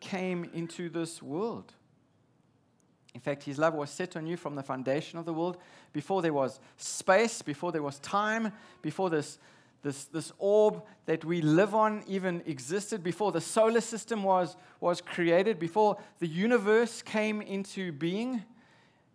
came 0.00 0.44
into 0.54 0.88
this 0.88 1.22
world. 1.22 1.74
In 3.14 3.20
fact, 3.20 3.42
his 3.42 3.58
love 3.58 3.74
was 3.74 3.90
set 3.90 4.16
on 4.16 4.26
you 4.26 4.38
from 4.38 4.54
the 4.54 4.62
foundation 4.62 5.18
of 5.18 5.26
the 5.26 5.34
world, 5.34 5.58
before 5.92 6.22
there 6.22 6.32
was 6.32 6.58
space, 6.78 7.42
before 7.42 7.72
there 7.72 7.82
was 7.82 7.98
time, 7.98 8.52
before 8.80 9.10
this, 9.10 9.38
this, 9.82 10.04
this 10.06 10.32
orb 10.38 10.82
that 11.04 11.24
we 11.24 11.42
live 11.42 11.74
on 11.74 12.02
even 12.06 12.42
existed, 12.46 13.02
before 13.02 13.32
the 13.32 13.40
solar 13.40 13.82
system 13.82 14.22
was, 14.22 14.56
was 14.80 15.02
created, 15.02 15.58
before 15.58 15.98
the 16.20 16.26
universe 16.26 17.02
came 17.02 17.42
into 17.42 17.92
being. 17.92 18.42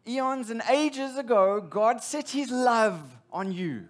Eons 0.07 0.49
and 0.49 0.61
ages 0.69 1.17
ago, 1.17 1.59
God 1.59 2.01
set 2.01 2.29
his 2.29 2.49
love 2.49 3.01
on 3.31 3.51
you. 3.51 3.85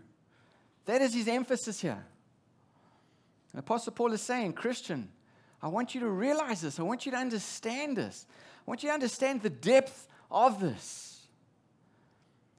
That 0.85 1.01
is 1.01 1.13
his 1.13 1.27
emphasis 1.27 1.81
here. 1.81 2.03
And 3.51 3.59
Apostle 3.59 3.93
Paul 3.93 4.13
is 4.13 4.21
saying, 4.21 4.53
Christian, 4.53 5.09
I 5.61 5.67
want 5.67 5.93
you 5.95 6.01
to 6.01 6.09
realize 6.09 6.61
this. 6.61 6.79
I 6.79 6.83
want 6.83 7.05
you 7.05 7.11
to 7.11 7.17
understand 7.17 7.97
this. 7.97 8.25
I 8.59 8.63
want 8.71 8.83
you 8.83 8.89
to 8.89 8.93
understand 8.93 9.41
the 9.41 9.49
depth 9.49 10.07
of 10.29 10.59
this. 10.59 11.27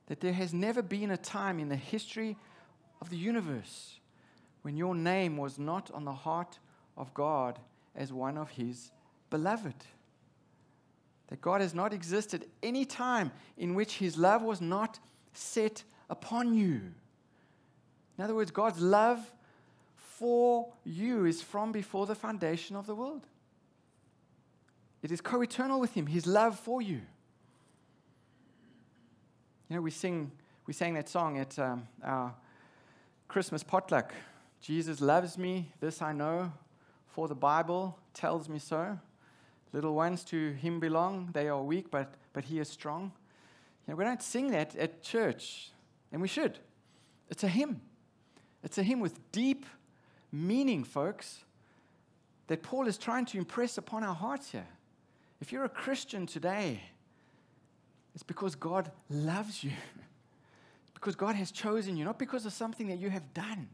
That 0.07 0.21
there 0.21 0.33
has 0.33 0.55
never 0.55 0.83
been 0.83 1.11
a 1.11 1.17
time 1.17 1.59
in 1.59 1.69
the 1.69 1.77
history 1.77 2.37
of 3.01 3.11
the 3.11 3.17
universe 3.17 3.99
when 4.63 4.77
your 4.77 4.95
name 4.95 5.37
was 5.37 5.59
not 5.59 5.91
on 5.93 6.05
the 6.05 6.13
heart 6.13 6.59
of 6.97 7.15
God 7.15 7.59
as 7.95 8.13
one 8.13 8.37
of 8.37 8.51
His 8.51 8.91
beloved. 9.31 9.75
That 11.29 11.41
God 11.41 11.61
has 11.61 11.75
not 11.75 11.93
existed 11.93 12.47
any 12.63 12.85
time 12.85 13.33
in 13.57 13.75
which 13.75 13.99
His 13.99 14.17
love 14.17 14.43
was 14.43 14.61
not 14.61 14.99
set 15.33 15.85
upon 16.11 16.55
you. 16.55 16.81
In 18.17 18.25
other 18.25 18.35
words, 18.35 18.51
God's 18.51 18.81
love 18.81 19.33
for 19.95 20.73
you 20.85 21.27
is 21.27 21.43
from 21.43 21.71
before 21.71 22.07
the 22.07 22.15
foundation 22.15 22.75
of 22.77 22.87
the 22.87 22.95
world. 22.95 23.27
It 25.03 25.13
is 25.13 25.21
co 25.21 25.43
eternal 25.43 25.79
with 25.79 25.95
Him, 25.95 26.07
His 26.07 26.27
love 26.27 26.59
for 26.59 26.83
you. 26.83 27.01
You 29.69 29.77
know, 29.77 29.83
we 29.83 29.91
sing, 29.91 30.33
we 30.67 30.73
sang 30.73 30.95
that 30.95 31.09
song 31.09 31.39
at 31.39 31.59
um, 31.59 31.87
our 32.03 32.35
Christmas 33.29 33.63
potluck. 33.63 34.13
Jesus 34.61 35.01
loves 35.01 35.39
me, 35.39 35.71
this 35.79 36.03
I 36.03 36.13
know, 36.13 36.53
for 37.07 37.29
the 37.29 37.35
Bible 37.35 37.99
tells 38.15 38.49
me 38.49 38.59
so. 38.59 38.99
Little 39.73 39.95
ones 39.95 40.25
to 40.25 40.53
him 40.53 40.81
belong, 40.81 41.31
they 41.33 41.49
are 41.49 41.63
weak, 41.63 41.91
but, 41.91 42.15
but 42.33 42.45
he 42.45 42.59
is 42.59 42.69
strong. 42.69 43.13
You 43.87 43.93
know, 43.93 43.97
we 43.97 44.05
don't 44.05 44.23
sing 44.23 44.51
that 44.53 44.75
at 44.77 45.03
church, 45.03 45.71
and 46.13 46.23
we 46.23 46.29
should. 46.29 46.59
It's 47.31 47.45
a 47.45 47.49
hymn. 47.49 47.81
It's 48.63 48.79
a 48.79 48.83
hymn 48.83 49.01
with 49.01 49.31
deep 49.31 49.67
meaning, 50.33 50.85
folks, 50.85 51.45
that 52.47 52.63
Paul 52.63 52.87
is 52.87 52.97
trying 52.97 53.27
to 53.27 53.39
impress 53.39 53.77
upon 53.77 54.05
our 54.05 54.15
hearts 54.15 54.51
here. 54.51 54.67
If 55.41 55.53
you're 55.53 55.65
a 55.65 55.69
Christian 55.69 56.27
today, 56.27 56.83
it's 58.15 58.23
because 58.23 58.55
God 58.55 58.91
loves 59.11 59.63
you. 59.63 59.73
Because 60.95 61.15
God 61.15 61.37
has 61.37 61.53
chosen 61.53 61.97
you, 61.97 62.05
not 62.05 62.19
because 62.19 62.45
of 62.45 62.53
something 62.53 62.89
that 62.89 62.99
you 62.99 63.09
have 63.09 63.33
done. 63.33 63.69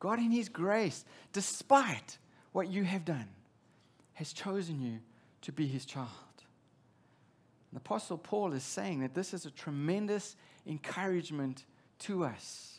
God, 0.00 0.18
in 0.18 0.32
His 0.32 0.48
grace, 0.48 1.04
despite 1.32 2.18
what 2.50 2.66
you 2.66 2.82
have 2.82 3.04
done, 3.04 3.28
has 4.14 4.32
chosen 4.32 4.80
you 4.80 4.98
to 5.42 5.52
be 5.52 5.66
His 5.66 5.84
child. 5.84 6.08
And 7.70 7.80
the 7.80 7.80
Apostle 7.80 8.18
Paul 8.18 8.52
is 8.52 8.64
saying 8.64 9.00
that 9.00 9.14
this 9.14 9.32
is 9.32 9.46
a 9.46 9.50
tremendous 9.50 10.36
encouragement 10.66 11.64
to 12.00 12.24
us. 12.24 12.78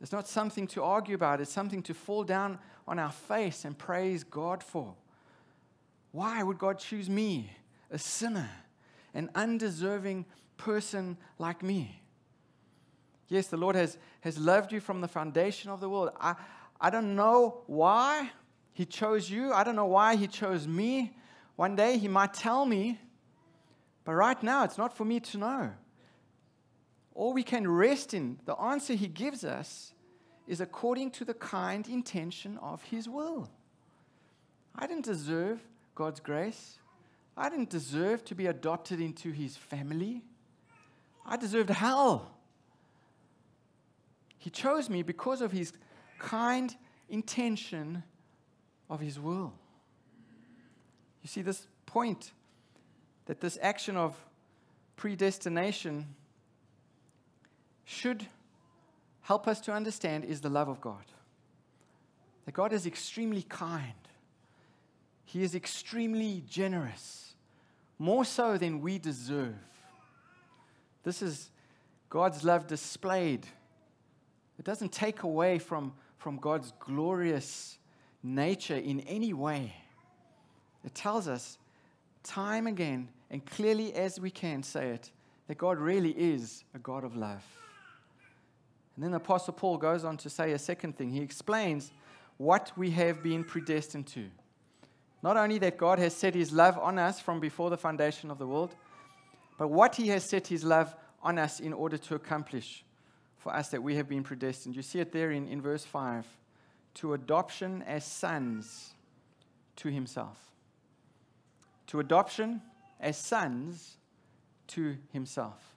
It's 0.00 0.12
not 0.12 0.26
something 0.26 0.66
to 0.68 0.82
argue 0.82 1.14
about, 1.14 1.40
it's 1.40 1.52
something 1.52 1.82
to 1.82 1.94
fall 1.94 2.24
down 2.24 2.58
on 2.88 2.98
our 2.98 3.12
face 3.12 3.64
and 3.64 3.76
praise 3.76 4.24
God 4.24 4.62
for. 4.62 4.94
Why 6.12 6.42
would 6.42 6.58
God 6.58 6.78
choose 6.78 7.08
me, 7.08 7.50
a 7.90 7.98
sinner, 7.98 8.48
an 9.14 9.30
undeserving 9.34 10.24
person 10.56 11.18
like 11.38 11.62
me? 11.62 12.02
Yes, 13.28 13.46
the 13.46 13.56
Lord 13.56 13.76
has, 13.76 13.96
has 14.22 14.38
loved 14.38 14.72
you 14.72 14.80
from 14.80 15.00
the 15.00 15.08
foundation 15.08 15.70
of 15.70 15.80
the 15.80 15.88
world. 15.88 16.10
I, 16.20 16.34
I 16.80 16.90
don't 16.90 17.14
know 17.14 17.62
why 17.66 18.30
He 18.72 18.86
chose 18.86 19.30
you. 19.30 19.52
I 19.52 19.62
don't 19.62 19.76
know 19.76 19.86
why 19.86 20.16
He 20.16 20.26
chose 20.26 20.66
me. 20.66 21.14
One 21.60 21.76
day 21.76 21.98
He 21.98 22.08
might 22.08 22.32
tell 22.32 22.64
me, 22.64 22.98
but 24.06 24.14
right 24.14 24.42
now 24.42 24.64
it's 24.64 24.78
not 24.78 24.96
for 24.96 25.04
me 25.04 25.20
to 25.20 25.36
know. 25.36 25.70
All 27.14 27.34
we 27.34 27.42
can 27.42 27.70
rest 27.70 28.14
in, 28.14 28.40
the 28.46 28.58
answer 28.58 28.94
He 28.94 29.08
gives 29.08 29.44
us, 29.44 29.92
is 30.46 30.62
according 30.62 31.10
to 31.10 31.24
the 31.26 31.34
kind 31.34 31.86
intention 31.86 32.56
of 32.62 32.82
His 32.84 33.10
will. 33.10 33.50
I 34.74 34.86
didn't 34.86 35.04
deserve 35.04 35.60
God's 35.94 36.18
grace. 36.20 36.78
I 37.36 37.50
didn't 37.50 37.68
deserve 37.68 38.24
to 38.24 38.34
be 38.34 38.46
adopted 38.46 38.98
into 38.98 39.30
His 39.30 39.58
family. 39.58 40.22
I 41.26 41.36
deserved 41.36 41.68
hell. 41.68 42.30
He 44.38 44.48
chose 44.48 44.88
me 44.88 45.02
because 45.02 45.42
of 45.42 45.52
His 45.52 45.74
kind 46.18 46.74
intention 47.10 48.02
of 48.88 49.00
His 49.00 49.20
will. 49.20 49.52
You 51.22 51.28
see, 51.28 51.42
this 51.42 51.66
point 51.86 52.32
that 53.26 53.40
this 53.40 53.58
action 53.60 53.96
of 53.96 54.16
predestination 54.96 56.06
should 57.84 58.26
help 59.22 59.46
us 59.46 59.60
to 59.60 59.72
understand 59.72 60.24
is 60.24 60.40
the 60.40 60.48
love 60.48 60.68
of 60.68 60.80
God. 60.80 61.04
That 62.44 62.52
God 62.52 62.72
is 62.72 62.86
extremely 62.86 63.42
kind, 63.42 63.94
He 65.24 65.42
is 65.42 65.54
extremely 65.54 66.42
generous, 66.48 67.34
more 67.98 68.24
so 68.24 68.58
than 68.58 68.80
we 68.80 68.98
deserve. 68.98 69.54
This 71.02 71.22
is 71.22 71.50
God's 72.08 72.44
love 72.44 72.66
displayed. 72.66 73.46
It 74.58 74.64
doesn't 74.64 74.92
take 74.92 75.22
away 75.22 75.58
from, 75.58 75.94
from 76.18 76.36
God's 76.36 76.72
glorious 76.78 77.78
nature 78.22 78.76
in 78.76 79.00
any 79.00 79.32
way. 79.32 79.74
It 80.84 80.94
tells 80.94 81.28
us 81.28 81.58
time 82.22 82.66
again 82.66 83.08
and 83.30 83.44
clearly 83.44 83.94
as 83.94 84.20
we 84.20 84.30
can 84.30 84.62
say 84.62 84.90
it 84.90 85.10
that 85.48 85.58
God 85.58 85.78
really 85.78 86.10
is 86.10 86.64
a 86.74 86.78
God 86.78 87.04
of 87.04 87.16
love. 87.16 87.44
And 88.94 89.04
then 89.04 89.10
the 89.12 89.18
Apostle 89.18 89.54
Paul 89.54 89.78
goes 89.78 90.04
on 90.04 90.16
to 90.18 90.30
say 90.30 90.52
a 90.52 90.58
second 90.58 90.96
thing. 90.96 91.10
He 91.10 91.22
explains 91.22 91.90
what 92.36 92.72
we 92.76 92.90
have 92.90 93.22
been 93.22 93.44
predestined 93.44 94.06
to. 94.08 94.26
Not 95.22 95.36
only 95.36 95.58
that 95.58 95.76
God 95.76 95.98
has 95.98 96.14
set 96.14 96.34
his 96.34 96.52
love 96.52 96.78
on 96.78 96.98
us 96.98 97.20
from 97.20 97.40
before 97.40 97.70
the 97.70 97.76
foundation 97.76 98.30
of 98.30 98.38
the 98.38 98.46
world, 98.46 98.74
but 99.58 99.68
what 99.68 99.96
he 99.96 100.08
has 100.08 100.24
set 100.24 100.46
his 100.46 100.64
love 100.64 100.94
on 101.22 101.38
us 101.38 101.60
in 101.60 101.72
order 101.72 101.98
to 101.98 102.14
accomplish 102.14 102.84
for 103.36 103.54
us 103.54 103.68
that 103.68 103.82
we 103.82 103.96
have 103.96 104.08
been 104.08 104.22
predestined. 104.22 104.76
You 104.76 104.82
see 104.82 105.00
it 105.00 105.12
there 105.12 105.30
in, 105.30 105.48
in 105.48 105.60
verse 105.60 105.84
5 105.84 106.26
to 106.94 107.14
adoption 107.14 107.82
as 107.86 108.04
sons 108.04 108.94
to 109.76 109.88
himself. 109.88 110.49
To 111.90 111.98
adoption 111.98 112.62
as 113.00 113.16
sons 113.16 113.96
to 114.68 114.96
himself. 115.12 115.74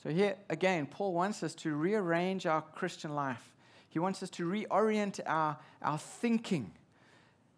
So, 0.00 0.10
here 0.10 0.36
again, 0.48 0.86
Paul 0.86 1.12
wants 1.12 1.42
us 1.42 1.56
to 1.56 1.74
rearrange 1.74 2.46
our 2.46 2.62
Christian 2.62 3.16
life. 3.16 3.52
He 3.88 3.98
wants 3.98 4.22
us 4.22 4.30
to 4.30 4.48
reorient 4.48 5.18
our, 5.26 5.58
our 5.82 5.98
thinking. 5.98 6.70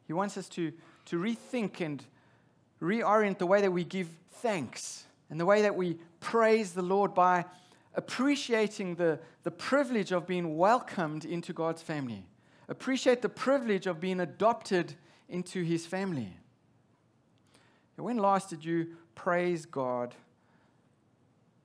He 0.06 0.14
wants 0.14 0.38
us 0.38 0.48
to, 0.50 0.72
to 1.04 1.18
rethink 1.18 1.82
and 1.82 2.02
reorient 2.80 3.36
the 3.36 3.46
way 3.46 3.60
that 3.60 3.72
we 3.72 3.84
give 3.84 4.08
thanks 4.36 5.04
and 5.28 5.38
the 5.38 5.44
way 5.44 5.60
that 5.60 5.76
we 5.76 5.98
praise 6.20 6.72
the 6.72 6.80
Lord 6.80 7.12
by 7.14 7.44
appreciating 7.94 8.94
the, 8.94 9.18
the 9.42 9.50
privilege 9.50 10.12
of 10.12 10.26
being 10.26 10.56
welcomed 10.56 11.26
into 11.26 11.52
God's 11.52 11.82
family. 11.82 12.24
Appreciate 12.70 13.20
the 13.20 13.28
privilege 13.28 13.86
of 13.86 14.00
being 14.00 14.20
adopted 14.20 14.94
into 15.28 15.62
his 15.62 15.84
family. 15.84 16.32
When 18.00 18.16
last 18.16 18.50
did 18.50 18.64
you 18.64 18.96
praise 19.14 19.66
God 19.66 20.14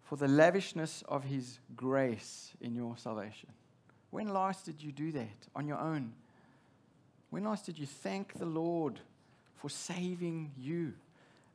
for 0.05 0.15
the 0.15 0.27
lavishness 0.27 1.03
of 1.07 1.23
His 1.23 1.59
grace 1.75 2.53
in 2.61 2.75
your 2.75 2.95
salvation. 2.97 3.49
When 4.11 4.29
last 4.29 4.65
did 4.65 4.81
you 4.81 4.91
do 4.91 5.11
that 5.11 5.47
on 5.55 5.67
your 5.67 5.79
own? 5.79 6.13
When 7.31 7.43
last 7.43 7.65
did 7.65 7.77
you 7.77 7.87
thank 7.87 8.37
the 8.37 8.45
Lord 8.45 8.99
for 9.55 9.69
saving 9.69 10.51
you, 10.57 10.93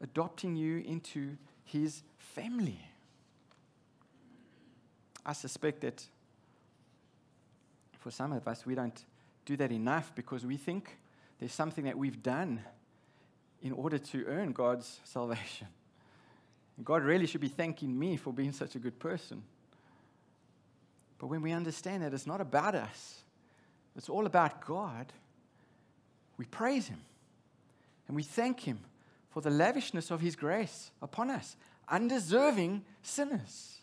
adopting 0.02 0.56
you 0.56 0.78
into 0.78 1.36
His 1.64 2.02
family? 2.18 2.80
I 5.24 5.32
suspect 5.32 5.82
that 5.82 6.04
for 8.00 8.10
some 8.10 8.32
of 8.32 8.48
us, 8.48 8.66
we 8.66 8.74
don't 8.74 9.04
do 9.44 9.56
that 9.58 9.70
enough 9.70 10.12
because 10.14 10.44
we 10.44 10.56
think 10.56 10.98
there's 11.38 11.52
something 11.52 11.84
that 11.84 11.96
we've 11.96 12.22
done 12.22 12.60
in 13.62 13.73
order 13.73 13.99
to 13.99 14.25
earn 14.27 14.53
God's 14.53 15.01
salvation. 15.05 15.66
God 16.83 17.03
really 17.03 17.27
should 17.27 17.40
be 17.40 17.49
thanking 17.49 17.99
me 17.99 18.16
for 18.16 18.33
being 18.33 18.53
such 18.53 18.75
a 18.75 18.79
good 18.79 18.99
person. 18.99 19.42
But 21.18 21.27
when 21.27 21.42
we 21.42 21.53
understand 21.53 22.03
that 22.03 22.14
it's 22.14 22.27
not 22.27 22.40
about 22.40 22.75
us, 22.75 23.23
it's 23.96 24.09
all 24.09 24.25
about 24.25 24.64
God, 24.64 25.12
we 26.38 26.46
praise 26.46 26.88
Him 26.88 27.01
and 28.09 28.16
we 28.16 28.23
thank 28.23 28.61
Him 28.61 28.81
for 29.29 29.42
the 29.42 29.51
lavishness 29.51 30.11
of 30.11 30.20
His 30.20 30.37
grace 30.37 30.90
upon 31.03 31.31
us, 31.31 31.57
undeserving 31.88 32.83
sinners. 33.03 33.77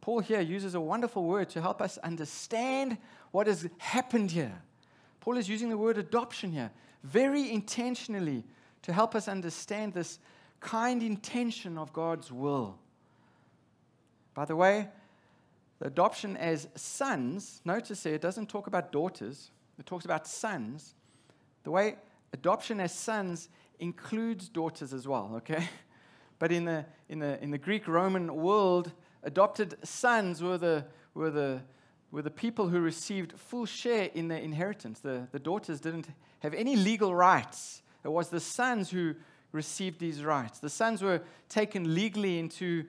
Paul 0.00 0.20
here 0.20 0.40
uses 0.40 0.74
a 0.74 0.80
wonderful 0.80 1.24
word 1.24 1.48
to 1.50 1.62
help 1.62 1.80
us 1.80 1.98
understand 1.98 2.98
what 3.30 3.46
has 3.46 3.68
happened 3.78 4.32
here. 4.32 4.62
Paul 5.20 5.36
is 5.36 5.48
using 5.48 5.68
the 5.68 5.78
word 5.78 5.98
adoption 5.98 6.52
here 6.52 6.70
very 7.06 7.50
intentionally 7.50 8.44
to 8.82 8.92
help 8.92 9.14
us 9.14 9.28
understand 9.28 9.94
this 9.94 10.18
kind 10.60 11.02
intention 11.02 11.78
of 11.78 11.92
God's 11.92 12.32
will. 12.32 12.78
By 14.34 14.44
the 14.44 14.56
way, 14.56 14.88
the 15.78 15.86
adoption 15.86 16.36
as 16.36 16.68
sons, 16.74 17.60
notice 17.64 18.02
here, 18.02 18.14
it 18.14 18.20
doesn't 18.20 18.48
talk 18.48 18.66
about 18.66 18.92
daughters, 18.92 19.50
it 19.78 19.86
talks 19.86 20.04
about 20.04 20.26
sons. 20.26 20.94
The 21.64 21.70
way 21.70 21.96
adoption 22.32 22.80
as 22.80 22.92
sons 22.94 23.48
includes 23.78 24.48
daughters 24.48 24.92
as 24.92 25.06
well, 25.06 25.32
okay? 25.36 25.68
But 26.38 26.52
in 26.52 26.66
the, 26.66 26.84
in 27.08 27.20
the, 27.20 27.42
in 27.42 27.50
the 27.50 27.56
Greek 27.56 27.88
Roman 27.88 28.36
world, 28.36 28.92
adopted 29.22 29.78
sons 29.82 30.42
were 30.42 30.58
the, 30.58 30.84
were, 31.14 31.30
the, 31.30 31.62
were 32.10 32.22
the 32.22 32.30
people 32.30 32.68
who 32.68 32.80
received 32.80 33.32
full 33.32 33.66
share 33.66 34.10
in 34.14 34.28
the 34.28 34.40
inheritance. 34.40 35.00
The, 35.00 35.26
the 35.32 35.38
daughters 35.38 35.80
didn't 35.80 36.08
have 36.40 36.54
any 36.54 36.76
legal 36.76 37.14
rights. 37.14 37.82
It 38.04 38.12
was 38.12 38.28
the 38.28 38.40
sons 38.40 38.90
who, 38.90 39.14
received 39.56 39.98
these 39.98 40.22
rights. 40.22 40.60
The 40.60 40.70
sons 40.70 41.02
were 41.02 41.22
taken 41.48 41.94
legally 41.94 42.38
into 42.38 42.84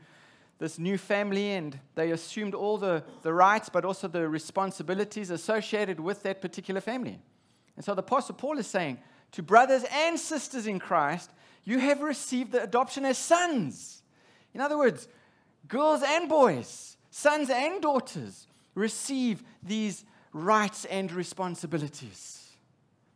this 0.59 0.77
new 0.77 0.97
family 0.97 1.51
and 1.51 1.79
they 1.95 2.11
assumed 2.11 2.53
all 2.53 2.77
the, 2.77 3.03
the 3.21 3.33
rights 3.33 3.69
but 3.69 3.85
also 3.85 4.07
the 4.07 4.27
responsibilities 4.27 5.29
associated 5.29 5.99
with 5.99 6.23
that 6.23 6.41
particular 6.41 6.81
family. 6.81 7.19
And 7.75 7.85
so 7.85 7.95
the 7.95 8.01
Apostle 8.01 8.35
Paul 8.35 8.57
is 8.57 8.67
saying 8.67 8.99
to 9.33 9.43
brothers 9.43 9.83
and 9.91 10.19
sisters 10.19 10.67
in 10.67 10.79
Christ, 10.79 11.31
you 11.63 11.79
have 11.79 12.01
received 12.01 12.51
the 12.51 12.63
adoption 12.63 13.05
as 13.05 13.17
sons. 13.17 14.01
In 14.53 14.61
other 14.61 14.77
words, 14.77 15.07
girls 15.67 16.01
and 16.03 16.27
boys, 16.27 16.97
sons 17.11 17.49
and 17.49 17.81
daughters 17.81 18.47
receive 18.77 19.43
these 19.63 20.05
rights 20.31 20.85
and 20.85 21.11
responsibilities. 21.11 22.51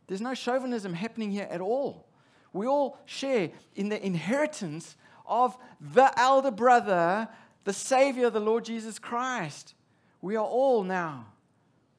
There's 0.08 0.20
no 0.20 0.34
chauvinism 0.34 0.92
happening 0.92 1.30
here 1.30 1.46
at 1.48 1.60
all. 1.60 2.08
We 2.52 2.66
all 2.66 2.98
share 3.06 3.50
in 3.76 3.88
the 3.88 4.04
inheritance 4.04 4.96
of 5.24 5.56
the 5.80 6.12
elder 6.18 6.50
brother, 6.50 7.28
the 7.64 7.72
Savior, 7.72 8.28
the 8.28 8.40
Lord 8.40 8.64
Jesus 8.64 8.98
Christ. 8.98 9.74
We 10.20 10.36
are 10.36 10.44
all 10.44 10.82
now 10.82 11.26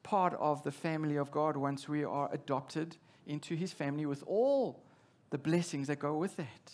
part 0.02 0.34
of 0.34 0.62
the 0.62 0.70
family 0.70 1.16
of 1.16 1.30
God 1.30 1.56
once 1.56 1.88
we 1.88 2.04
are 2.04 2.28
adopted 2.32 2.96
into 3.26 3.54
his 3.54 3.72
family 3.72 4.04
with 4.04 4.22
all 4.26 4.84
the 5.30 5.38
blessings 5.38 5.88
that 5.88 5.98
go 5.98 6.18
with 6.18 6.36
that. 6.36 6.72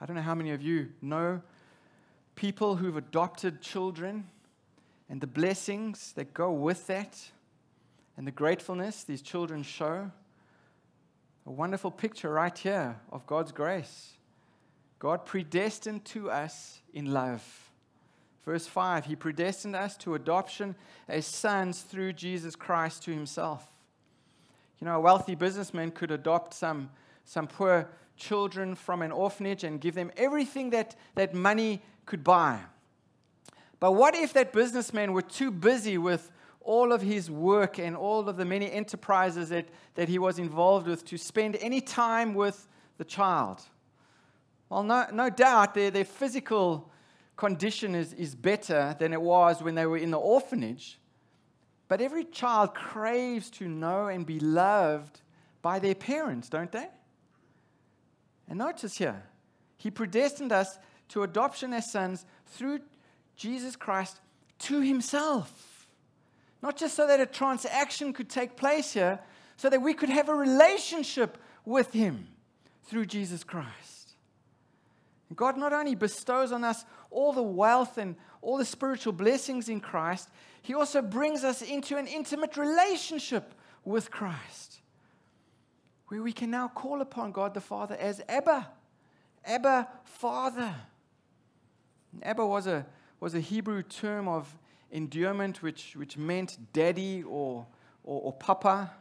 I 0.00 0.06
don't 0.06 0.16
know 0.16 0.22
how 0.22 0.34
many 0.34 0.50
of 0.50 0.60
you 0.60 0.90
know 1.00 1.40
people 2.34 2.76
who've 2.76 2.96
adopted 2.96 3.62
children 3.62 4.28
and 5.08 5.20
the 5.20 5.26
blessings 5.26 6.12
that 6.12 6.34
go 6.34 6.50
with 6.52 6.86
that 6.86 7.18
and 8.16 8.26
the 8.26 8.32
gratefulness 8.32 9.04
these 9.04 9.22
children 9.22 9.62
show. 9.62 10.10
A 11.46 11.50
wonderful 11.50 11.90
picture 11.90 12.30
right 12.30 12.56
here 12.56 12.96
of 13.12 13.26
God's 13.26 13.52
grace. 13.52 14.14
God 14.98 15.26
predestined 15.26 16.04
to 16.06 16.30
us 16.30 16.80
in 16.94 17.12
love. 17.12 17.42
Verse 18.44 18.66
5 18.66 19.06
He 19.06 19.16
predestined 19.16 19.76
us 19.76 19.96
to 19.98 20.14
adoption 20.14 20.74
as 21.08 21.26
sons 21.26 21.82
through 21.82 22.14
Jesus 22.14 22.56
Christ 22.56 23.02
to 23.04 23.12
Himself. 23.12 23.66
You 24.80 24.86
know, 24.86 24.96
a 24.96 25.00
wealthy 25.00 25.34
businessman 25.34 25.90
could 25.90 26.10
adopt 26.10 26.54
some, 26.54 26.90
some 27.24 27.46
poor 27.46 27.88
children 28.16 28.74
from 28.74 29.02
an 29.02 29.12
orphanage 29.12 29.64
and 29.64 29.80
give 29.80 29.94
them 29.94 30.10
everything 30.16 30.70
that, 30.70 30.96
that 31.14 31.34
money 31.34 31.82
could 32.06 32.22
buy. 32.22 32.60
But 33.80 33.92
what 33.92 34.14
if 34.14 34.32
that 34.32 34.52
businessman 34.52 35.12
were 35.12 35.22
too 35.22 35.50
busy 35.50 35.98
with 35.98 36.30
all 36.64 36.92
of 36.92 37.02
his 37.02 37.30
work 37.30 37.78
and 37.78 37.94
all 37.94 38.28
of 38.28 38.36
the 38.36 38.44
many 38.44 38.72
enterprises 38.72 39.50
that, 39.50 39.68
that 39.94 40.08
he 40.08 40.18
was 40.18 40.38
involved 40.38 40.86
with 40.86 41.04
to 41.04 41.18
spend 41.18 41.56
any 41.56 41.80
time 41.80 42.34
with 42.34 42.66
the 42.96 43.04
child. 43.04 43.60
Well, 44.70 44.82
no, 44.82 45.06
no 45.12 45.30
doubt 45.30 45.74
their, 45.74 45.90
their 45.90 46.06
physical 46.06 46.90
condition 47.36 47.94
is, 47.94 48.12
is 48.14 48.34
better 48.34 48.96
than 48.98 49.12
it 49.12 49.20
was 49.20 49.62
when 49.62 49.74
they 49.74 49.86
were 49.86 49.98
in 49.98 50.10
the 50.10 50.18
orphanage. 50.18 50.98
But 51.88 52.00
every 52.00 52.24
child 52.24 52.74
craves 52.74 53.50
to 53.50 53.68
know 53.68 54.06
and 54.06 54.24
be 54.24 54.40
loved 54.40 55.20
by 55.60 55.78
their 55.78 55.94
parents, 55.94 56.48
don't 56.48 56.72
they? 56.72 56.88
And 58.48 58.58
notice 58.58 58.96
here, 58.96 59.22
He 59.76 59.90
predestined 59.90 60.52
us 60.52 60.78
to 61.10 61.22
adoption 61.22 61.74
as 61.74 61.90
sons 61.90 62.24
through 62.46 62.80
Jesus 63.36 63.76
Christ 63.76 64.20
to 64.60 64.80
Himself. 64.80 65.88
Not 66.62 66.76
just 66.76 66.94
so 66.94 67.06
that 67.06 67.20
a 67.20 67.26
transaction 67.26 68.12
could 68.12 68.28
take 68.28 68.56
place 68.56 68.92
here, 68.92 69.20
so 69.56 69.68
that 69.70 69.82
we 69.82 69.94
could 69.94 70.08
have 70.08 70.28
a 70.28 70.34
relationship 70.34 71.38
with 71.64 71.92
Him 71.92 72.28
through 72.84 73.06
Jesus 73.06 73.44
Christ. 73.44 74.14
God 75.34 75.56
not 75.56 75.72
only 75.72 75.94
bestows 75.94 76.52
on 76.52 76.64
us 76.64 76.84
all 77.10 77.32
the 77.32 77.42
wealth 77.42 77.98
and 77.98 78.16
all 78.42 78.58
the 78.58 78.64
spiritual 78.64 79.12
blessings 79.12 79.68
in 79.68 79.80
Christ, 79.80 80.28
He 80.62 80.74
also 80.74 81.02
brings 81.02 81.44
us 81.44 81.62
into 81.62 81.96
an 81.96 82.06
intimate 82.06 82.56
relationship 82.56 83.54
with 83.84 84.10
Christ, 84.10 84.80
where 86.08 86.22
we 86.22 86.32
can 86.32 86.50
now 86.50 86.68
call 86.68 87.00
upon 87.00 87.32
God 87.32 87.54
the 87.54 87.60
Father 87.60 87.96
as 87.96 88.20
Abba, 88.28 88.68
Abba, 89.44 89.88
Father. 90.04 90.74
And 92.12 92.26
Abba 92.26 92.46
was 92.46 92.66
a, 92.66 92.86
was 93.24 93.34
a 93.34 93.40
Hebrew 93.40 93.82
term 93.82 94.28
of 94.28 94.54
endearment 94.90 95.62
which, 95.62 95.96
which 95.96 96.18
meant 96.18 96.58
daddy 96.74 97.22
or, 97.22 97.66
or, 98.02 98.20
or 98.20 98.32
papa. 98.34 98.92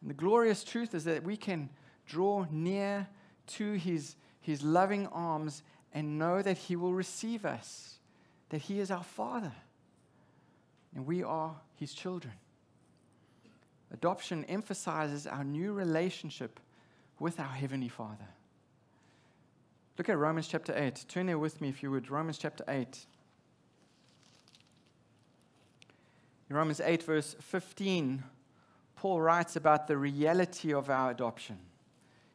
And 0.00 0.10
the 0.10 0.14
glorious 0.14 0.64
truth 0.64 0.94
is 0.96 1.04
that 1.04 1.22
we 1.22 1.36
can 1.36 1.70
draw 2.06 2.46
near 2.50 3.06
to 3.46 3.74
his, 3.74 4.16
his 4.40 4.64
loving 4.64 5.06
arms 5.06 5.62
and 5.92 6.18
know 6.18 6.42
that 6.42 6.58
He 6.58 6.76
will 6.76 6.92
receive 6.92 7.46
us, 7.46 8.00
that 8.50 8.62
He 8.62 8.80
is 8.80 8.90
our 8.90 9.04
Father, 9.04 9.52
and 10.94 11.06
we 11.06 11.22
are 11.22 11.56
His 11.76 11.94
children. 11.94 12.34
Adoption 13.92 14.44
emphasizes 14.44 15.26
our 15.26 15.44
new 15.44 15.72
relationship 15.72 16.58
with 17.20 17.38
our 17.38 17.46
Heavenly 17.46 17.88
Father. 17.88 18.26
Look 19.96 20.08
at 20.08 20.18
Romans 20.18 20.48
chapter 20.48 20.74
8. 20.76 21.06
Turn 21.08 21.26
there 21.26 21.38
with 21.38 21.60
me 21.60 21.68
if 21.70 21.82
you 21.82 21.92
would. 21.92 22.10
Romans 22.10 22.36
chapter 22.36 22.64
8. 22.68 23.06
In 26.48 26.56
Romans 26.56 26.80
8, 26.80 27.02
verse 27.02 27.34
15, 27.40 28.22
Paul 28.94 29.20
writes 29.20 29.56
about 29.56 29.88
the 29.88 29.96
reality 29.96 30.72
of 30.72 30.88
our 30.88 31.10
adoption. 31.10 31.58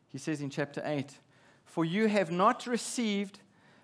He 0.09 0.17
says 0.17 0.41
in 0.41 0.49
chapter 0.49 0.81
8, 0.83 1.17
For 1.65 1.85
you 1.85 2.07
have 2.07 2.29
not 2.29 2.67
received 2.67 3.39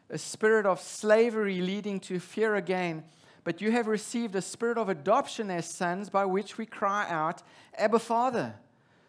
a 0.09 0.17
spirit 0.17 0.65
of 0.65 0.81
slavery 0.81 1.61
leading 1.61 1.99
to 2.01 2.19
fear 2.19 2.55
again, 2.55 3.03
but 3.43 3.61
you 3.61 3.71
have 3.71 3.87
received 3.87 4.35
a 4.35 4.41
spirit 4.41 4.77
of 4.77 4.89
adoption 4.89 5.49
as 5.49 5.69
sons 5.69 6.09
by 6.09 6.25
which 6.25 6.57
we 6.57 6.65
cry 6.65 7.07
out, 7.09 7.41
Abba, 7.77 7.99
Father. 7.99 8.55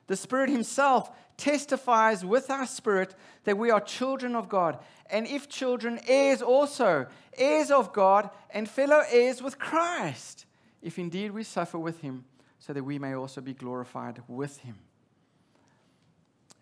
The 0.07 0.16
Spirit 0.16 0.48
Himself 0.48 1.11
testifies 1.37 2.24
with 2.24 2.50
our 2.50 2.66
spirit 2.66 3.14
that 3.44 3.59
we 3.59 3.70
are 3.70 3.81
children 3.81 4.35
of 4.35 4.48
God, 4.48 4.78
and 5.11 5.26
if 5.26 5.48
children, 5.48 6.00
heirs 6.07 6.40
also, 6.40 7.07
heirs 7.37 7.70
of 7.70 7.92
God, 7.92 8.31
and 8.50 8.68
fellow 8.68 9.02
heirs 9.11 9.42
with 9.42 9.59
Christ, 9.59 10.46
if 10.83 10.99
indeed 10.99 11.33
we 11.33 11.43
suffer 11.43 11.79
with 11.79 12.01
Him, 12.01 12.25
so 12.59 12.73
that 12.73 12.83
we 12.83 12.99
may 12.99 13.14
also 13.14 13.41
be 13.41 13.55
glorified 13.55 14.23
with 14.29 14.59
Him. 14.59 14.77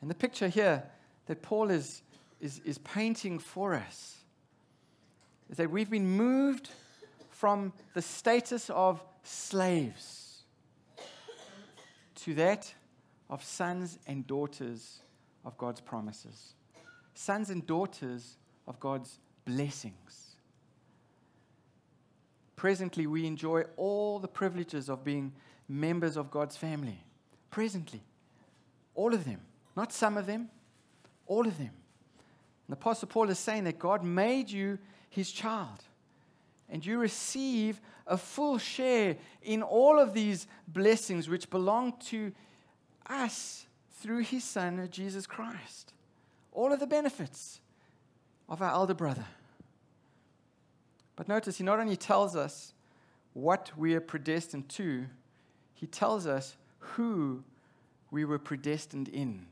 And 0.00 0.10
the 0.10 0.14
picture 0.14 0.48
here 0.48 0.84
that 1.26 1.42
Paul 1.42 1.70
is, 1.70 2.02
is, 2.40 2.60
is 2.64 2.78
painting 2.78 3.38
for 3.38 3.74
us 3.74 4.16
is 5.50 5.56
that 5.56 5.70
we've 5.70 5.90
been 5.90 6.08
moved 6.08 6.70
from 7.30 7.72
the 7.94 8.02
status 8.02 8.70
of 8.70 9.02
slaves 9.22 10.42
to 12.16 12.34
that 12.34 12.72
of 13.28 13.42
sons 13.44 13.98
and 14.06 14.26
daughters 14.26 15.00
of 15.44 15.56
God's 15.58 15.80
promises, 15.80 16.54
sons 17.14 17.50
and 17.50 17.66
daughters 17.66 18.36
of 18.66 18.80
God's 18.80 19.18
blessings. 19.44 20.25
Presently, 22.56 23.06
we 23.06 23.26
enjoy 23.26 23.64
all 23.76 24.18
the 24.18 24.28
privileges 24.28 24.88
of 24.88 25.04
being 25.04 25.32
members 25.68 26.16
of 26.16 26.30
God's 26.30 26.56
family. 26.56 27.04
Presently, 27.50 28.02
all 28.94 29.12
of 29.12 29.24
them, 29.24 29.40
not 29.76 29.92
some 29.92 30.16
of 30.16 30.26
them, 30.26 30.48
all 31.26 31.46
of 31.46 31.58
them. 31.58 31.70
And 32.66 32.76
the 32.76 32.80
Apostle 32.80 33.08
Paul 33.08 33.30
is 33.30 33.38
saying 33.38 33.64
that 33.64 33.78
God 33.78 34.02
made 34.02 34.50
you 34.50 34.78
his 35.10 35.30
child. 35.30 35.82
And 36.68 36.84
you 36.84 36.98
receive 36.98 37.80
a 38.06 38.16
full 38.16 38.58
share 38.58 39.16
in 39.42 39.62
all 39.62 40.00
of 40.00 40.14
these 40.14 40.48
blessings 40.66 41.28
which 41.28 41.48
belong 41.50 41.92
to 42.06 42.32
us 43.08 43.66
through 44.00 44.20
his 44.20 44.42
son, 44.44 44.88
Jesus 44.90 45.26
Christ. 45.26 45.92
All 46.52 46.72
of 46.72 46.80
the 46.80 46.86
benefits 46.86 47.60
of 48.48 48.62
our 48.62 48.72
elder 48.72 48.94
brother. 48.94 49.26
But 51.16 51.28
notice, 51.28 51.56
he 51.56 51.64
not 51.64 51.80
only 51.80 51.96
tells 51.96 52.36
us 52.36 52.74
what 53.32 53.72
we 53.76 53.94
are 53.94 54.00
predestined 54.00 54.68
to, 54.70 55.06
he 55.74 55.86
tells 55.86 56.26
us 56.26 56.56
who 56.78 57.42
we 58.10 58.24
were 58.24 58.38
predestined 58.38 59.08
in. 59.08 59.46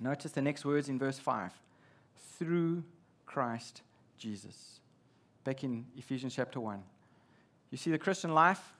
Notice 0.00 0.32
the 0.32 0.42
next 0.42 0.64
words 0.64 0.88
in 0.88 0.98
verse 0.98 1.18
5 1.18 1.52
through 2.38 2.84
Christ 3.24 3.82
Jesus. 4.18 4.80
Back 5.44 5.64
in 5.64 5.86
Ephesians 5.96 6.34
chapter 6.34 6.60
1. 6.60 6.82
You 7.70 7.78
see, 7.78 7.90
the 7.90 7.98
Christian 7.98 8.32
life 8.32 8.72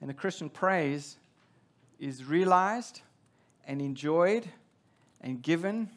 and 0.00 0.08
the 0.08 0.14
Christian 0.14 0.48
praise 0.48 1.16
is 1.98 2.24
realized 2.24 3.00
and 3.66 3.80
enjoyed 3.80 4.48
and 5.20 5.42
given 5.42 5.88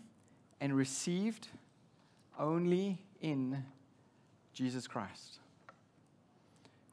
and 0.61 0.75
received 0.75 1.47
only 2.39 2.99
in 3.21 3.63
Jesus 4.57 4.87
Christ. 4.87 5.37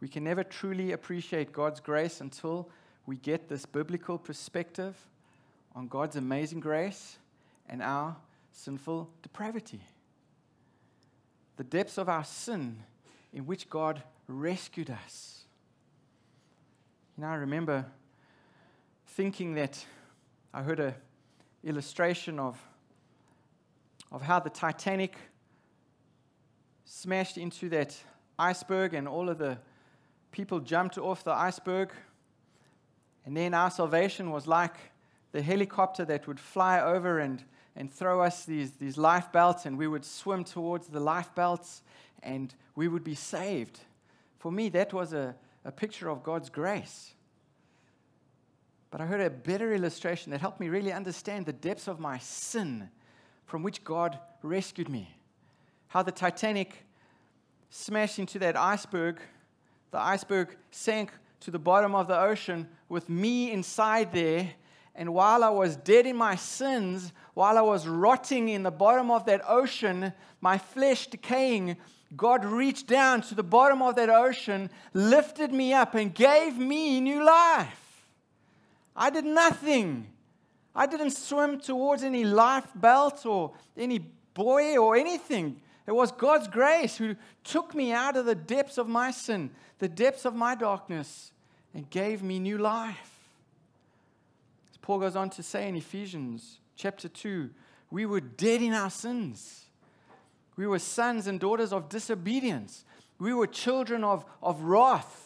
We 0.03 0.09
can 0.09 0.22
never 0.22 0.44
truly 0.44 0.92
appreciate 0.92 1.50
God's 1.50 1.81
grace 1.81 2.20
until 2.20 2.68
we 3.07 3.16
get 3.16 3.48
this 3.48 3.64
biblical 3.64 4.18
perspective 4.18 4.94
on 5.74 5.88
God's 5.88 6.16
amazing 6.16 6.61
grace 6.61 7.16
and 7.66 7.83
our 7.83 8.16
sinful 8.53 9.09
depravity 9.22 9.81
the 11.57 11.64
depths 11.64 11.96
of 11.96 12.09
our 12.09 12.24
sin 12.24 12.83
in 13.33 13.46
which 13.46 13.70
God 13.70 14.03
rescued 14.27 14.90
us. 14.90 15.44
You 17.16 17.22
know, 17.22 17.31
I 17.31 17.37
remember 17.37 17.87
thinking 19.07 19.55
that 19.55 19.87
I 20.53 20.62
heard 20.62 20.81
an 20.81 20.94
illustration 21.62 22.38
of, 22.38 22.61
of 24.11 24.20
how 24.20 24.40
the 24.40 24.50
Titanic 24.50 25.16
smashed 26.94 27.38
into 27.38 27.68
that 27.70 27.96
iceberg 28.38 28.94
and 28.94 29.09
all 29.09 29.28
of 29.28 29.38
the 29.38 29.59
people 30.33 30.61
jumped 30.61 30.98
off 30.98 31.24
the 31.24 31.33
iceberg. 31.33 31.92
And 33.24 33.37
then 33.37 33.54
our 33.54 33.70
salvation 33.70 34.30
was 34.30 34.46
like 34.46 34.76
the 35.33 35.42
helicopter 35.42 36.04
that 36.04 36.27
would 36.27 36.40
fly 36.40 36.81
over 36.81 37.18
and 37.18 37.44
and 37.77 37.92
throw 37.92 38.21
us 38.21 38.44
these, 38.44 38.73
these 38.73 38.96
life 38.96 39.33
belts, 39.33 39.66
and 39.66 39.77
we 39.77 39.87
would 39.87 40.04
swim 40.04 40.44
towards 40.44 40.87
the 40.87 41.00
life 41.00 41.35
belts, 41.35 41.83
and 42.23 42.54
we 42.77 42.88
would 42.88 43.04
be 43.04 43.14
saved. 43.14 43.81
For 44.38 44.52
me, 44.52 44.68
that 44.71 44.92
was 44.92 45.12
a, 45.12 45.35
a 45.64 45.73
picture 45.73 46.08
of 46.08 46.23
God's 46.23 46.50
grace. 46.50 47.14
But 48.90 49.00
I 49.00 49.06
heard 49.06 49.21
a 49.21 49.31
better 49.31 49.75
illustration 49.75 50.31
that 50.31 50.40
helped 50.40 50.60
me 50.60 50.68
really 50.68 50.92
understand 50.92 51.46
the 51.46 51.52
depths 51.52 51.88
of 51.88 51.98
my 51.98 52.18
sin 52.18 52.88
from 53.44 53.62
which 53.64 53.83
God 53.83 54.18
rescued 54.42 54.88
me. 54.88 55.12
How 55.88 56.02
the 56.02 56.12
Titanic 56.12 56.87
smashed 57.75 58.18
into 58.18 58.38
that 58.38 58.56
iceberg, 58.56 59.20
the 59.90 59.98
iceberg 59.98 60.56
sank 60.70 61.10
to 61.40 61.50
the 61.50 61.58
bottom 61.58 61.94
of 61.94 62.06
the 62.06 62.18
ocean 62.18 62.68
with 62.88 63.08
me 63.08 63.50
inside 63.50 64.12
there 64.12 64.54
and 64.94 65.12
while 65.12 65.42
I 65.42 65.50
was 65.50 65.77
dead 65.77 66.06
in 66.06 66.16
my 66.16 66.37
sins, 66.37 67.12
while 67.35 67.58
I 67.58 67.62
was 67.62 67.88
rotting 67.88 68.48
in 68.48 68.62
the 68.62 68.70
bottom 68.70 69.10
of 69.10 69.27
that 69.27 69.42
ocean, 69.46 70.12
my 70.40 70.56
flesh 70.56 71.08
decaying, 71.08 71.77
God 72.16 72.44
reached 72.44 72.87
down 72.87 73.22
to 73.22 73.35
the 73.35 73.42
bottom 73.42 73.83
of 73.83 73.96
that 73.96 74.08
ocean, 74.08 74.70
lifted 74.92 75.52
me 75.52 75.72
up, 75.72 75.94
and 75.96 76.14
gave 76.14 76.56
me 76.56 77.00
new 77.00 77.25
life. 77.25 78.06
I 78.94 79.10
did 79.10 79.25
nothing. 79.25 80.06
I 80.77 80.87
didn't 80.87 81.10
swim 81.10 81.58
towards 81.58 82.04
any 82.04 82.25
life 82.25 82.68
belt 82.77 83.27
or 83.27 83.52
any 83.77 83.98
buoy 84.33 84.77
or 84.77 84.94
anything. 84.94 85.60
It 85.87 85.92
was 85.92 86.12
God's 86.12 86.48
grace 86.48 86.96
who 86.96 87.16
took 87.42 87.74
me 87.74 87.92
out 87.92 88.16
of 88.16 88.26
the 88.26 88.35
depths 88.35 88.78
of 88.78 88.88
my 88.88 89.10
sin, 89.10 89.50
the 89.78 89.88
depths 89.88 90.24
of 90.24 90.35
my 90.35 90.54
darkness, 90.54 91.32
and 91.74 91.88
gave 91.90 92.22
me 92.22 92.38
new 92.38 92.56
life. 92.56 93.28
As 94.70 94.78
Paul 94.78 95.00
goes 95.00 95.16
on 95.16 95.30
to 95.30 95.42
say 95.42 95.68
in 95.68 95.76
Ephesians 95.76 96.58
chapter 96.76 97.08
2, 97.08 97.50
we 97.90 98.06
were 98.06 98.20
dead 98.20 98.62
in 98.62 98.72
our 98.72 98.90
sins. 98.90 99.66
We 100.56 100.66
were 100.66 100.78
sons 100.78 101.26
and 101.26 101.38
daughters 101.38 101.72
of 101.72 101.88
disobedience. 101.88 102.85
We 103.18 103.35
were 103.35 103.46
children 103.46 104.04
of, 104.04 104.24
of 104.42 104.62
wrath. 104.62 105.20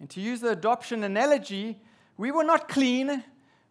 And 0.00 0.10
to 0.10 0.20
use 0.20 0.40
the 0.40 0.50
adoption 0.50 1.04
analogy, 1.04 1.80
we 2.16 2.30
were 2.30 2.44
not 2.44 2.68
clean. 2.68 3.22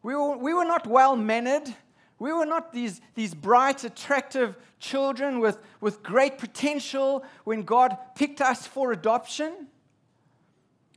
We 0.02 0.16
were, 0.16 0.38
we 0.38 0.54
were 0.54 0.66
not 0.66 0.88
well 0.88 1.16
mannered. 1.16 1.74
We 2.20 2.34
were 2.34 2.46
not 2.46 2.74
these, 2.74 3.00
these 3.16 3.34
bright, 3.34 3.86
attractive 3.86 4.58
children 4.80 5.40
with, 5.40 5.58
with 5.80 6.04
great 6.04 6.38
potential 6.38 7.24
when 7.46 7.64
God 7.64 7.98
picked 8.16 8.42
us 8.42 8.68
for 8.68 8.92
adoption. 8.92 9.68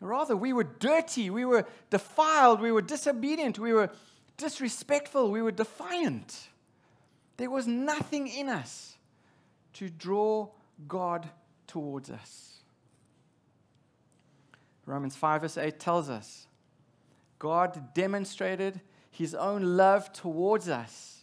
Rather, 0.00 0.36
we 0.36 0.52
were 0.52 0.64
dirty, 0.64 1.30
we 1.30 1.44
were 1.44 1.64
defiled, 1.90 2.60
we 2.60 2.72
were 2.72 2.82
disobedient, 2.82 3.56
we 3.60 3.72
were 3.72 3.90
disrespectful, 4.36 5.30
we 5.30 5.40
were 5.40 5.52
defiant. 5.52 6.48
There 7.36 7.50
was 7.50 7.68
nothing 7.68 8.26
in 8.26 8.48
us 8.48 8.96
to 9.74 9.88
draw 9.88 10.48
God 10.88 11.28
towards 11.68 12.10
us. 12.10 12.58
Romans 14.84 15.14
5 15.14 15.42
verse 15.42 15.56
8 15.56 15.78
tells 15.78 16.10
us 16.10 16.48
God 17.38 17.94
demonstrated 17.94 18.80
his 19.12 19.34
own 19.34 19.76
love 19.76 20.12
towards 20.12 20.68
us 20.68 21.22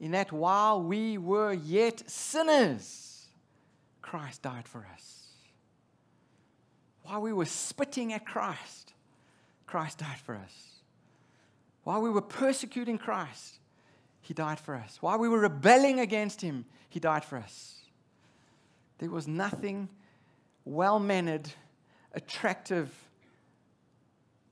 in 0.00 0.12
that 0.12 0.32
while 0.32 0.82
we 0.82 1.18
were 1.18 1.52
yet 1.52 2.08
sinners, 2.10 3.26
Christ 4.00 4.42
died 4.42 4.66
for 4.66 4.86
us. 4.92 5.26
While 7.02 7.20
we 7.20 7.32
were 7.32 7.44
spitting 7.44 8.12
at 8.12 8.26
Christ, 8.26 8.94
Christ 9.66 9.98
died 9.98 10.18
for 10.24 10.34
us. 10.34 10.80
While 11.84 12.00
we 12.00 12.10
were 12.10 12.22
persecuting 12.22 12.98
Christ, 12.98 13.60
he 14.20 14.32
died 14.34 14.58
for 14.58 14.74
us. 14.74 14.98
While 15.00 15.18
we 15.18 15.28
were 15.28 15.40
rebelling 15.40 16.00
against 16.00 16.40
him, 16.40 16.64
he 16.88 16.98
died 16.98 17.24
for 17.24 17.36
us. 17.36 17.82
There 18.98 19.10
was 19.10 19.28
nothing 19.28 19.90
well 20.64 20.98
mannered, 20.98 21.50
attractive 22.12 22.92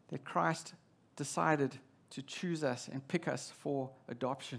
that 0.09 0.25
Christ 0.25 0.75
decided 1.17 1.79
to 2.17 2.23
choose 2.23 2.65
us 2.65 2.89
and 2.91 3.07
pick 3.09 3.29
us 3.29 3.53
for 3.59 3.91
adoption. 4.09 4.59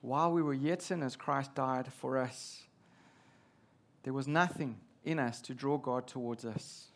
While 0.00 0.32
we 0.32 0.40
were 0.40 0.54
yet 0.54 0.80
sinners, 0.80 1.14
Christ 1.14 1.54
died 1.54 1.92
for 1.92 2.16
us. 2.16 2.62
There 4.04 4.14
was 4.14 4.26
nothing 4.26 4.78
in 5.04 5.18
us 5.18 5.42
to 5.42 5.54
draw 5.54 5.76
God 5.76 6.06
towards 6.06 6.46
us. 6.46 6.86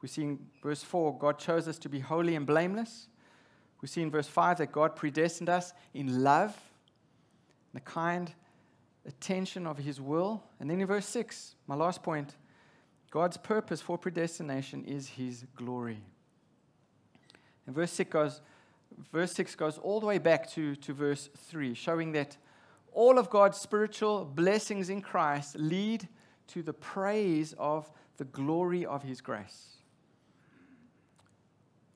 We 0.00 0.06
see 0.06 0.22
in 0.22 0.38
verse 0.62 0.84
4 0.84 1.18
God 1.18 1.36
chose 1.36 1.66
us 1.66 1.78
to 1.80 1.88
be 1.88 1.98
holy 1.98 2.36
and 2.36 2.46
blameless. 2.46 3.08
We 3.80 3.88
see 3.88 4.02
in 4.02 4.10
verse 4.12 4.28
5 4.28 4.58
that 4.58 4.70
God 4.70 4.94
predestined 4.94 5.48
us 5.48 5.72
in 5.92 6.22
love, 6.22 6.56
the 7.72 7.80
kind 7.80 8.32
attention 9.04 9.66
of 9.66 9.78
His 9.78 10.00
will. 10.00 10.44
And 10.60 10.70
then 10.70 10.80
in 10.80 10.86
verse 10.86 11.06
6, 11.06 11.56
my 11.66 11.74
last 11.74 12.04
point, 12.04 12.36
God's 13.10 13.36
purpose 13.36 13.80
for 13.80 13.98
predestination 13.98 14.84
is 14.84 15.08
His 15.08 15.44
glory. 15.56 16.04
And 17.66 17.74
verse 17.74 17.92
6 17.92 18.10
goes, 18.10 18.40
verse 19.12 19.32
6 19.32 19.54
goes 19.56 19.78
all 19.78 20.00
the 20.00 20.06
way 20.06 20.18
back 20.18 20.50
to, 20.52 20.76
to 20.76 20.92
verse 20.92 21.28
3, 21.48 21.74
showing 21.74 22.12
that 22.12 22.36
all 22.92 23.18
of 23.18 23.30
God's 23.30 23.58
spiritual 23.58 24.24
blessings 24.24 24.88
in 24.88 25.00
Christ 25.02 25.56
lead 25.58 26.08
to 26.48 26.62
the 26.62 26.72
praise 26.72 27.54
of 27.58 27.90
the 28.16 28.24
glory 28.24 28.86
of 28.86 29.02
his 29.02 29.20
grace. 29.20 29.74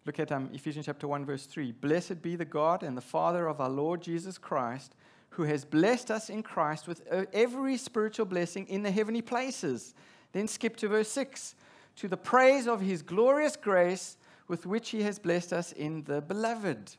Look 0.05 0.19
at 0.19 0.33
um, 0.33 0.49
Ephesians 0.55 0.87
chapter 0.87 1.07
1, 1.07 1.27
verse 1.27 1.45
3. 1.45 1.73
Blessed 1.73 2.23
be 2.23 2.35
the 2.35 2.45
God 2.45 2.83
and 2.83 2.97
the 2.97 3.03
Father 3.03 3.47
of 3.47 3.61
our 3.61 3.69
Lord 3.69 4.01
Jesus 4.01 4.39
Christ, 4.39 4.95
who 5.31 5.43
has 5.43 5.64
blessed 5.66 6.11
us 6.11 6.31
in 6.31 6.43
Christ 6.43 6.89
with 6.89 7.03
uh, 7.12 7.27
every 7.33 7.77
spiritual 7.77 8.25
blessing 8.25 8.66
in 8.69 8.83
the 8.83 8.91
heavenly 8.91 9.21
places. 9.21 9.95
Then 10.33 10.49
skip 10.49 10.77
to 10.79 10.89
verse 10.89 11.11
6. 11.11 11.55
To 11.97 12.09
the 12.09 12.16
praise 12.16 12.66
of 12.66 12.81
his 12.81 13.03
glorious 13.03 13.55
grace 13.55 14.16
with 14.49 14.67
which 14.67 14.91
he 14.91 15.03
has 15.03 15.19
blessed 15.19 15.53
us 15.53 15.73
in 15.73 16.03
the 16.05 16.21
beloved. 16.23 16.97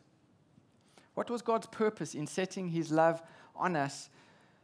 What 1.16 1.30
was 1.30 1.41
God's 1.41 1.68
purpose 1.68 2.16
in 2.16 2.28
setting 2.28 2.70
his 2.70 2.91
love 2.91 3.22
on 3.56 3.76
us 3.76 4.10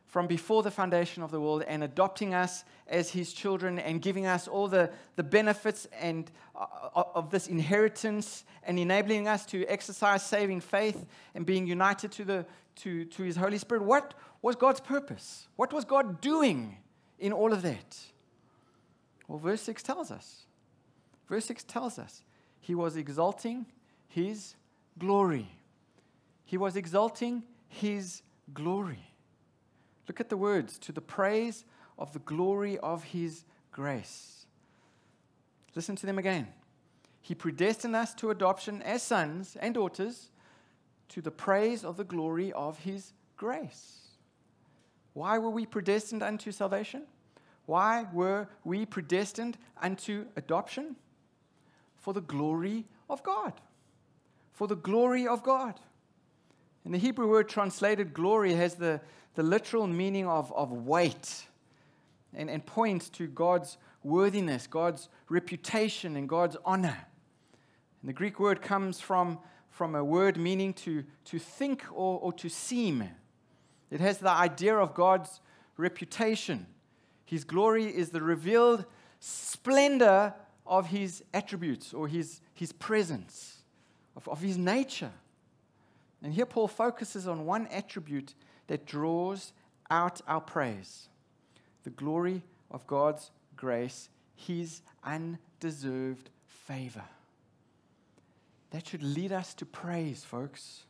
from 0.06 0.28
before 0.28 0.64
the 0.64 0.72
foundation 0.72 1.24
of 1.24 1.32
the 1.32 1.42
world 1.42 1.64
and 1.68 1.84
adopting 1.84 2.34
us 2.34 2.64
as 2.88 3.10
his 3.10 3.34
children 3.34 3.80
and 3.80 4.02
giving 4.02 4.26
us 4.26 4.48
all 4.48 4.68
the, 4.68 4.90
the 5.18 5.24
benefits 5.24 5.88
and, 6.00 6.32
uh, 6.56 6.66
uh, 6.96 7.04
of 7.16 7.32
this 7.32 7.48
inheritance 7.48 8.46
and 8.64 8.80
enabling 8.80 9.28
us 9.28 9.46
to 9.48 9.66
exercise 9.66 10.24
saving 10.24 10.62
faith 10.62 11.06
and 11.34 11.46
being 11.46 11.68
united 11.68 12.12
to, 12.14 12.24
the, 12.24 12.46
to, 12.76 13.04
to 13.06 13.24
his 13.24 13.36
Holy 13.36 13.58
Spirit. 13.58 13.84
What 13.84 14.14
was 14.42 14.56
God's 14.56 14.80
purpose? 14.80 15.48
What 15.58 15.74
was 15.74 15.84
God 15.84 16.22
doing 16.22 16.78
in 17.20 17.34
all 17.34 17.52
of 17.52 17.64
that? 17.64 17.98
Well, 19.28 19.40
verse 19.40 19.64
6 19.64 19.84
tells 19.84 20.12
us. 20.12 20.46
Verse 21.28 21.46
6 21.46 21.64
tells 21.64 22.00
us 22.00 22.24
he 22.66 22.74
was 22.74 22.96
exalting 22.96 23.68
his 24.08 24.56
glory. 24.98 25.48
He 26.46 26.58
was 26.58 26.76
exalting 26.76 27.44
his 27.68 28.24
glory. 28.56 29.12
Look 30.08 30.20
at 30.20 30.30
the 30.30 30.38
words 30.38 30.80
to 30.80 30.92
the 30.92 31.00
praise 31.00 31.64
of 32.00 32.12
the 32.14 32.20
glory 32.20 32.80
of 32.80 33.04
his 33.04 33.44
grace. 33.72 34.48
Listen 35.76 35.96
to 35.96 36.08
them 36.08 36.18
again. 36.18 36.48
He 37.22 37.36
predestined 37.36 37.96
us 37.96 38.16
to 38.16 38.32
adoption 38.32 38.82
as 38.82 39.04
sons 39.04 39.56
and 39.60 39.76
daughters 39.76 40.32
to 41.10 41.22
the 41.22 41.30
praise 41.30 41.86
of 41.86 41.98
the 41.98 42.04
glory 42.04 42.52
of 42.52 42.80
his 42.80 43.14
grace. 43.38 44.08
Why 45.14 45.38
were 45.38 45.52
we 45.52 45.68
predestined 45.68 46.24
unto 46.24 46.52
salvation? 46.52 47.04
Why 47.68 48.08
were 48.12 48.48
we 48.64 48.88
predestined 48.88 49.60
unto 49.80 50.26
adoption? 50.36 50.96
For 52.06 52.14
the 52.14 52.22
glory 52.22 52.86
of 53.10 53.24
God. 53.24 53.54
For 54.54 54.68
the 54.68 54.76
glory 54.76 55.28
of 55.28 55.42
God. 55.42 55.80
And 56.84 56.94
the 56.94 57.00
Hebrew 57.00 57.28
word 57.28 57.50
translated 57.50 58.14
glory 58.14 58.54
has 58.54 58.76
the, 58.76 59.02
the 59.34 59.42
literal 59.42 59.88
meaning 59.88 60.28
of, 60.28 60.54
of 60.54 60.72
weight 60.72 61.48
and, 62.32 62.48
and 62.48 62.64
points 62.64 63.10
to 63.10 63.26
God's 63.26 63.80
worthiness, 64.04 64.68
God's 64.68 65.10
reputation, 65.30 66.16
and 66.16 66.30
God's 66.30 66.58
honor. 66.64 67.08
And 68.04 68.10
the 68.10 68.14
Greek 68.14 68.40
word 68.40 68.62
comes 68.62 69.00
from, 69.00 69.40
from 69.72 69.96
a 69.96 70.04
word 70.04 70.38
meaning 70.38 70.74
to, 70.74 71.04
to 71.26 71.40
think 71.40 71.86
or, 71.92 72.20
or 72.20 72.32
to 72.34 72.50
seem. 72.50 73.04
It 73.90 74.00
has 74.00 74.20
the 74.20 74.30
idea 74.30 74.78
of 74.78 74.94
God's 74.94 75.40
reputation. 75.76 76.68
His 77.26 77.44
glory 77.44 77.86
is 77.86 78.10
the 78.10 78.22
revealed 78.22 78.86
splendor 79.20 80.36
of 80.66 80.88
his 80.88 81.24
attributes 81.34 81.94
or 81.94 82.08
his, 82.08 82.42
his 82.54 82.72
presence, 82.72 83.64
of, 84.16 84.28
of 84.28 84.42
his 84.42 84.58
nature. 84.58 85.12
And 86.24 86.34
here 86.34 86.46
Paul 86.46 86.68
focuses 86.68 87.28
on 87.28 87.46
one 87.46 87.68
attribute 87.68 88.34
that 88.68 88.86
draws 88.86 89.54
out 89.90 90.22
our 90.28 90.42
praise 90.42 91.10
the 91.84 91.92
glory 91.92 92.42
of 92.72 92.88
God's 92.88 93.30
grace, 93.56 94.10
his 94.36 94.82
undeserved 95.04 96.32
favor. 96.48 97.04
That 98.72 98.88
should 98.88 99.04
lead 99.04 99.32
us 99.32 99.54
to 99.54 99.68
praise, 99.68 100.24
folks. 100.24 100.86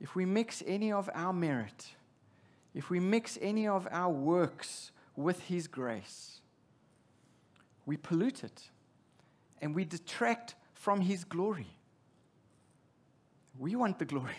If 0.00 0.16
we 0.16 0.24
mix 0.24 0.60
any 0.66 0.90
of 0.90 1.08
our 1.14 1.32
merit, 1.32 1.94
if 2.74 2.90
we 2.90 2.98
mix 2.98 3.38
any 3.40 3.68
of 3.68 3.86
our 3.92 4.10
works 4.10 4.90
with 5.14 5.40
his 5.44 5.68
grace, 5.68 6.40
we 7.86 7.96
pollute 7.96 8.42
it 8.42 8.70
and 9.62 9.74
we 9.74 9.84
detract 9.86 10.56
from 10.74 11.00
his 11.00 11.24
glory. 11.24 11.68
We 13.58 13.76
want 13.76 13.98
the 13.98 14.04
glory, 14.04 14.36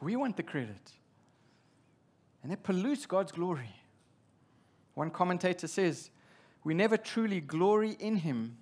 we 0.00 0.16
want 0.16 0.36
the 0.36 0.42
credit. 0.42 0.92
And 2.42 2.50
it 2.52 2.62
pollutes 2.62 3.04
God's 3.04 3.32
glory. 3.32 3.68
One 4.94 5.10
commentator 5.10 5.66
says, 5.66 6.08
We 6.64 6.72
never 6.72 6.96
truly 6.96 7.40
glory 7.42 7.96
in 8.00 8.16
Him 8.16 8.56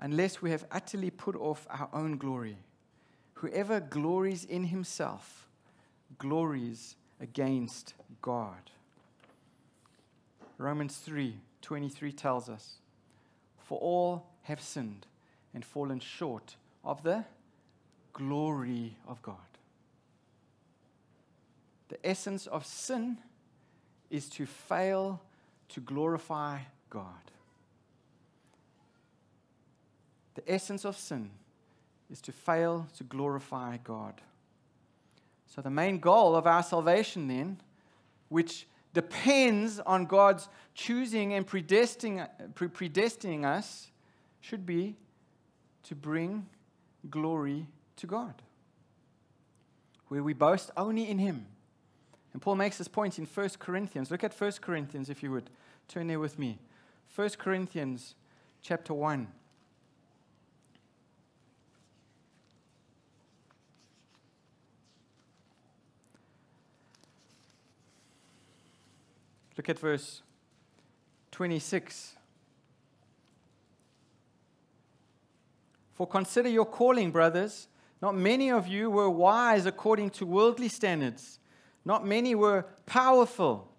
unless 0.00 0.42
we 0.42 0.50
have 0.50 0.64
utterly 0.72 1.10
put 1.10 1.36
off 1.36 1.68
our 1.70 1.88
own 1.92 2.16
glory. 2.16 2.56
Whoever 3.34 3.78
glories 3.78 4.44
in 4.44 4.64
himself 4.64 5.46
glories 6.18 6.96
against 7.20 7.94
God. 8.22 8.70
Romans 10.58 10.96
3 10.96 11.36
23 11.62 12.12
tells 12.12 12.48
us, 12.48 12.78
For 13.58 13.78
all 13.78 14.26
have 14.42 14.60
sinned 14.60 15.06
and 15.56 15.64
fallen 15.64 15.98
short 15.98 16.54
of 16.84 17.02
the 17.02 17.24
glory 18.12 18.94
of 19.08 19.22
God. 19.22 19.36
The 21.88 21.96
essence 22.06 22.46
of 22.46 22.66
sin 22.66 23.16
is 24.10 24.28
to 24.28 24.44
fail 24.44 25.22
to 25.70 25.80
glorify 25.80 26.58
God. 26.90 27.30
The 30.34 30.42
essence 30.46 30.84
of 30.84 30.94
sin 30.94 31.30
is 32.10 32.20
to 32.20 32.32
fail 32.32 32.86
to 32.98 33.04
glorify 33.04 33.78
God. 33.78 34.20
So, 35.46 35.62
the 35.62 35.70
main 35.70 36.00
goal 36.00 36.36
of 36.36 36.46
our 36.46 36.62
salvation, 36.62 37.28
then, 37.28 37.62
which 38.28 38.66
depends 38.92 39.80
on 39.80 40.04
God's 40.04 40.50
choosing 40.74 41.32
and 41.32 41.46
uh, 41.46 41.48
predestining, 41.48 42.28
predestining 42.52 43.46
us, 43.46 43.88
should 44.42 44.66
be 44.66 44.96
to 45.88 45.94
bring 45.94 46.46
glory 47.10 47.66
to 47.96 48.06
God, 48.06 48.34
where 50.08 50.22
we 50.22 50.32
boast 50.32 50.70
only 50.76 51.08
in 51.08 51.18
Him. 51.18 51.46
And 52.32 52.42
Paul 52.42 52.56
makes 52.56 52.78
this 52.78 52.88
point 52.88 53.18
in 53.18 53.26
1 53.26 53.48
Corinthians. 53.58 54.10
Look 54.10 54.22
at 54.24 54.38
1 54.38 54.52
Corinthians, 54.60 55.08
if 55.08 55.22
you 55.22 55.30
would. 55.30 55.48
Turn 55.88 56.06
there 56.06 56.20
with 56.20 56.38
me. 56.38 56.58
1 57.14 57.30
Corinthians 57.38 58.14
chapter 58.60 58.92
1. 58.92 59.28
Look 69.56 69.68
at 69.70 69.78
verse 69.78 70.20
26. 71.30 72.16
For 75.96 76.06
consider 76.06 76.50
your 76.50 76.66
calling, 76.66 77.10
brothers. 77.10 77.68
Not 78.02 78.14
many 78.14 78.50
of 78.50 78.68
you 78.68 78.90
were 78.90 79.08
wise 79.08 79.64
according 79.64 80.10
to 80.10 80.26
worldly 80.26 80.68
standards. 80.68 81.38
Not 81.86 82.06
many 82.06 82.34
were 82.34 82.66
powerful. 82.84 83.72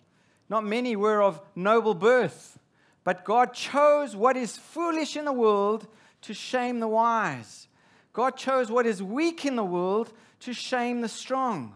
Not 0.49 0.65
many 0.65 0.95
were 0.95 1.22
of 1.22 1.39
noble 1.55 1.93
birth. 1.93 2.57
But 3.03 3.24
God 3.24 3.53
chose 3.53 4.15
what 4.15 4.36
is 4.36 4.57
foolish 4.57 5.15
in 5.15 5.26
the 5.26 5.32
world 5.32 5.88
to 6.24 6.34
shame 6.34 6.80
the 6.80 6.88
wise. 6.88 7.68
God 8.13 8.36
chose 8.36 8.72
what 8.72 8.88
is 8.88 9.03
weak 9.03 9.45
in 9.45 9.55
the 9.55 9.63
world 9.63 10.11
to 10.39 10.53
shame 10.53 11.01
the 11.01 11.07
strong. 11.07 11.76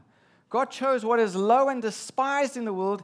God 0.50 0.72
chose 0.72 1.06
what 1.06 1.20
is 1.20 1.36
low 1.36 1.70
and 1.70 1.84
despised 1.84 2.58
in 2.58 2.66
the 2.66 2.74
world, 2.74 3.04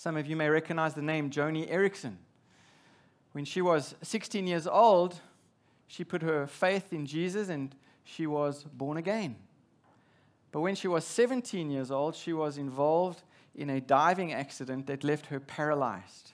Some 0.00 0.16
of 0.16 0.26
you 0.26 0.34
may 0.34 0.48
recognize 0.48 0.94
the 0.94 1.02
name 1.02 1.28
Joni 1.28 1.70
Eareckson. 1.70 2.14
When 3.32 3.44
she 3.44 3.60
was 3.60 3.94
16 4.00 4.46
years 4.46 4.66
old, 4.66 5.20
she 5.88 6.04
put 6.04 6.22
her 6.22 6.46
faith 6.46 6.94
in 6.94 7.04
Jesus 7.04 7.50
and 7.50 7.74
she 8.02 8.26
was 8.26 8.64
born 8.64 8.96
again. 8.96 9.36
But 10.52 10.62
when 10.62 10.74
she 10.74 10.88
was 10.88 11.04
17 11.04 11.70
years 11.70 11.90
old, 11.90 12.16
she 12.16 12.32
was 12.32 12.56
involved 12.56 13.22
in 13.54 13.68
a 13.68 13.78
diving 13.78 14.32
accident 14.32 14.86
that 14.86 15.04
left 15.04 15.26
her 15.26 15.38
paralyzed. 15.38 16.32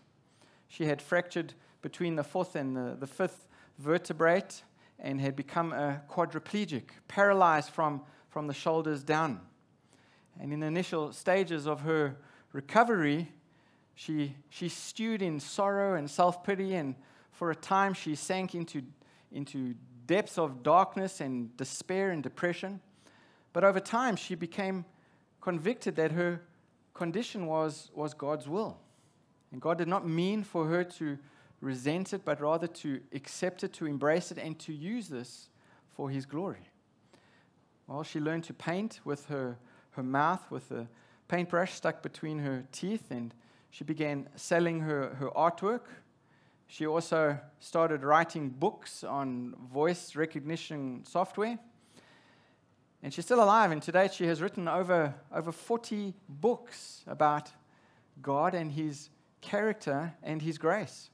She 0.68 0.84
had 0.84 1.02
fractured 1.02 1.52
between 1.82 2.14
the 2.14 2.22
fourth 2.22 2.54
and 2.54 2.76
the, 2.76 2.96
the 2.96 3.08
fifth 3.08 3.48
vertebrate 3.80 4.62
and 5.00 5.20
had 5.20 5.34
become 5.34 5.72
a 5.72 6.02
quadriplegic, 6.08 6.84
paralyzed 7.08 7.70
from, 7.70 8.02
from 8.28 8.46
the 8.46 8.54
shoulders 8.54 9.02
down. 9.02 9.40
And 10.38 10.52
in 10.52 10.60
the 10.60 10.68
initial 10.68 11.12
stages 11.12 11.66
of 11.66 11.80
her 11.80 12.14
recovery, 12.52 13.32
she, 13.96 14.36
she 14.50 14.68
stewed 14.68 15.22
in 15.22 15.40
sorrow 15.40 15.94
and 15.94 16.08
self 16.08 16.44
pity, 16.44 16.74
and 16.74 16.94
for 17.32 17.50
a 17.50 17.56
time 17.56 17.94
she 17.94 18.14
sank 18.14 18.54
into, 18.54 18.82
into 19.32 19.74
depths 20.06 20.38
of 20.38 20.62
darkness 20.62 21.20
and 21.20 21.56
despair 21.56 22.10
and 22.10 22.22
depression. 22.22 22.80
But 23.54 23.64
over 23.64 23.80
time, 23.80 24.14
she 24.16 24.34
became 24.34 24.84
convicted 25.40 25.96
that 25.96 26.12
her 26.12 26.42
condition 26.92 27.46
was, 27.46 27.90
was 27.94 28.12
God's 28.12 28.46
will. 28.46 28.78
And 29.50 29.62
God 29.62 29.78
did 29.78 29.88
not 29.88 30.06
mean 30.06 30.44
for 30.44 30.66
her 30.66 30.84
to 30.84 31.18
resent 31.62 32.12
it, 32.12 32.22
but 32.22 32.38
rather 32.38 32.66
to 32.66 33.00
accept 33.14 33.64
it, 33.64 33.72
to 33.74 33.86
embrace 33.86 34.30
it, 34.30 34.36
and 34.36 34.58
to 34.58 34.74
use 34.74 35.08
this 35.08 35.48
for 35.88 36.10
His 36.10 36.26
glory. 36.26 36.68
Well, 37.86 38.02
she 38.02 38.20
learned 38.20 38.44
to 38.44 38.52
paint 38.52 39.00
with 39.04 39.24
her, 39.26 39.56
her 39.92 40.02
mouth, 40.02 40.50
with 40.50 40.70
a 40.70 40.86
paintbrush 41.28 41.72
stuck 41.72 42.02
between 42.02 42.40
her 42.40 42.64
teeth, 42.72 43.10
and 43.10 43.32
she 43.70 43.84
began 43.84 44.28
selling 44.36 44.80
her, 44.80 45.14
her 45.16 45.30
artwork. 45.30 45.82
She 46.66 46.86
also 46.86 47.38
started 47.60 48.02
writing 48.02 48.48
books 48.48 49.04
on 49.04 49.54
voice 49.72 50.16
recognition 50.16 51.04
software. 51.04 51.58
And 53.02 53.12
she's 53.12 53.24
still 53.24 53.42
alive, 53.42 53.70
and 53.70 53.82
today 53.82 54.08
she 54.12 54.26
has 54.26 54.42
written 54.42 54.66
over, 54.66 55.14
over 55.32 55.52
40 55.52 56.14
books 56.28 57.04
about 57.06 57.50
God 58.22 58.54
and 58.54 58.72
His 58.72 59.10
character 59.40 60.14
and 60.22 60.42
His 60.42 60.58
grace. 60.58 61.10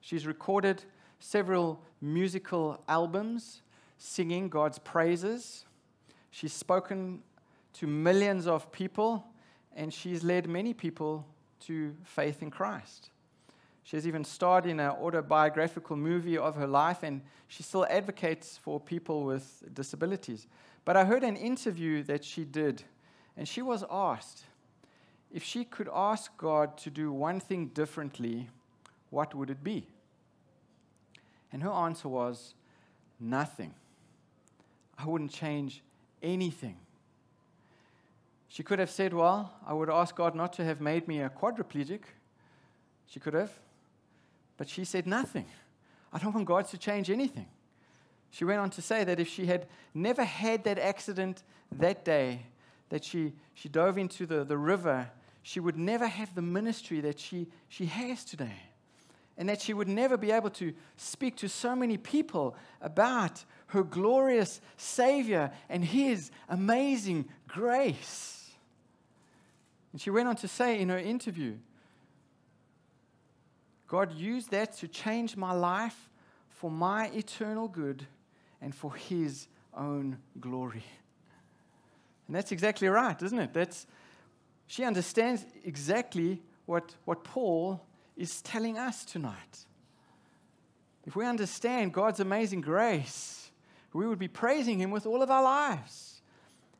She's 0.00 0.26
recorded 0.26 0.82
several 1.18 1.82
musical 2.00 2.82
albums 2.88 3.62
singing 3.96 4.48
God's 4.48 4.78
praises. 4.78 5.64
She's 6.30 6.52
spoken 6.52 7.22
to 7.74 7.86
millions 7.86 8.46
of 8.46 8.72
people, 8.72 9.24
and 9.74 9.92
she's 9.94 10.24
led 10.24 10.48
many 10.48 10.74
people 10.74 11.26
to 11.60 11.94
faith 12.04 12.42
in 12.42 12.50
Christ. 12.50 13.10
She 13.82 13.96
has 13.96 14.06
even 14.06 14.24
starred 14.24 14.66
in 14.66 14.78
an 14.78 14.90
autobiographical 14.90 15.96
movie 15.96 16.38
of 16.38 16.54
her 16.54 16.66
life, 16.66 17.02
and 17.02 17.22
she 17.48 17.62
still 17.62 17.86
advocates 17.90 18.58
for 18.58 18.78
people 18.78 19.24
with 19.24 19.62
disabilities. 19.74 20.46
But 20.84 20.96
I 20.96 21.04
heard 21.04 21.24
an 21.24 21.36
interview 21.36 22.02
that 22.04 22.24
she 22.24 22.44
did, 22.44 22.84
and 23.36 23.48
she 23.48 23.62
was 23.62 23.84
asked 23.90 24.44
if 25.32 25.44
she 25.44 25.64
could 25.64 25.88
ask 25.94 26.36
God 26.36 26.76
to 26.78 26.90
do 26.90 27.12
one 27.12 27.40
thing 27.40 27.68
differently, 27.68 28.48
what 29.10 29.34
would 29.34 29.50
it 29.50 29.62
be? 29.62 29.86
And 31.52 31.62
her 31.62 31.70
answer 31.70 32.08
was 32.08 32.54
nothing. 33.18 33.74
I 34.98 35.06
wouldn't 35.06 35.32
change 35.32 35.82
anything. 36.22 36.76
She 38.50 38.64
could 38.64 38.80
have 38.80 38.90
said, 38.90 39.14
Well, 39.14 39.54
I 39.64 39.72
would 39.72 39.88
ask 39.88 40.14
God 40.14 40.34
not 40.34 40.52
to 40.54 40.64
have 40.64 40.80
made 40.80 41.06
me 41.06 41.20
a 41.20 41.30
quadriplegic. 41.30 42.02
She 43.06 43.20
could 43.20 43.34
have. 43.34 43.52
But 44.56 44.68
she 44.68 44.84
said 44.84 45.06
nothing. 45.06 45.46
I 46.12 46.18
don't 46.18 46.34
want 46.34 46.46
God 46.46 46.66
to 46.68 46.76
change 46.76 47.10
anything. 47.10 47.46
She 48.30 48.44
went 48.44 48.58
on 48.58 48.70
to 48.70 48.82
say 48.82 49.04
that 49.04 49.20
if 49.20 49.28
she 49.28 49.46
had 49.46 49.68
never 49.94 50.24
had 50.24 50.64
that 50.64 50.80
accident 50.80 51.44
that 51.72 52.04
day, 52.04 52.46
that 52.88 53.04
she, 53.04 53.34
she 53.54 53.68
dove 53.68 53.96
into 53.96 54.26
the, 54.26 54.44
the 54.44 54.58
river, 54.58 55.08
she 55.42 55.60
would 55.60 55.78
never 55.78 56.08
have 56.08 56.34
the 56.34 56.42
ministry 56.42 57.00
that 57.02 57.20
she, 57.20 57.46
she 57.68 57.86
has 57.86 58.24
today. 58.24 58.62
And 59.38 59.48
that 59.48 59.60
she 59.60 59.72
would 59.72 59.88
never 59.88 60.16
be 60.16 60.32
able 60.32 60.50
to 60.50 60.74
speak 60.96 61.36
to 61.36 61.48
so 61.48 61.76
many 61.76 61.96
people 61.96 62.56
about 62.80 63.44
her 63.68 63.84
glorious 63.84 64.60
Savior 64.76 65.52
and 65.68 65.84
His 65.84 66.32
amazing 66.48 67.28
grace. 67.46 68.39
And 69.92 70.00
she 70.00 70.10
went 70.10 70.28
on 70.28 70.36
to 70.36 70.48
say 70.48 70.80
in 70.80 70.88
her 70.88 70.98
interview 70.98 71.56
God 73.86 74.12
used 74.12 74.52
that 74.52 74.76
to 74.76 74.86
change 74.86 75.36
my 75.36 75.52
life 75.52 76.08
for 76.48 76.70
my 76.70 77.08
eternal 77.08 77.66
good 77.66 78.06
and 78.60 78.72
for 78.72 78.94
His 78.94 79.48
own 79.76 80.18
glory. 80.38 80.84
And 82.28 82.36
that's 82.36 82.52
exactly 82.52 82.86
right, 82.86 83.20
isn't 83.20 83.38
it? 83.38 83.52
That's, 83.52 83.88
she 84.68 84.84
understands 84.84 85.44
exactly 85.64 86.40
what, 86.66 86.94
what 87.04 87.24
Paul 87.24 87.84
is 88.16 88.40
telling 88.42 88.78
us 88.78 89.04
tonight. 89.04 89.66
If 91.04 91.16
we 91.16 91.26
understand 91.26 91.92
God's 91.92 92.20
amazing 92.20 92.60
grace, 92.60 93.50
we 93.92 94.06
would 94.06 94.20
be 94.20 94.28
praising 94.28 94.78
Him 94.78 94.92
with 94.92 95.06
all 95.06 95.22
of 95.22 95.30
our 95.32 95.42
lives. 95.42 96.22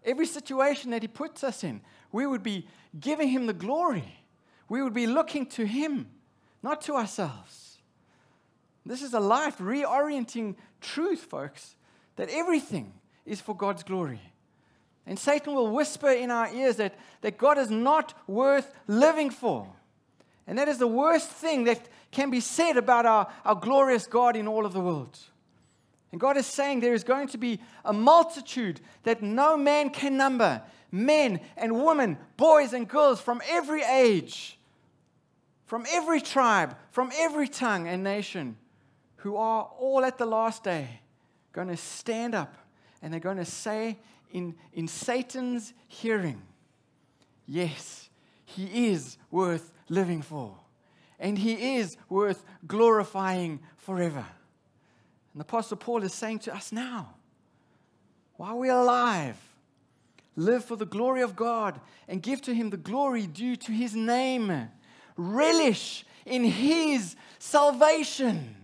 Every 0.04 0.26
situation 0.26 0.92
that 0.92 1.02
He 1.02 1.08
puts 1.08 1.42
us 1.42 1.64
in, 1.64 1.80
we 2.12 2.26
would 2.26 2.42
be 2.42 2.66
giving 2.98 3.28
Him 3.28 3.46
the 3.46 3.52
glory. 3.52 4.18
We 4.68 4.82
would 4.82 4.94
be 4.94 5.06
looking 5.06 5.46
to 5.46 5.66
Him, 5.66 6.08
not 6.62 6.82
to 6.82 6.94
ourselves. 6.94 7.78
This 8.86 9.02
is 9.02 9.14
a 9.14 9.20
life 9.20 9.58
reorienting 9.58 10.56
truth, 10.80 11.20
folks, 11.20 11.76
that 12.16 12.28
everything 12.30 12.92
is 13.26 13.40
for 13.40 13.54
God's 13.54 13.82
glory. 13.82 14.20
And 15.06 15.18
Satan 15.18 15.54
will 15.54 15.70
whisper 15.70 16.10
in 16.10 16.30
our 16.30 16.52
ears 16.52 16.76
that, 16.76 16.94
that 17.20 17.38
God 17.38 17.58
is 17.58 17.70
not 17.70 18.14
worth 18.26 18.72
living 18.86 19.30
for. 19.30 19.68
And 20.46 20.58
that 20.58 20.68
is 20.68 20.78
the 20.78 20.86
worst 20.86 21.28
thing 21.28 21.64
that 21.64 21.88
can 22.10 22.30
be 22.30 22.40
said 22.40 22.76
about 22.76 23.06
our, 23.06 23.28
our 23.44 23.54
glorious 23.54 24.06
God 24.06 24.36
in 24.36 24.48
all 24.48 24.66
of 24.66 24.72
the 24.72 24.80
world. 24.80 25.18
And 26.12 26.20
God 26.20 26.36
is 26.36 26.46
saying 26.46 26.80
there 26.80 26.94
is 26.94 27.04
going 27.04 27.28
to 27.28 27.38
be 27.38 27.60
a 27.84 27.92
multitude 27.92 28.80
that 29.04 29.22
no 29.22 29.56
man 29.56 29.90
can 29.90 30.16
number 30.16 30.60
men 30.90 31.40
and 31.56 31.84
women, 31.84 32.18
boys 32.36 32.72
and 32.72 32.88
girls 32.88 33.20
from 33.20 33.40
every 33.48 33.82
age, 33.82 34.58
from 35.66 35.84
every 35.90 36.20
tribe, 36.20 36.76
from 36.90 37.10
every 37.16 37.48
tongue 37.48 37.86
and 37.86 38.02
nation, 38.02 38.56
who 39.16 39.36
are 39.36 39.70
all 39.78 40.04
at 40.04 40.18
the 40.18 40.26
last 40.26 40.64
day 40.64 41.00
going 41.52 41.68
to 41.68 41.76
stand 41.76 42.34
up 42.34 42.54
and 43.02 43.12
they're 43.12 43.20
going 43.20 43.36
to 43.36 43.44
say 43.44 43.98
in, 44.32 44.54
in 44.72 44.88
Satan's 44.88 45.72
hearing, 45.88 46.42
Yes, 47.46 48.08
he 48.44 48.90
is 48.90 49.16
worth 49.30 49.72
living 49.88 50.22
for, 50.22 50.56
and 51.18 51.36
he 51.36 51.76
is 51.76 51.96
worth 52.08 52.44
glorifying 52.66 53.58
forever. 53.76 54.24
And 55.32 55.40
the 55.40 55.44
Apostle 55.44 55.76
Paul 55.76 56.04
is 56.04 56.14
saying 56.14 56.40
to 56.40 56.54
us 56.54 56.70
now, 56.70 57.14
while 58.34 58.56
we're 58.56 58.72
alive, 58.72 59.36
live 60.40 60.64
for 60.64 60.76
the 60.76 60.86
glory 60.86 61.22
of 61.22 61.36
God 61.36 61.80
and 62.08 62.22
give 62.22 62.40
to 62.42 62.54
him 62.54 62.70
the 62.70 62.76
glory 62.76 63.26
due 63.26 63.56
to 63.56 63.72
his 63.72 63.94
name. 63.94 64.68
Relish 65.16 66.04
in 66.24 66.44
his 66.44 67.16
salvation. 67.38 68.56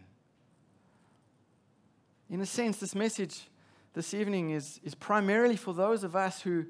In 2.29 2.41
a 2.41 2.47
sense, 2.47 2.79
this 2.79 2.95
message 2.95 3.49
this 3.93 4.15
evening 4.15 4.51
is, 4.51 4.81
is 4.83 4.95
primarily 4.95 5.57
for 5.57 5.73
those 5.73 6.03
of 6.03 6.17
us 6.17 6.43
who, 6.43 6.65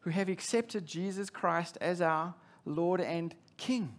who 0.00 0.10
have 0.10 0.28
accepted 0.28 0.86
Jesus 0.86 1.28
Christ 1.28 1.76
as 1.80 2.00
our 2.00 2.34
Lord 2.64 3.00
and 3.00 3.34
King. 3.56 3.94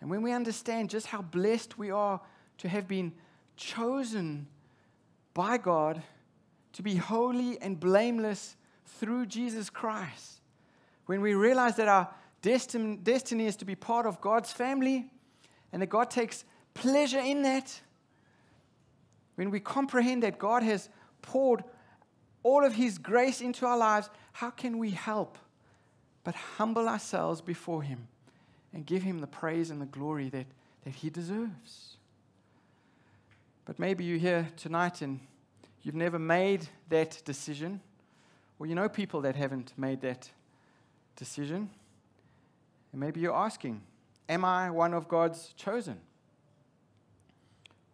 And 0.00 0.10
when 0.10 0.22
we 0.22 0.32
understand 0.32 0.90
just 0.90 1.06
how 1.06 1.22
blessed 1.22 1.78
we 1.78 1.90
are 1.90 2.20
to 2.58 2.68
have 2.68 2.88
been 2.88 3.12
chosen 3.56 4.46
by 5.34 5.56
God 5.56 6.02
to 6.72 6.82
be 6.82 6.96
holy 6.96 7.60
and 7.60 7.80
blameless 7.80 8.56
through 8.86 9.26
Jesus 9.26 9.70
Christ, 9.70 10.40
when 11.06 11.20
we 11.20 11.34
realize 11.34 11.76
that 11.76 11.88
our 11.88 12.08
destin- 12.42 13.02
destiny 13.02 13.46
is 13.46 13.56
to 13.56 13.64
be 13.64 13.74
part 13.74 14.06
of 14.06 14.20
God's 14.20 14.52
family 14.52 15.10
and 15.72 15.82
that 15.82 15.88
God 15.88 16.10
takes 16.10 16.44
pleasure 16.74 17.20
in 17.20 17.42
that, 17.42 17.80
when 19.34 19.50
we 19.50 19.60
comprehend 19.60 20.22
that 20.22 20.38
God 20.38 20.62
has 20.62 20.88
poured 21.22 21.62
all 22.42 22.64
of 22.64 22.74
His 22.74 22.98
grace 22.98 23.40
into 23.40 23.66
our 23.66 23.76
lives, 23.76 24.08
how 24.32 24.50
can 24.50 24.78
we 24.78 24.90
help 24.90 25.38
but 26.24 26.34
humble 26.34 26.88
ourselves 26.88 27.40
before 27.40 27.82
Him 27.82 28.08
and 28.72 28.86
give 28.86 29.02
Him 29.02 29.20
the 29.20 29.26
praise 29.26 29.70
and 29.70 29.80
the 29.80 29.86
glory 29.86 30.28
that, 30.30 30.46
that 30.84 30.94
He 30.94 31.10
deserves? 31.10 31.96
But 33.64 33.78
maybe 33.78 34.04
you're 34.04 34.18
here 34.18 34.48
tonight 34.56 35.02
and 35.02 35.20
you've 35.82 35.94
never 35.94 36.18
made 36.18 36.68
that 36.88 37.20
decision, 37.24 37.80
or 38.58 38.66
you 38.66 38.74
know 38.74 38.88
people 38.88 39.20
that 39.22 39.36
haven't 39.36 39.72
made 39.76 40.00
that 40.00 40.30
decision. 41.16 41.70
And 42.92 43.00
maybe 43.00 43.20
you're 43.20 43.34
asking, 43.34 43.82
Am 44.28 44.44
I 44.44 44.70
one 44.70 44.92
of 44.92 45.08
God's 45.08 45.52
chosen? 45.56 46.00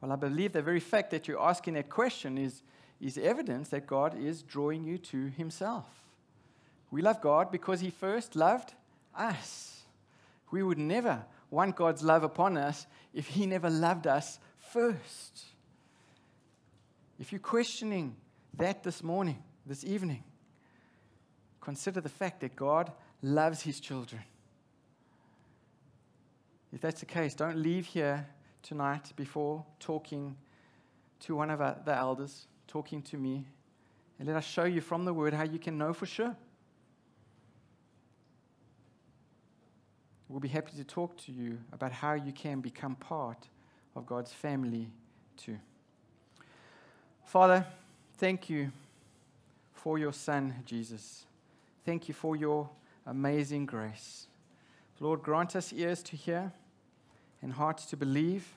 Well, 0.00 0.12
I 0.12 0.16
believe 0.16 0.52
the 0.52 0.62
very 0.62 0.80
fact 0.80 1.10
that 1.10 1.28
you're 1.28 1.40
asking 1.40 1.74
that 1.74 1.88
question 1.90 2.38
is, 2.38 2.62
is 3.00 3.18
evidence 3.18 3.68
that 3.68 3.86
God 3.86 4.18
is 4.18 4.42
drawing 4.42 4.84
you 4.84 4.98
to 4.98 5.26
Himself. 5.26 5.86
We 6.90 7.02
love 7.02 7.20
God 7.20 7.50
because 7.50 7.80
He 7.80 7.90
first 7.90 8.34
loved 8.34 8.74
us. 9.16 9.82
We 10.50 10.62
would 10.62 10.78
never 10.78 11.24
want 11.50 11.76
God's 11.76 12.02
love 12.02 12.24
upon 12.24 12.56
us 12.56 12.86
if 13.12 13.28
He 13.28 13.46
never 13.46 13.70
loved 13.70 14.06
us 14.06 14.38
first. 14.72 15.44
If 17.20 17.30
you're 17.30 17.38
questioning 17.38 18.16
that 18.56 18.82
this 18.82 19.02
morning, 19.02 19.42
this 19.66 19.84
evening, 19.84 20.24
consider 21.62 22.00
the 22.00 22.08
fact 22.08 22.40
that 22.40 22.54
God 22.54 22.92
loves 23.22 23.62
His 23.62 23.80
children. 23.80 24.22
If 26.72 26.80
that's 26.80 27.00
the 27.00 27.06
case, 27.06 27.34
don't 27.34 27.56
leave 27.56 27.86
here 27.86 28.26
tonight 28.62 29.12
before 29.16 29.64
talking 29.78 30.36
to 31.20 31.36
one 31.36 31.50
of 31.50 31.58
the 31.84 31.94
elders, 31.94 32.46
talking 32.66 33.00
to 33.02 33.16
me, 33.16 33.46
and 34.18 34.28
let 34.28 34.36
us 34.36 34.44
show 34.44 34.64
you 34.64 34.80
from 34.80 35.04
the 35.04 35.14
word 35.14 35.32
how 35.32 35.44
you 35.44 35.58
can 35.58 35.78
know 35.78 35.92
for 35.92 36.06
sure. 36.06 36.36
We'll 40.28 40.40
be 40.40 40.48
happy 40.48 40.72
to 40.76 40.84
talk 40.84 41.16
to 41.18 41.32
you 41.32 41.58
about 41.72 41.92
how 41.92 42.14
you 42.14 42.32
can 42.32 42.60
become 42.60 42.96
part 42.96 43.48
of 43.94 44.06
God's 44.06 44.32
family 44.32 44.88
too. 45.36 45.58
Father, 47.26 47.66
thank 48.16 48.48
you 48.48 48.72
for 49.74 49.98
your 49.98 50.12
Son, 50.12 50.54
Jesus. 50.64 51.26
Thank 51.84 52.08
you 52.08 52.14
for 52.14 52.36
your 52.36 52.70
amazing 53.06 53.66
grace. 53.66 54.26
Lord, 55.00 55.22
grant 55.22 55.56
us 55.56 55.72
ears 55.72 56.02
to 56.04 56.16
hear 56.16 56.52
and 57.42 57.52
hearts 57.52 57.86
to 57.86 57.96
believe, 57.96 58.54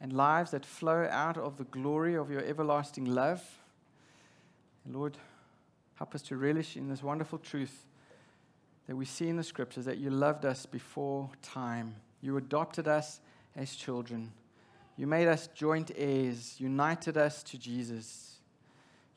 and 0.00 0.12
lives 0.12 0.52
that 0.52 0.64
flow 0.64 1.08
out 1.10 1.36
of 1.36 1.56
the 1.56 1.64
glory 1.64 2.14
of 2.14 2.30
your 2.30 2.44
everlasting 2.44 3.06
love. 3.06 3.42
Lord, 4.86 5.16
help 5.96 6.14
us 6.14 6.22
to 6.22 6.36
relish 6.36 6.76
in 6.76 6.88
this 6.88 7.02
wonderful 7.02 7.38
truth 7.38 7.86
that 8.86 8.94
we 8.94 9.04
see 9.04 9.28
in 9.28 9.36
the 9.36 9.42
scriptures 9.42 9.86
that 9.86 9.98
you 9.98 10.10
loved 10.10 10.44
us 10.44 10.66
before 10.66 11.30
time. 11.42 11.96
You 12.20 12.36
adopted 12.36 12.86
us 12.86 13.20
as 13.56 13.74
children. 13.74 14.30
You 14.96 15.06
made 15.06 15.26
us 15.26 15.48
joint 15.54 15.90
heirs, 15.96 16.56
united 16.58 17.16
us 17.16 17.42
to 17.44 17.58
Jesus. 17.58 18.36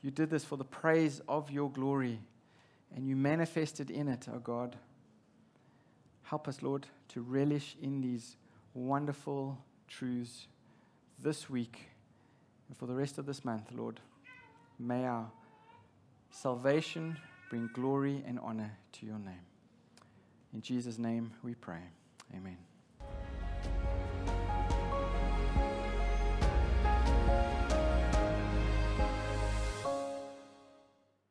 You 0.02 0.10
did 0.10 0.30
this 0.30 0.44
for 0.44 0.56
the 0.56 0.64
praise 0.64 1.20
of 1.28 1.50
your 1.50 1.70
glory, 1.70 2.18
and 2.94 3.06
you 3.06 3.16
manifested 3.16 3.90
in 3.90 4.08
it, 4.08 4.26
oh 4.32 4.38
God. 4.38 4.76
Help 6.22 6.48
us, 6.48 6.62
Lord, 6.62 6.86
to 7.08 7.22
relish 7.22 7.76
in 7.80 8.00
these 8.00 8.36
wonderful 8.74 9.58
truths 9.88 10.46
this 11.22 11.48
week 11.48 11.88
and 12.68 12.76
for 12.76 12.86
the 12.86 12.94
rest 12.94 13.18
of 13.18 13.26
this 13.26 13.44
month, 13.44 13.72
Lord. 13.72 14.00
May 14.78 15.06
our 15.06 15.30
salvation 16.30 17.16
bring 17.48 17.70
glory 17.72 18.22
and 18.26 18.38
honor 18.40 18.76
to 18.92 19.06
your 19.06 19.18
name. 19.18 19.40
In 20.52 20.60
Jesus' 20.60 20.98
name 20.98 21.32
we 21.42 21.54
pray. 21.54 21.82
Amen. 22.34 22.67